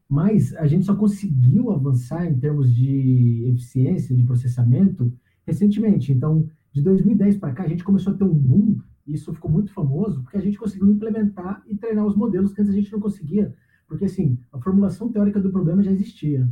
[0.10, 5.14] Mas a gente só conseguiu avançar em termos de eficiência de processamento
[5.48, 6.12] recentemente.
[6.12, 9.50] Então, de 2010 para cá, a gente começou a ter um boom, e isso ficou
[9.50, 12.92] muito famoso, porque a gente conseguiu implementar e treinar os modelos que antes a gente
[12.92, 13.56] não conseguia.
[13.88, 16.48] Porque, assim, a formulação teórica do problema já existia.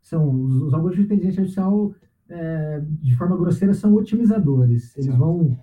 [0.00, 1.94] São os, os algoritmos de inteligência artificial,
[2.28, 4.96] é, de forma grosseira, são otimizadores.
[4.96, 5.56] Eles vão,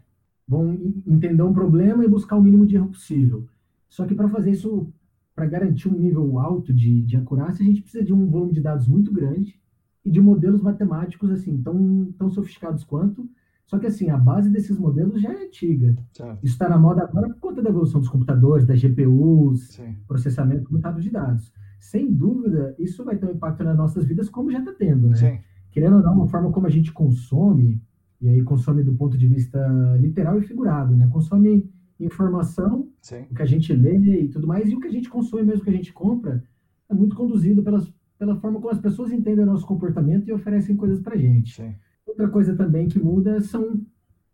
[0.48, 0.74] vão
[1.06, 3.46] entender um problema e buscar o mínimo de erro possível.
[3.90, 4.88] Só que para fazer isso,
[5.36, 8.62] para garantir um nível alto de, de acurácia, a gente precisa de um volume de
[8.62, 9.59] dados muito grande
[10.06, 13.30] e de modelos matemáticos assim tão, tão sofisticados quanto.
[13.66, 15.96] Só que assim, a base desses modelos já é antiga.
[16.42, 19.96] Isso está na moda agora por conta da evolução dos computadores, das GPUs, Sim.
[20.08, 21.54] processamento rápido de dados.
[21.80, 25.16] Sem dúvida, isso vai ter um impacto nas nossas vidas, como já está tendo, né?
[25.16, 25.40] Sim.
[25.72, 27.80] Querendo ou não, uma forma como a gente consome,
[28.20, 29.60] e aí consome do ponto de vista
[30.00, 31.08] literal e figurado, né?
[31.08, 31.70] Consome
[32.00, 33.26] informação, Sim.
[33.30, 35.64] o que a gente lê e tudo mais, e o que a gente consome mesmo
[35.64, 36.44] que a gente compra,
[36.90, 40.76] é muito conduzido pelas pela forma como as pessoas entendem o nosso comportamento e oferecem
[40.76, 41.56] coisas para a gente.
[41.56, 41.74] Sim.
[42.06, 43.82] Outra coisa também que muda são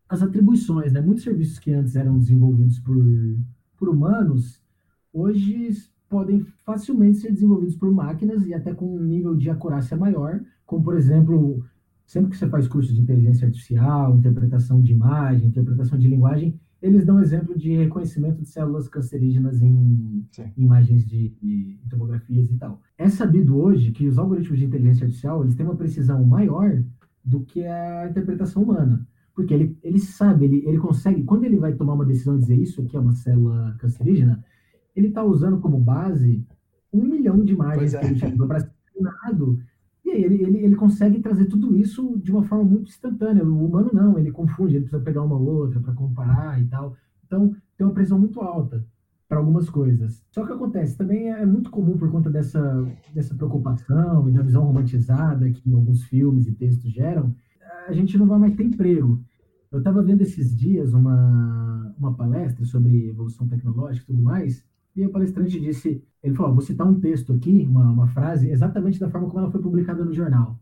[0.09, 0.99] as atribuições, né?
[1.01, 2.97] Muitos serviços que antes eram desenvolvidos por,
[3.77, 4.59] por humanos,
[5.13, 5.69] hoje
[6.09, 10.83] podem facilmente ser desenvolvidos por máquinas e até com um nível de acurácia maior, como,
[10.83, 11.63] por exemplo,
[12.05, 17.03] sempre que você faz curso de inteligência artificial, interpretação de imagem, interpretação de linguagem, eles
[17.03, 20.23] dão exemplo de reconhecimento de células cancerígenas em
[20.55, 22.79] imagens de, de, tomografias e tal.
[22.95, 26.83] É sabido hoje que os algoritmos de inteligência artificial eles têm uma precisão maior
[27.23, 29.07] do que a interpretação humana.
[29.33, 32.55] Porque ele, ele sabe, ele, ele consegue, quando ele vai tomar uma decisão e dizer
[32.55, 34.43] isso aqui é uma célula cancerígena,
[34.95, 36.45] ele está usando como base
[36.93, 37.99] um milhão de imagens é.
[37.99, 39.59] que ele já para ser treinado
[40.05, 43.43] e aí ele, ele, ele consegue trazer tudo isso de uma forma muito instantânea.
[43.43, 46.95] O humano não, ele confunde, ele precisa pegar uma outra para comparar e tal.
[47.25, 48.85] Então tem uma pressão muito alta
[49.27, 50.23] para algumas coisas.
[50.29, 54.63] Só que acontece, também é muito comum por conta dessa, dessa preocupação e da visão
[54.63, 57.35] romantizada que alguns filmes e textos geram,
[57.87, 59.19] a gente não vai mais ter emprego.
[59.71, 64.63] Eu estava vendo esses dias uma, uma palestra sobre evolução tecnológica e tudo mais,
[64.95, 68.99] e o palestrante disse, ele falou, vou citar um texto aqui, uma, uma frase, exatamente
[68.99, 70.57] da forma como ela foi publicada no jornal.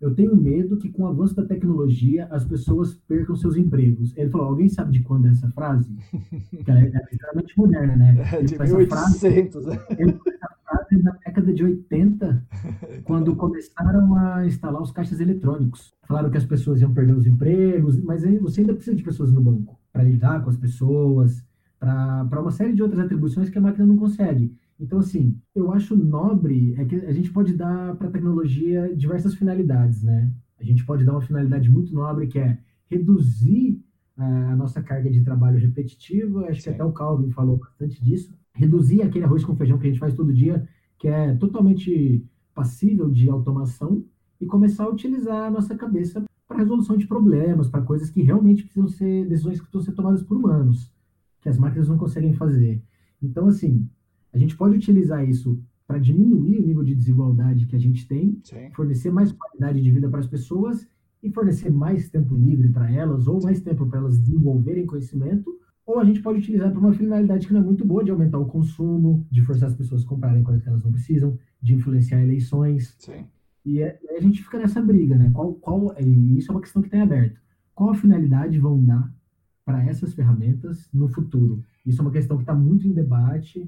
[0.00, 4.12] Eu tenho medo que com o avanço da tecnologia as pessoas percam seus empregos.
[4.16, 5.94] Ele falou, alguém sabe de quando é essa frase?
[6.64, 8.16] Que ela é, é extremamente moderna, né?
[8.32, 8.88] É, de 1800.
[8.88, 12.46] Frase, ele essa frase na década de 80,
[13.04, 15.94] quando começaram a instalar os caixas eletrônicos.
[16.02, 19.32] Falaram que as pessoas iam perder os empregos, mas aí você ainda precisa de pessoas
[19.32, 21.44] no banco para lidar com as pessoas,
[21.82, 24.56] para uma série de outras atribuições que a máquina não consegue.
[24.78, 29.34] Então, assim, eu acho nobre é que a gente pode dar para a tecnologia diversas
[29.34, 30.30] finalidades, né?
[30.60, 32.56] A gente pode dar uma finalidade muito nobre que é
[32.88, 33.82] reduzir
[34.16, 36.46] a nossa carga de trabalho repetitiva.
[36.46, 36.70] Acho Sim.
[36.70, 38.32] que até o Calvin falou bastante disso.
[38.54, 40.68] Reduzir aquele arroz com feijão que a gente faz todo dia,
[40.98, 44.04] que é totalmente passível de automação,
[44.40, 48.62] e começar a utilizar a nossa cabeça para resolução de problemas, para coisas que realmente
[48.64, 50.91] precisam ser decisões que precisam ser tomadas por humanos,
[51.42, 52.80] que as máquinas não conseguem fazer.
[53.20, 53.86] Então, assim,
[54.32, 58.40] a gente pode utilizar isso para diminuir o nível de desigualdade que a gente tem,
[58.44, 58.70] Sim.
[58.74, 60.88] fornecer mais qualidade de vida para as pessoas
[61.22, 65.50] e fornecer mais tempo livre para elas, ou mais tempo para elas desenvolverem conhecimento,
[65.84, 68.38] ou a gente pode utilizar para uma finalidade que não é muito boa, de aumentar
[68.38, 72.22] o consumo, de forçar as pessoas a comprarem coisas que elas não precisam, de influenciar
[72.22, 72.96] eleições.
[72.98, 73.26] Sim.
[73.64, 75.30] E é, a gente fica nessa briga, né?
[75.32, 77.40] Qual, qual, e isso é uma questão que tem aberto.
[77.74, 79.12] Qual a finalidade vão dar
[79.72, 81.64] para essas ferramentas no futuro?
[81.86, 83.66] Isso é uma questão que está muito em debate.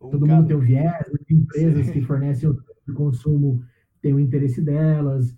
[0.00, 0.38] Um Todo cara...
[0.38, 1.92] mundo tem o viés, empresas Sim.
[1.92, 3.62] que fornecem o consumo
[4.02, 5.36] têm o interesse delas,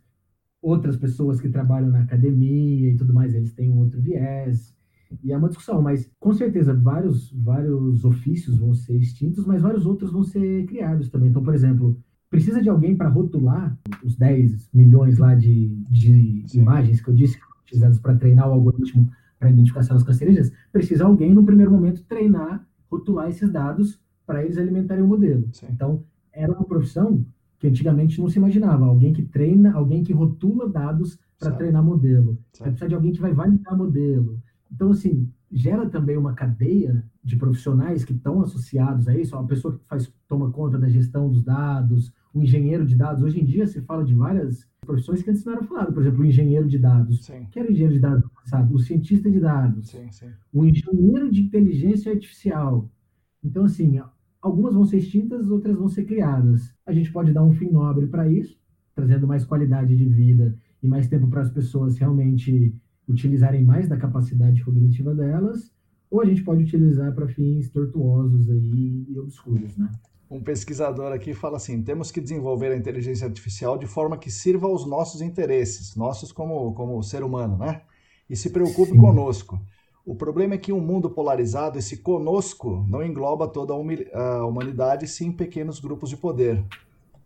[0.62, 4.74] outras pessoas que trabalham na academia e tudo mais, eles têm um outro viés.
[5.22, 9.86] E é uma discussão, mas com certeza vários, vários ofícios vão ser extintos, mas vários
[9.86, 11.28] outros vão ser criados também.
[11.28, 11.98] Então, por exemplo,
[12.28, 17.38] precisa de alguém para rotular os 10 milhões lá de, de imagens que eu disse
[17.62, 22.66] utilizadas para treinar o algoritmo para identificar células cancerígenas, precisa alguém, no primeiro momento, treinar,
[22.90, 25.48] rotular esses dados para eles alimentarem o modelo.
[25.52, 25.66] Sim.
[25.70, 26.02] Então,
[26.32, 27.24] era uma profissão
[27.58, 28.84] que antigamente não se imaginava.
[28.84, 32.38] Alguém que treina, alguém que rotula dados para treinar modelo.
[32.58, 34.40] Vai precisar de alguém que vai validar modelo.
[34.70, 39.76] Então, assim, gera também uma cadeia de profissionais que estão associados a isso, a pessoa
[39.76, 43.22] que faz, toma conta da gestão dos dados, o engenheiro de dados.
[43.22, 45.94] Hoje em dia se fala de várias profissões que antes não eram faladas.
[45.94, 47.24] Por exemplo, o engenheiro de dados.
[47.24, 47.46] Sim.
[47.50, 48.74] Que era engenheiro de dados, sabe?
[48.74, 49.88] O cientista de dados.
[49.88, 50.30] Sim, sim.
[50.52, 52.90] O engenheiro de inteligência artificial.
[53.42, 54.00] Então, assim,
[54.40, 56.74] algumas vão ser extintas, outras vão ser criadas.
[56.86, 58.58] A gente pode dar um fim nobre para isso,
[58.94, 62.74] trazendo mais qualidade de vida e mais tempo para as pessoas realmente
[63.08, 65.72] utilizarem mais da capacidade cognitiva delas,
[66.10, 69.90] ou a gente pode utilizar para fins tortuosos aí e obscuros, né?
[70.30, 74.66] Um pesquisador aqui fala assim: temos que desenvolver a inteligência artificial de forma que sirva
[74.66, 77.82] aos nossos interesses, nossos como, como ser humano, né?
[78.28, 78.98] E se preocupe Sim.
[78.98, 79.58] conosco.
[80.04, 85.30] O problema é que um mundo polarizado, esse conosco, não engloba toda a humanidade, sim
[85.30, 86.64] pequenos grupos de poder.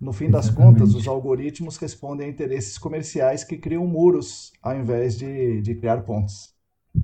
[0.02, 0.80] No fim das Exatamente.
[0.80, 6.02] contas, os algoritmos respondem a interesses comerciais que criam muros ao invés de, de criar
[6.02, 6.52] pontes.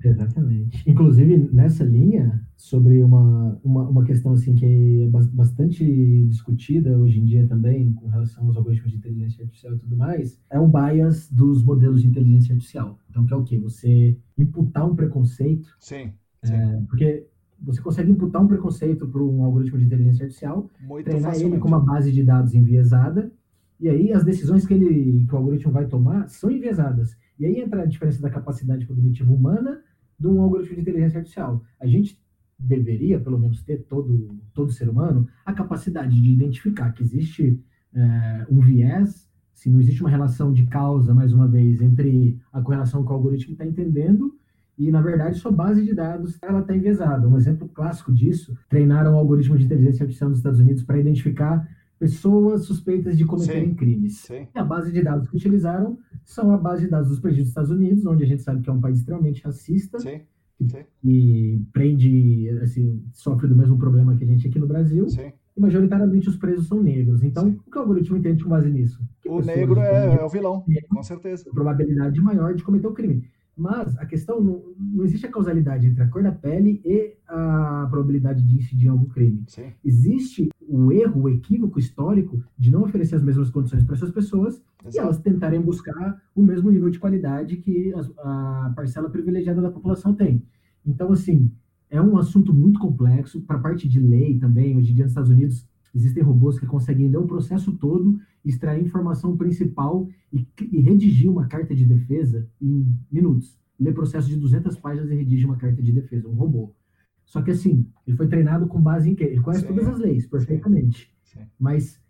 [0.05, 0.83] Exatamente.
[0.85, 7.25] Inclusive, nessa linha, sobre uma, uma, uma, questão assim que é bastante discutida hoje em
[7.25, 11.31] dia também, com relação aos algoritmos de inteligência artificial e tudo mais, é o bias
[11.31, 12.99] dos modelos de inteligência artificial.
[13.09, 13.59] Então, que é o quê?
[13.61, 15.69] Você imputar um preconceito.
[15.79, 16.13] Sim.
[16.43, 16.53] sim.
[16.53, 17.29] É, porque
[17.61, 21.55] você consegue imputar um preconceito para um algoritmo de inteligência artificial, Muito treinar facilmente.
[21.55, 23.33] ele com uma base de dados enviesada,
[23.81, 27.17] e aí as decisões que, ele, que o algoritmo vai tomar são enviesadas.
[27.39, 29.81] E aí entra a diferença da capacidade cognitiva humana
[30.19, 31.63] de um algoritmo de inteligência artificial.
[31.81, 32.21] A gente
[32.59, 37.63] deveria, pelo menos, ter todo, todo ser humano a capacidade de identificar que existe
[37.95, 42.61] é, um viés, se não existe uma relação de causa, mais uma vez, entre a
[42.61, 44.37] correlação que o algoritmo está entendendo
[44.79, 47.29] e, na verdade, sua base de dados ela está enviesada.
[47.29, 51.69] Um exemplo clássico disso, treinaram um algoritmo de inteligência artificial nos Estados Unidos para identificar
[51.99, 54.19] pessoas suspeitas de cometerem sim, crimes.
[54.19, 54.47] Sim.
[54.55, 57.51] E a base de dados que utilizaram são a base de dados dos presídios dos
[57.51, 60.21] Estados Unidos, onde a gente sabe que é um país extremamente racista, sim,
[61.05, 65.07] e prende, assim, sofre do mesmo problema que a gente aqui no Brasil.
[65.57, 67.25] E majoritariamente os presos são negros.
[67.25, 69.01] Então, o que o algoritmo entende com base nisso?
[69.21, 71.51] Que o negro é, é, o vilão, com certeza.
[71.51, 73.29] Probabilidade maior de cometer o crime.
[73.59, 77.89] Mas a questão não, não existe a causalidade entre a cor da pele e a
[77.91, 79.43] probabilidade de incidir em algum crime.
[79.49, 79.73] Sim.
[79.85, 84.63] Existe o erro, o equívoco histórico de não oferecer as mesmas condições para essas pessoas
[84.81, 84.97] Exato.
[84.97, 89.73] e elas tentarem buscar o mesmo nível de qualidade que a, a parcela privilegiada da
[89.73, 90.45] população tem.
[90.87, 91.51] Então, assim,
[91.91, 93.41] é um assunto muito complexo.
[93.41, 96.67] Para a parte de lei também, hoje em dia nos Estados Unidos existem robôs que
[96.67, 102.49] conseguem ler o processo todo, extrair informação principal e, e redigir uma carta de defesa
[102.61, 103.59] em minutos.
[103.79, 106.75] Lê processo de 200 páginas e redige uma carta de defesa, um robô.
[107.25, 109.25] Só que assim, ele foi treinado com base em quê?
[109.25, 111.13] Ele conhece sim, todas as leis perfeitamente.
[111.23, 111.47] Sim, sim.
[111.59, 112.01] Mas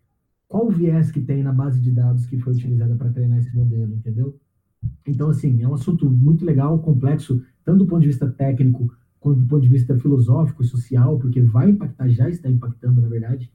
[0.46, 3.54] qual o viés que tem na base de dados que foi utilizada para treinar esse
[3.54, 4.38] modelo, entendeu?
[5.06, 8.90] Então, assim, é um assunto muito legal, complexo, tanto do ponto de vista técnico
[9.20, 13.08] quanto do ponto de vista filosófico e social, porque vai impactar, já está impactando, na
[13.08, 13.50] verdade,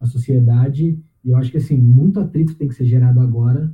[0.00, 1.02] a sociedade.
[1.24, 3.72] E eu acho que, assim, muito atrito tem que ser gerado agora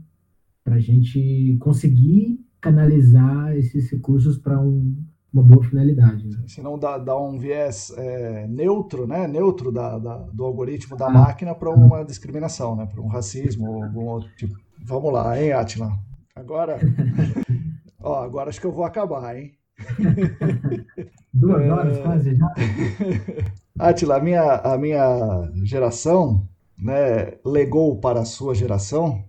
[0.62, 4.94] para a gente conseguir canalizar esses recursos para um,
[5.32, 6.26] uma boa finalidade.
[6.26, 6.44] Né?
[6.47, 9.26] Senão dá, dá um viés é, neutro, né?
[9.26, 11.10] Neutro da, da do algoritmo da ah.
[11.10, 12.86] máquina para uma discriminação, né?
[12.86, 14.55] Para um racismo ou algum outro tipo.
[14.84, 15.90] Vamos lá, hein, Atila?
[16.34, 16.78] Agora,
[18.01, 19.52] ó, agora acho que eu vou acabar, hein?
[21.32, 22.02] Duas horas é...
[22.02, 22.55] quase já.
[23.89, 26.47] Atila, a minha, a minha geração,
[26.78, 29.24] né, legou para a sua geração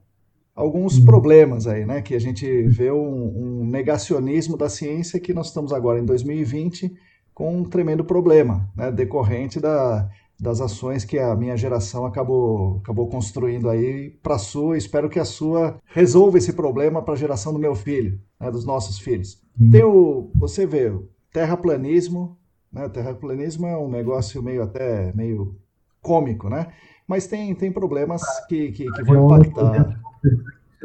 [0.55, 1.05] alguns uhum.
[1.05, 2.01] problemas aí, né?
[2.01, 6.93] Que a gente vê um, um, negacionismo da ciência que nós estamos agora em 2020
[7.33, 8.91] com um tremendo problema, né?
[8.91, 10.09] Decorrente da,
[10.39, 14.77] das ações que a minha geração acabou, acabou construindo aí para a sua.
[14.77, 18.51] Espero que a sua resolva esse problema para a geração do meu filho, né?
[18.51, 19.41] dos nossos filhos.
[19.59, 19.71] Uhum.
[19.71, 20.91] Tem o, você vê,
[21.31, 22.37] terraplanismo,
[22.71, 22.87] né?
[22.89, 25.55] Terraplanismo é um negócio meio até meio
[26.01, 26.67] cômico, né?
[27.07, 29.99] Mas tem, tem problemas que, que, que vão impactar.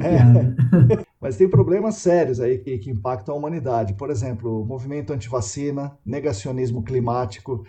[0.01, 1.07] É.
[1.21, 3.95] Mas tem problemas sérios aí que, que impactam a humanidade.
[3.95, 7.65] Por exemplo, movimento antivacina, negacionismo climático,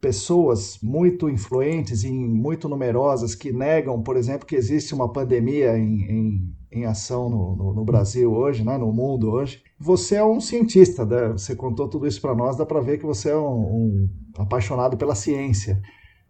[0.00, 6.02] pessoas muito influentes e muito numerosas que negam, por exemplo, que existe uma pandemia em,
[6.02, 9.62] em, em ação no, no, no, Brasil hoje, né, no mundo hoje.
[9.78, 11.28] Você é um cientista, né?
[11.28, 14.08] você contou tudo isso para nós, dá para ver que você é um, um
[14.38, 15.80] apaixonado pela ciência.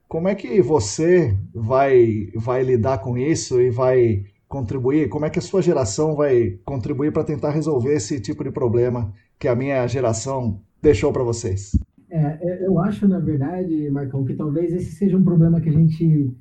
[0.09, 5.09] Como é que você vai, vai lidar com isso e vai contribuir?
[5.09, 9.13] Como é que a sua geração vai contribuir para tentar resolver esse tipo de problema
[9.39, 11.71] que a minha geração deixou para vocês?
[12.11, 15.73] É, é, eu acho, na verdade, Marcão, que talvez esse seja um problema que a
[15.73, 16.35] gente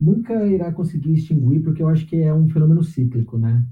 [0.00, 3.64] nunca irá conseguir extinguir, porque eu acho que é um fenômeno cíclico, né?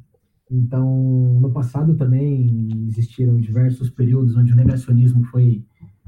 [0.50, 5.64] Então, no passado também existiram diversos períodos onde o negacionismo foi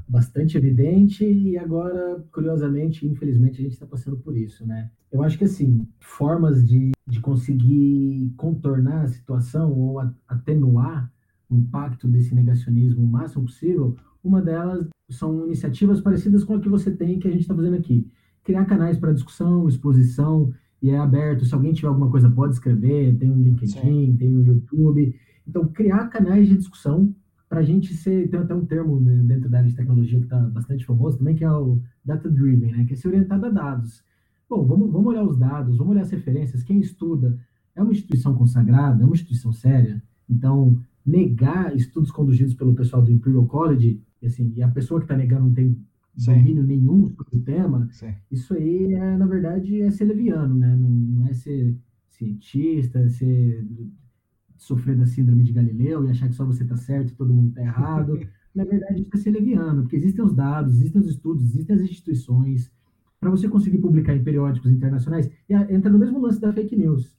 [0.07, 4.91] bastante evidente e agora, curiosamente, infelizmente, a gente está passando por isso, né?
[5.11, 11.11] Eu acho que, assim, formas de, de conseguir contornar a situação ou atenuar
[11.49, 13.95] o impacto desse negacionismo o máximo possível,
[14.27, 17.75] uma delas são iniciativas parecidas com a que você tem que a gente está fazendo
[17.75, 18.09] aqui.
[18.43, 21.45] Criar canais para discussão, exposição, e é aberto.
[21.45, 23.17] Se alguém tiver alguma coisa, pode escrever.
[23.17, 24.15] Tem o LinkedIn, Sim.
[24.17, 25.15] tem o YouTube.
[25.47, 27.13] Então, criar canais de discussão
[27.47, 30.25] para a gente ser, tem até um termo né, dentro da área de tecnologia que
[30.25, 33.49] está bastante famoso também, que é o data driven, né, que é ser orientado a
[33.49, 34.03] dados.
[34.49, 37.37] Bom, vamos, vamos olhar os dados, vamos olhar as referências, quem estuda
[37.75, 43.11] é uma instituição consagrada, é uma instituição séria, então negar estudos conduzidos pelo pessoal do
[43.11, 45.77] Imperial College, e, assim, e a pessoa que está negando não tem
[46.17, 48.13] domínio nenhum sobre o tema, Sim.
[48.31, 50.75] isso aí, é, na verdade, é ser leviano, né?
[50.75, 51.75] não, não é ser
[52.09, 53.67] cientista, é ser
[54.57, 57.49] sofrer da síndrome de Galileu e achar que só você está certo e todo mundo
[57.49, 58.17] está errado.
[58.55, 61.81] Na verdade, isso é ser leviano, porque existem os dados, existem os estudos, existem as
[61.81, 62.71] instituições.
[63.19, 67.15] Para você conseguir publicar em periódicos internacionais, entra no mesmo lance da fake news.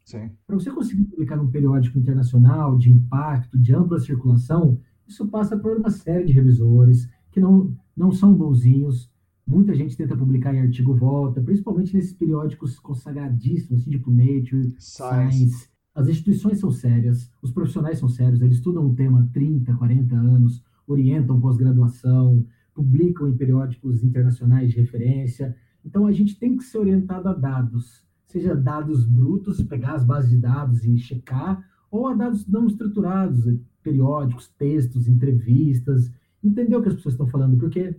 [0.46, 5.76] Para você conseguir publicar num periódico internacional de impacto, de ampla circulação, isso passa por
[5.76, 9.10] uma série de revisores que não, não são bonzinhos.
[9.46, 15.36] Muita gente tenta publicar em artigo volta, principalmente nesses periódicos consagradíssimos, assim, tipo Nature, Science,
[15.38, 19.74] Science as instituições são sérias, os profissionais são sérios, eles estudam o tema há 30,
[19.74, 22.44] 40 anos, orientam pós-graduação,
[22.74, 25.56] publicam em periódicos internacionais de referência.
[25.86, 30.30] Então, a gente tem que ser orientado a dados, seja dados brutos, pegar as bases
[30.30, 33.44] de dados e checar, ou a dados não estruturados,
[33.82, 36.10] periódicos, textos, entrevistas,
[36.42, 37.94] entender o que as pessoas estão falando, porque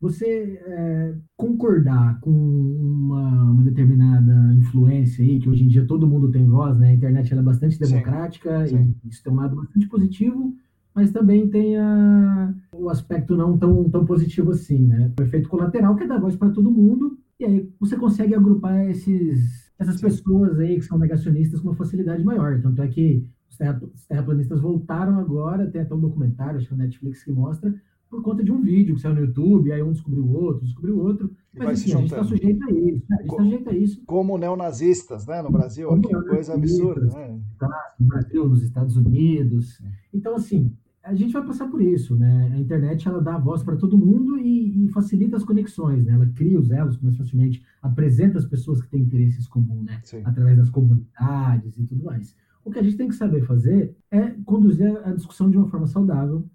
[0.00, 6.30] você é, concordar com uma, uma, determinada influência aí, que hoje em dia todo mundo
[6.30, 6.88] tem voz, né?
[6.88, 8.94] A internet é bastante democrática sim, sim.
[9.04, 10.54] e isso tem um lado bastante positivo,
[10.98, 15.12] mas também tem a, o aspecto não tão, tão positivo assim, né?
[15.20, 18.84] O efeito colateral que é dar voz para todo mundo e aí você consegue agrupar
[18.90, 22.60] esses, essas pessoas aí que são negacionistas com uma facilidade maior.
[22.60, 26.74] Tanto é que os, terra, os terraplanistas voltaram agora, tem até um documentário, acho que
[26.74, 27.72] é o Netflix que mostra,
[28.10, 30.96] por conta de um vídeo que saiu no YouTube, aí um descobriu o outro, descobriu
[30.96, 31.30] o outro.
[31.54, 33.04] Mas assim, a gente está sujeito a isso.
[33.08, 33.16] Né?
[33.16, 34.02] A gente está sujeito a isso.
[34.04, 35.42] Como neonazistas, né?
[35.42, 37.40] No Brasil, que coisa absurda, né?
[38.00, 39.80] No Brasil, nos Estados Unidos.
[40.12, 40.74] Então, assim,
[41.08, 42.50] a gente vai passar por isso, né?
[42.52, 46.12] A internet, ela dá voz para todo mundo e, e, facilita as conexões, né?
[46.12, 50.00] Ela cria os elos mais facilmente, apresenta as pessoas que têm interesses comuns, né?
[50.04, 50.20] Sim.
[50.24, 52.36] Através das comunidades e tudo mais.
[52.62, 55.86] O que a gente tem que saber fazer é conduzir a discussão de uma forma
[55.86, 56.46] saudável,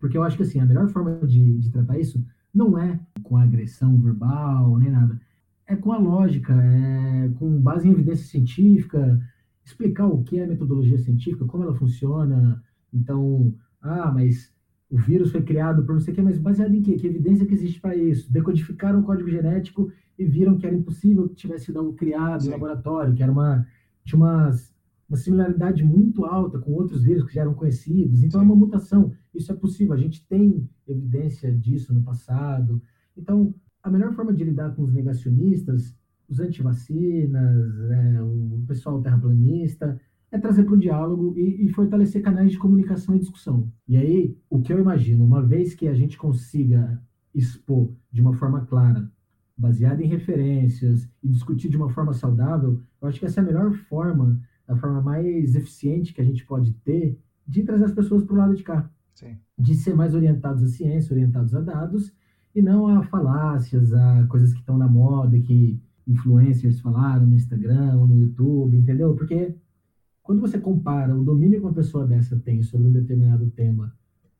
[0.00, 2.24] porque eu acho que assim, a melhor forma de, de tratar isso
[2.54, 5.20] não é com agressão verbal nem nada.
[5.66, 9.20] É com a lógica, é com base em evidência científica,
[9.62, 12.62] explicar o que é metodologia científica, como ela funciona.
[12.92, 13.54] Então,
[13.84, 14.52] ah, mas
[14.90, 16.96] o vírus foi criado por não sei o que, mas baseado em quê?
[16.96, 18.32] Que evidência que existe para isso?
[18.32, 22.48] Decodificaram o código genético e viram que era impossível que tivesse sido criado Sim.
[22.48, 23.66] em laboratório, que era uma
[24.04, 24.74] tinha umas
[25.06, 28.22] uma similaridade muito alta com outros vírus que já eram conhecidos.
[28.22, 28.46] Então, Sim.
[28.46, 29.12] é uma mutação.
[29.34, 29.92] Isso é possível.
[29.92, 32.80] A gente tem evidência disso no passado.
[33.16, 35.94] Então, a melhor forma de lidar com os negacionistas,
[36.28, 40.00] os antivacinas, né, o pessoal terraplanista,
[40.34, 43.70] é trazer para o diálogo e, e, fortalecer canais de comunicação e discussão.
[43.86, 47.00] E aí, o que eu imagino, uma vez que a gente consiga
[47.32, 49.08] expor de uma forma clara,
[49.56, 53.46] baseada em referências e discutir de uma forma saudável, eu acho que essa é a
[53.46, 57.16] melhor forma a forma mais eficiente que a gente pode ter
[57.46, 58.90] de trazer as pessoas para o lado de cá.
[59.14, 59.36] Sim.
[59.56, 62.12] De ser mais orientados à ciência, orientados a dados,
[62.52, 67.98] e não a falácias, a coisas que estão na moda, que influencers falaram no Instagram
[67.98, 69.14] ou no YouTube, entendeu?
[69.14, 69.54] Porque
[70.24, 73.94] quando você compara o domínio que uma pessoa dessa tem sobre um determinado tema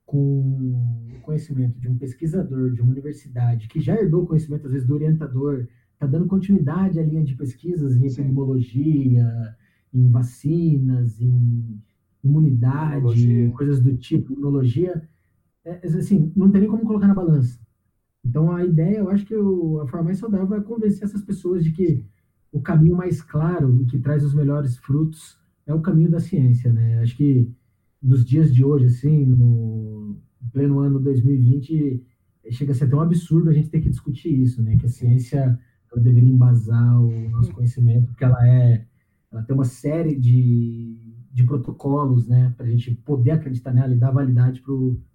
[0.06, 4.88] com o conhecimento de um pesquisador de uma universidade que já herdou conhecimento, às vezes,
[4.88, 9.54] do orientador, está dando continuidade à linha de pesquisas em epidemiologia,
[9.92, 11.78] em vacinas, em
[12.22, 13.50] imunidade, imunologia.
[13.50, 15.06] coisas do tipo, imunologia,
[15.62, 17.60] é, é, assim, não tem nem como colocar na balança.
[18.24, 21.62] Então, a ideia, eu acho que o, a forma mais saudável é convencer essas pessoas
[21.62, 22.06] de que
[22.50, 26.72] o caminho mais claro e que traz os melhores frutos é o caminho da ciência,
[26.72, 27.00] né?
[27.00, 27.50] Acho que
[28.02, 30.16] nos dias de hoje, assim, no
[30.52, 32.02] pleno ano 2020,
[32.50, 34.76] chega a ser tão absurdo a gente ter que discutir isso, né?
[34.76, 35.58] Que a ciência
[35.90, 38.84] ela deveria embasar o nosso conhecimento, porque ela é,
[39.32, 40.98] ela tem uma série de,
[41.32, 42.52] de protocolos, né?
[42.56, 44.62] Para a gente poder acreditar nela e dar validade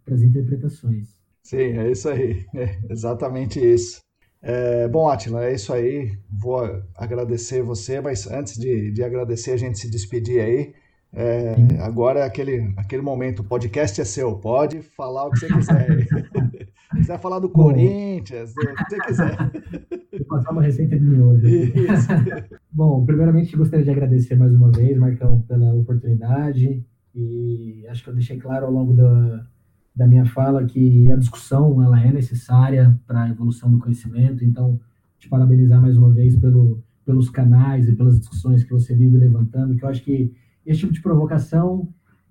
[0.03, 1.19] para as interpretações.
[1.43, 4.01] Sim, é isso aí, é exatamente isso.
[4.41, 6.17] É, bom, Atila, é isso aí.
[6.29, 10.73] Vou agradecer você, mas antes de, de agradecer, a gente se despedir aí.
[11.11, 15.47] É, agora é aquele, aquele momento, o podcast é seu, pode falar o que você
[15.47, 16.07] quiser.
[16.07, 19.37] Se quiser falar do Corinthians, do que você quiser.
[20.11, 21.47] Vou passar uma receita de miojo.
[22.71, 26.85] Bom, primeiramente gostaria de agradecer mais uma vez, Marcão, pela oportunidade.
[27.15, 29.47] E acho que eu deixei claro ao longo da,
[29.99, 34.45] da minha fala que a discussão ela é necessária para a evolução do conhecimento.
[34.45, 34.79] Então,
[35.17, 39.75] te parabenizar mais uma vez pelo, pelos canais e pelas discussões que você vive levantando,
[39.75, 40.33] que eu acho que
[40.65, 41.89] esse tipo de provocação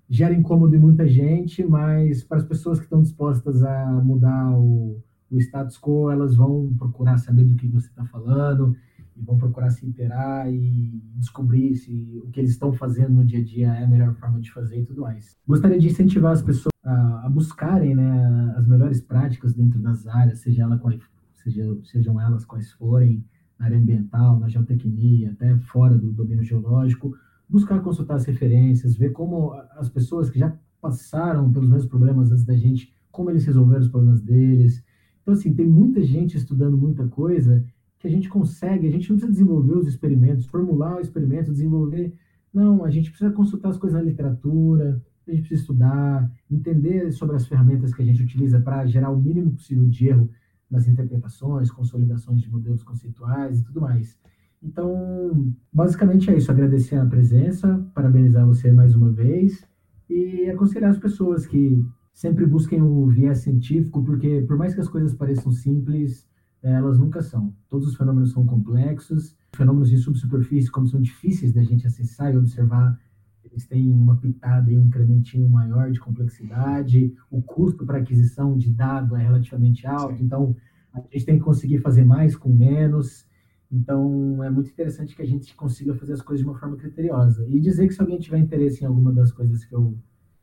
[0.09, 4.99] gera incômodo em muita gente, mas para as pessoas que estão dispostas a mudar o,
[5.29, 8.75] o status quo, elas vão procurar saber do que você está falando
[9.19, 13.39] e vão procurar se inteirar e descobrir se o que eles estão fazendo no dia
[13.39, 15.35] a dia é a melhor forma de fazer e tudo mais.
[15.45, 20.39] Gostaria de incentivar as pessoas a, a buscarem né, as melhores práticas dentro das áreas,
[20.39, 20.93] seja ela qual,
[21.35, 23.23] seja, sejam elas quais forem,
[23.59, 27.13] na área ambiental, na geotecnia, até fora do domínio geológico,
[27.47, 32.45] buscar consultar as referências, ver como as pessoas que já passaram pelos mesmos problemas antes
[32.45, 34.81] da gente, como eles resolveram os problemas deles.
[35.21, 37.65] Então, assim, tem muita gente estudando muita coisa
[37.99, 42.13] que a gente consegue, a gente não precisa desenvolver os experimentos, formular o experimento, desenvolver.
[42.53, 47.35] Não, a gente precisa consultar as coisas na literatura, a gente precisa estudar, entender sobre
[47.35, 50.29] as ferramentas que a gente utiliza para gerar o mínimo possível de erro
[50.71, 54.17] nas interpretações, consolidações de modelos conceituais e tudo mais.
[54.63, 56.51] Então, basicamente é isso.
[56.51, 59.67] Agradecer a presença, parabenizar você mais uma vez
[60.09, 64.89] e aconselhar as pessoas que sempre busquem o viés científico, porque por mais que as
[64.89, 66.28] coisas pareçam simples,
[66.61, 67.53] elas nunca são.
[67.69, 69.35] Todos os fenômenos são complexos.
[69.55, 72.99] Fenômenos de subsuperfície, como são difíceis da gente acessar e observar,
[73.43, 77.13] eles têm uma pitada e um incrementinho maior de complexidade.
[77.31, 80.17] O custo para aquisição de dado é relativamente alto.
[80.17, 80.25] Sim.
[80.25, 80.55] Então,
[80.93, 83.25] a gente tem que conseguir fazer mais com menos.
[83.71, 87.45] Então, é muito interessante que a gente consiga fazer as coisas de uma forma criteriosa.
[87.47, 89.97] E dizer que se alguém tiver interesse em alguma das coisas que eu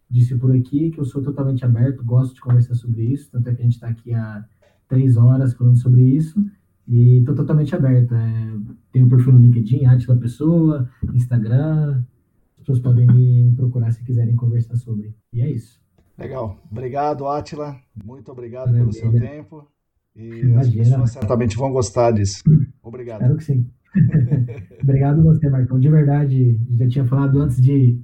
[0.08, 3.54] disse por aqui, que eu sou totalmente aberto, gosto de conversar sobre isso, tanto é
[3.54, 4.44] que a gente está aqui há
[4.88, 6.44] três horas falando sobre isso,
[6.86, 8.14] e estou totalmente aberto.
[8.14, 8.52] É,
[8.92, 12.02] tenho um perfil no LinkedIn, Atila Pessoa, Instagram,
[12.54, 15.14] as pessoas podem me procurar se quiserem conversar sobre.
[15.32, 15.80] E é isso.
[16.18, 16.58] Legal.
[16.70, 17.76] Obrigado, Atila.
[18.04, 19.00] Muito obrigado Maravilha.
[19.00, 19.68] pelo seu tempo.
[20.14, 20.60] E Imagina.
[20.60, 22.42] as pessoas certamente vão gostar disso.
[22.82, 23.20] Obrigado.
[23.20, 23.70] Espero que sim.
[24.82, 25.78] obrigado você, Marcão.
[25.78, 28.00] De verdade, já tinha falado antes de,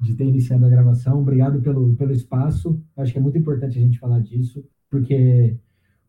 [0.00, 1.20] de ter iniciado a gravação.
[1.20, 2.80] Obrigado pelo, pelo espaço.
[2.96, 5.58] Acho que é muito importante a gente falar disso, porque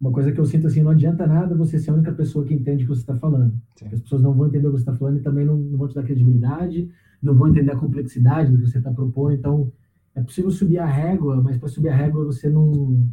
[0.02, 2.56] uma coisa que eu sinto assim, não adianta nada você ser a única pessoa que
[2.56, 3.54] entende o que você está falando.
[3.94, 5.88] As pessoas não vão entender o que você está falando e também não, não, vão
[5.88, 6.90] te dar credibilidade,
[7.22, 9.34] não vão entender a complexidade do que você está propondo.
[9.34, 9.72] Então,
[10.16, 13.08] é possível subir a régua, mas para subir a régua você não,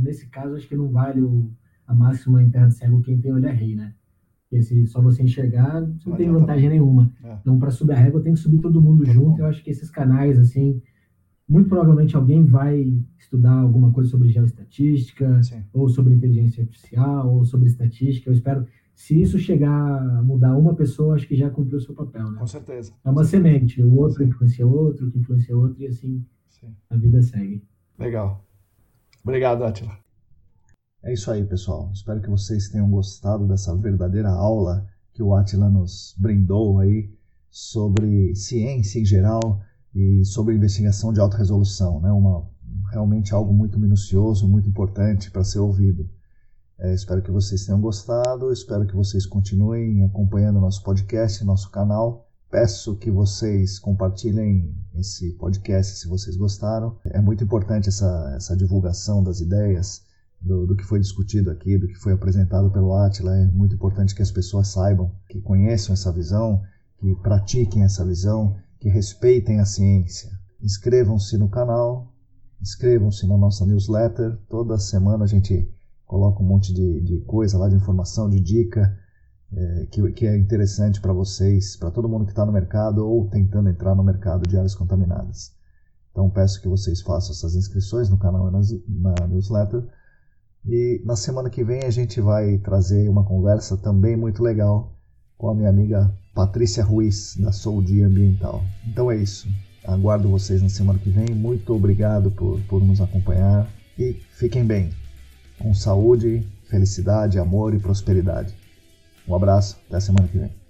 [0.00, 1.50] nesse caso, acho que não vale o,
[1.86, 3.92] a máxima em terra de cego quem tem olho é rei, né?
[4.48, 7.12] Porque se só você enxergar, você não tem vantagem nenhuma.
[7.22, 7.36] É.
[7.42, 9.40] Então, para subir a régua, tem que subir todo mundo junto.
[9.40, 10.80] Eu acho que esses canais, assim,
[11.52, 15.62] muito provavelmente alguém vai estudar alguma coisa sobre geoestatística, Sim.
[15.70, 18.30] ou sobre inteligência artificial, ou sobre estatística.
[18.30, 21.94] Eu espero, se isso chegar a mudar uma pessoa, acho que já cumpriu o seu
[21.94, 22.38] papel, né?
[22.38, 22.94] Com certeza.
[23.04, 23.82] É uma semente.
[23.82, 26.74] O outro influencia outro, que influencia outro, e assim Sim.
[26.88, 27.62] a vida segue.
[27.98, 28.42] Legal.
[29.22, 29.98] Obrigado, Atila.
[31.02, 31.90] É isso aí, pessoal.
[31.92, 37.10] Espero que vocês tenham gostado dessa verdadeira aula que o Atila nos brindou aí
[37.50, 39.60] sobre ciência em geral
[39.94, 42.10] e sobre investigação de alta resolução, né?
[42.10, 42.46] Uma,
[42.90, 46.08] realmente algo muito minucioso, muito importante para ser ouvido.
[46.78, 52.26] É, espero que vocês tenham gostado, espero que vocês continuem acompanhando nosso podcast, nosso canal,
[52.52, 56.98] Peço que vocês compartilhem esse podcast se vocês gostaram.
[57.06, 60.02] É muito importante essa, essa divulgação das ideias,
[60.38, 63.34] do, do, que foi discutido aqui, do que foi apresentado pelo Atila.
[63.34, 66.62] É muito importante que as pessoas saibam, que conheçam essa visão,
[66.98, 70.28] que pratiquem essa visão, que respeitem a ciência.
[70.60, 72.12] Inscrevam-se no canal,
[72.60, 74.36] inscrevam-se na nossa newsletter.
[74.48, 75.72] Toda semana a gente
[76.04, 78.92] coloca um monte de, de coisa lá, de informação, de dica
[79.52, 83.28] é, que, que, é interessante para vocês, para todo mundo que está no mercado ou
[83.28, 85.54] tentando entrar no mercado de áreas contaminadas.
[86.10, 89.84] Então peço que vocês façam essas inscrições no canal e na newsletter.
[90.66, 94.98] E na semana que vem a gente vai trazer uma conversa também muito legal
[95.42, 98.62] com a minha amiga Patrícia Ruiz, da Soul Dia Ambiental.
[98.86, 99.48] Então é isso.
[99.84, 101.34] Aguardo vocês na semana que vem.
[101.34, 104.90] Muito obrigado por, por nos acompanhar e fiquem bem.
[105.58, 108.54] Com saúde, felicidade, amor e prosperidade.
[109.26, 110.61] Um abraço, até a semana que vem.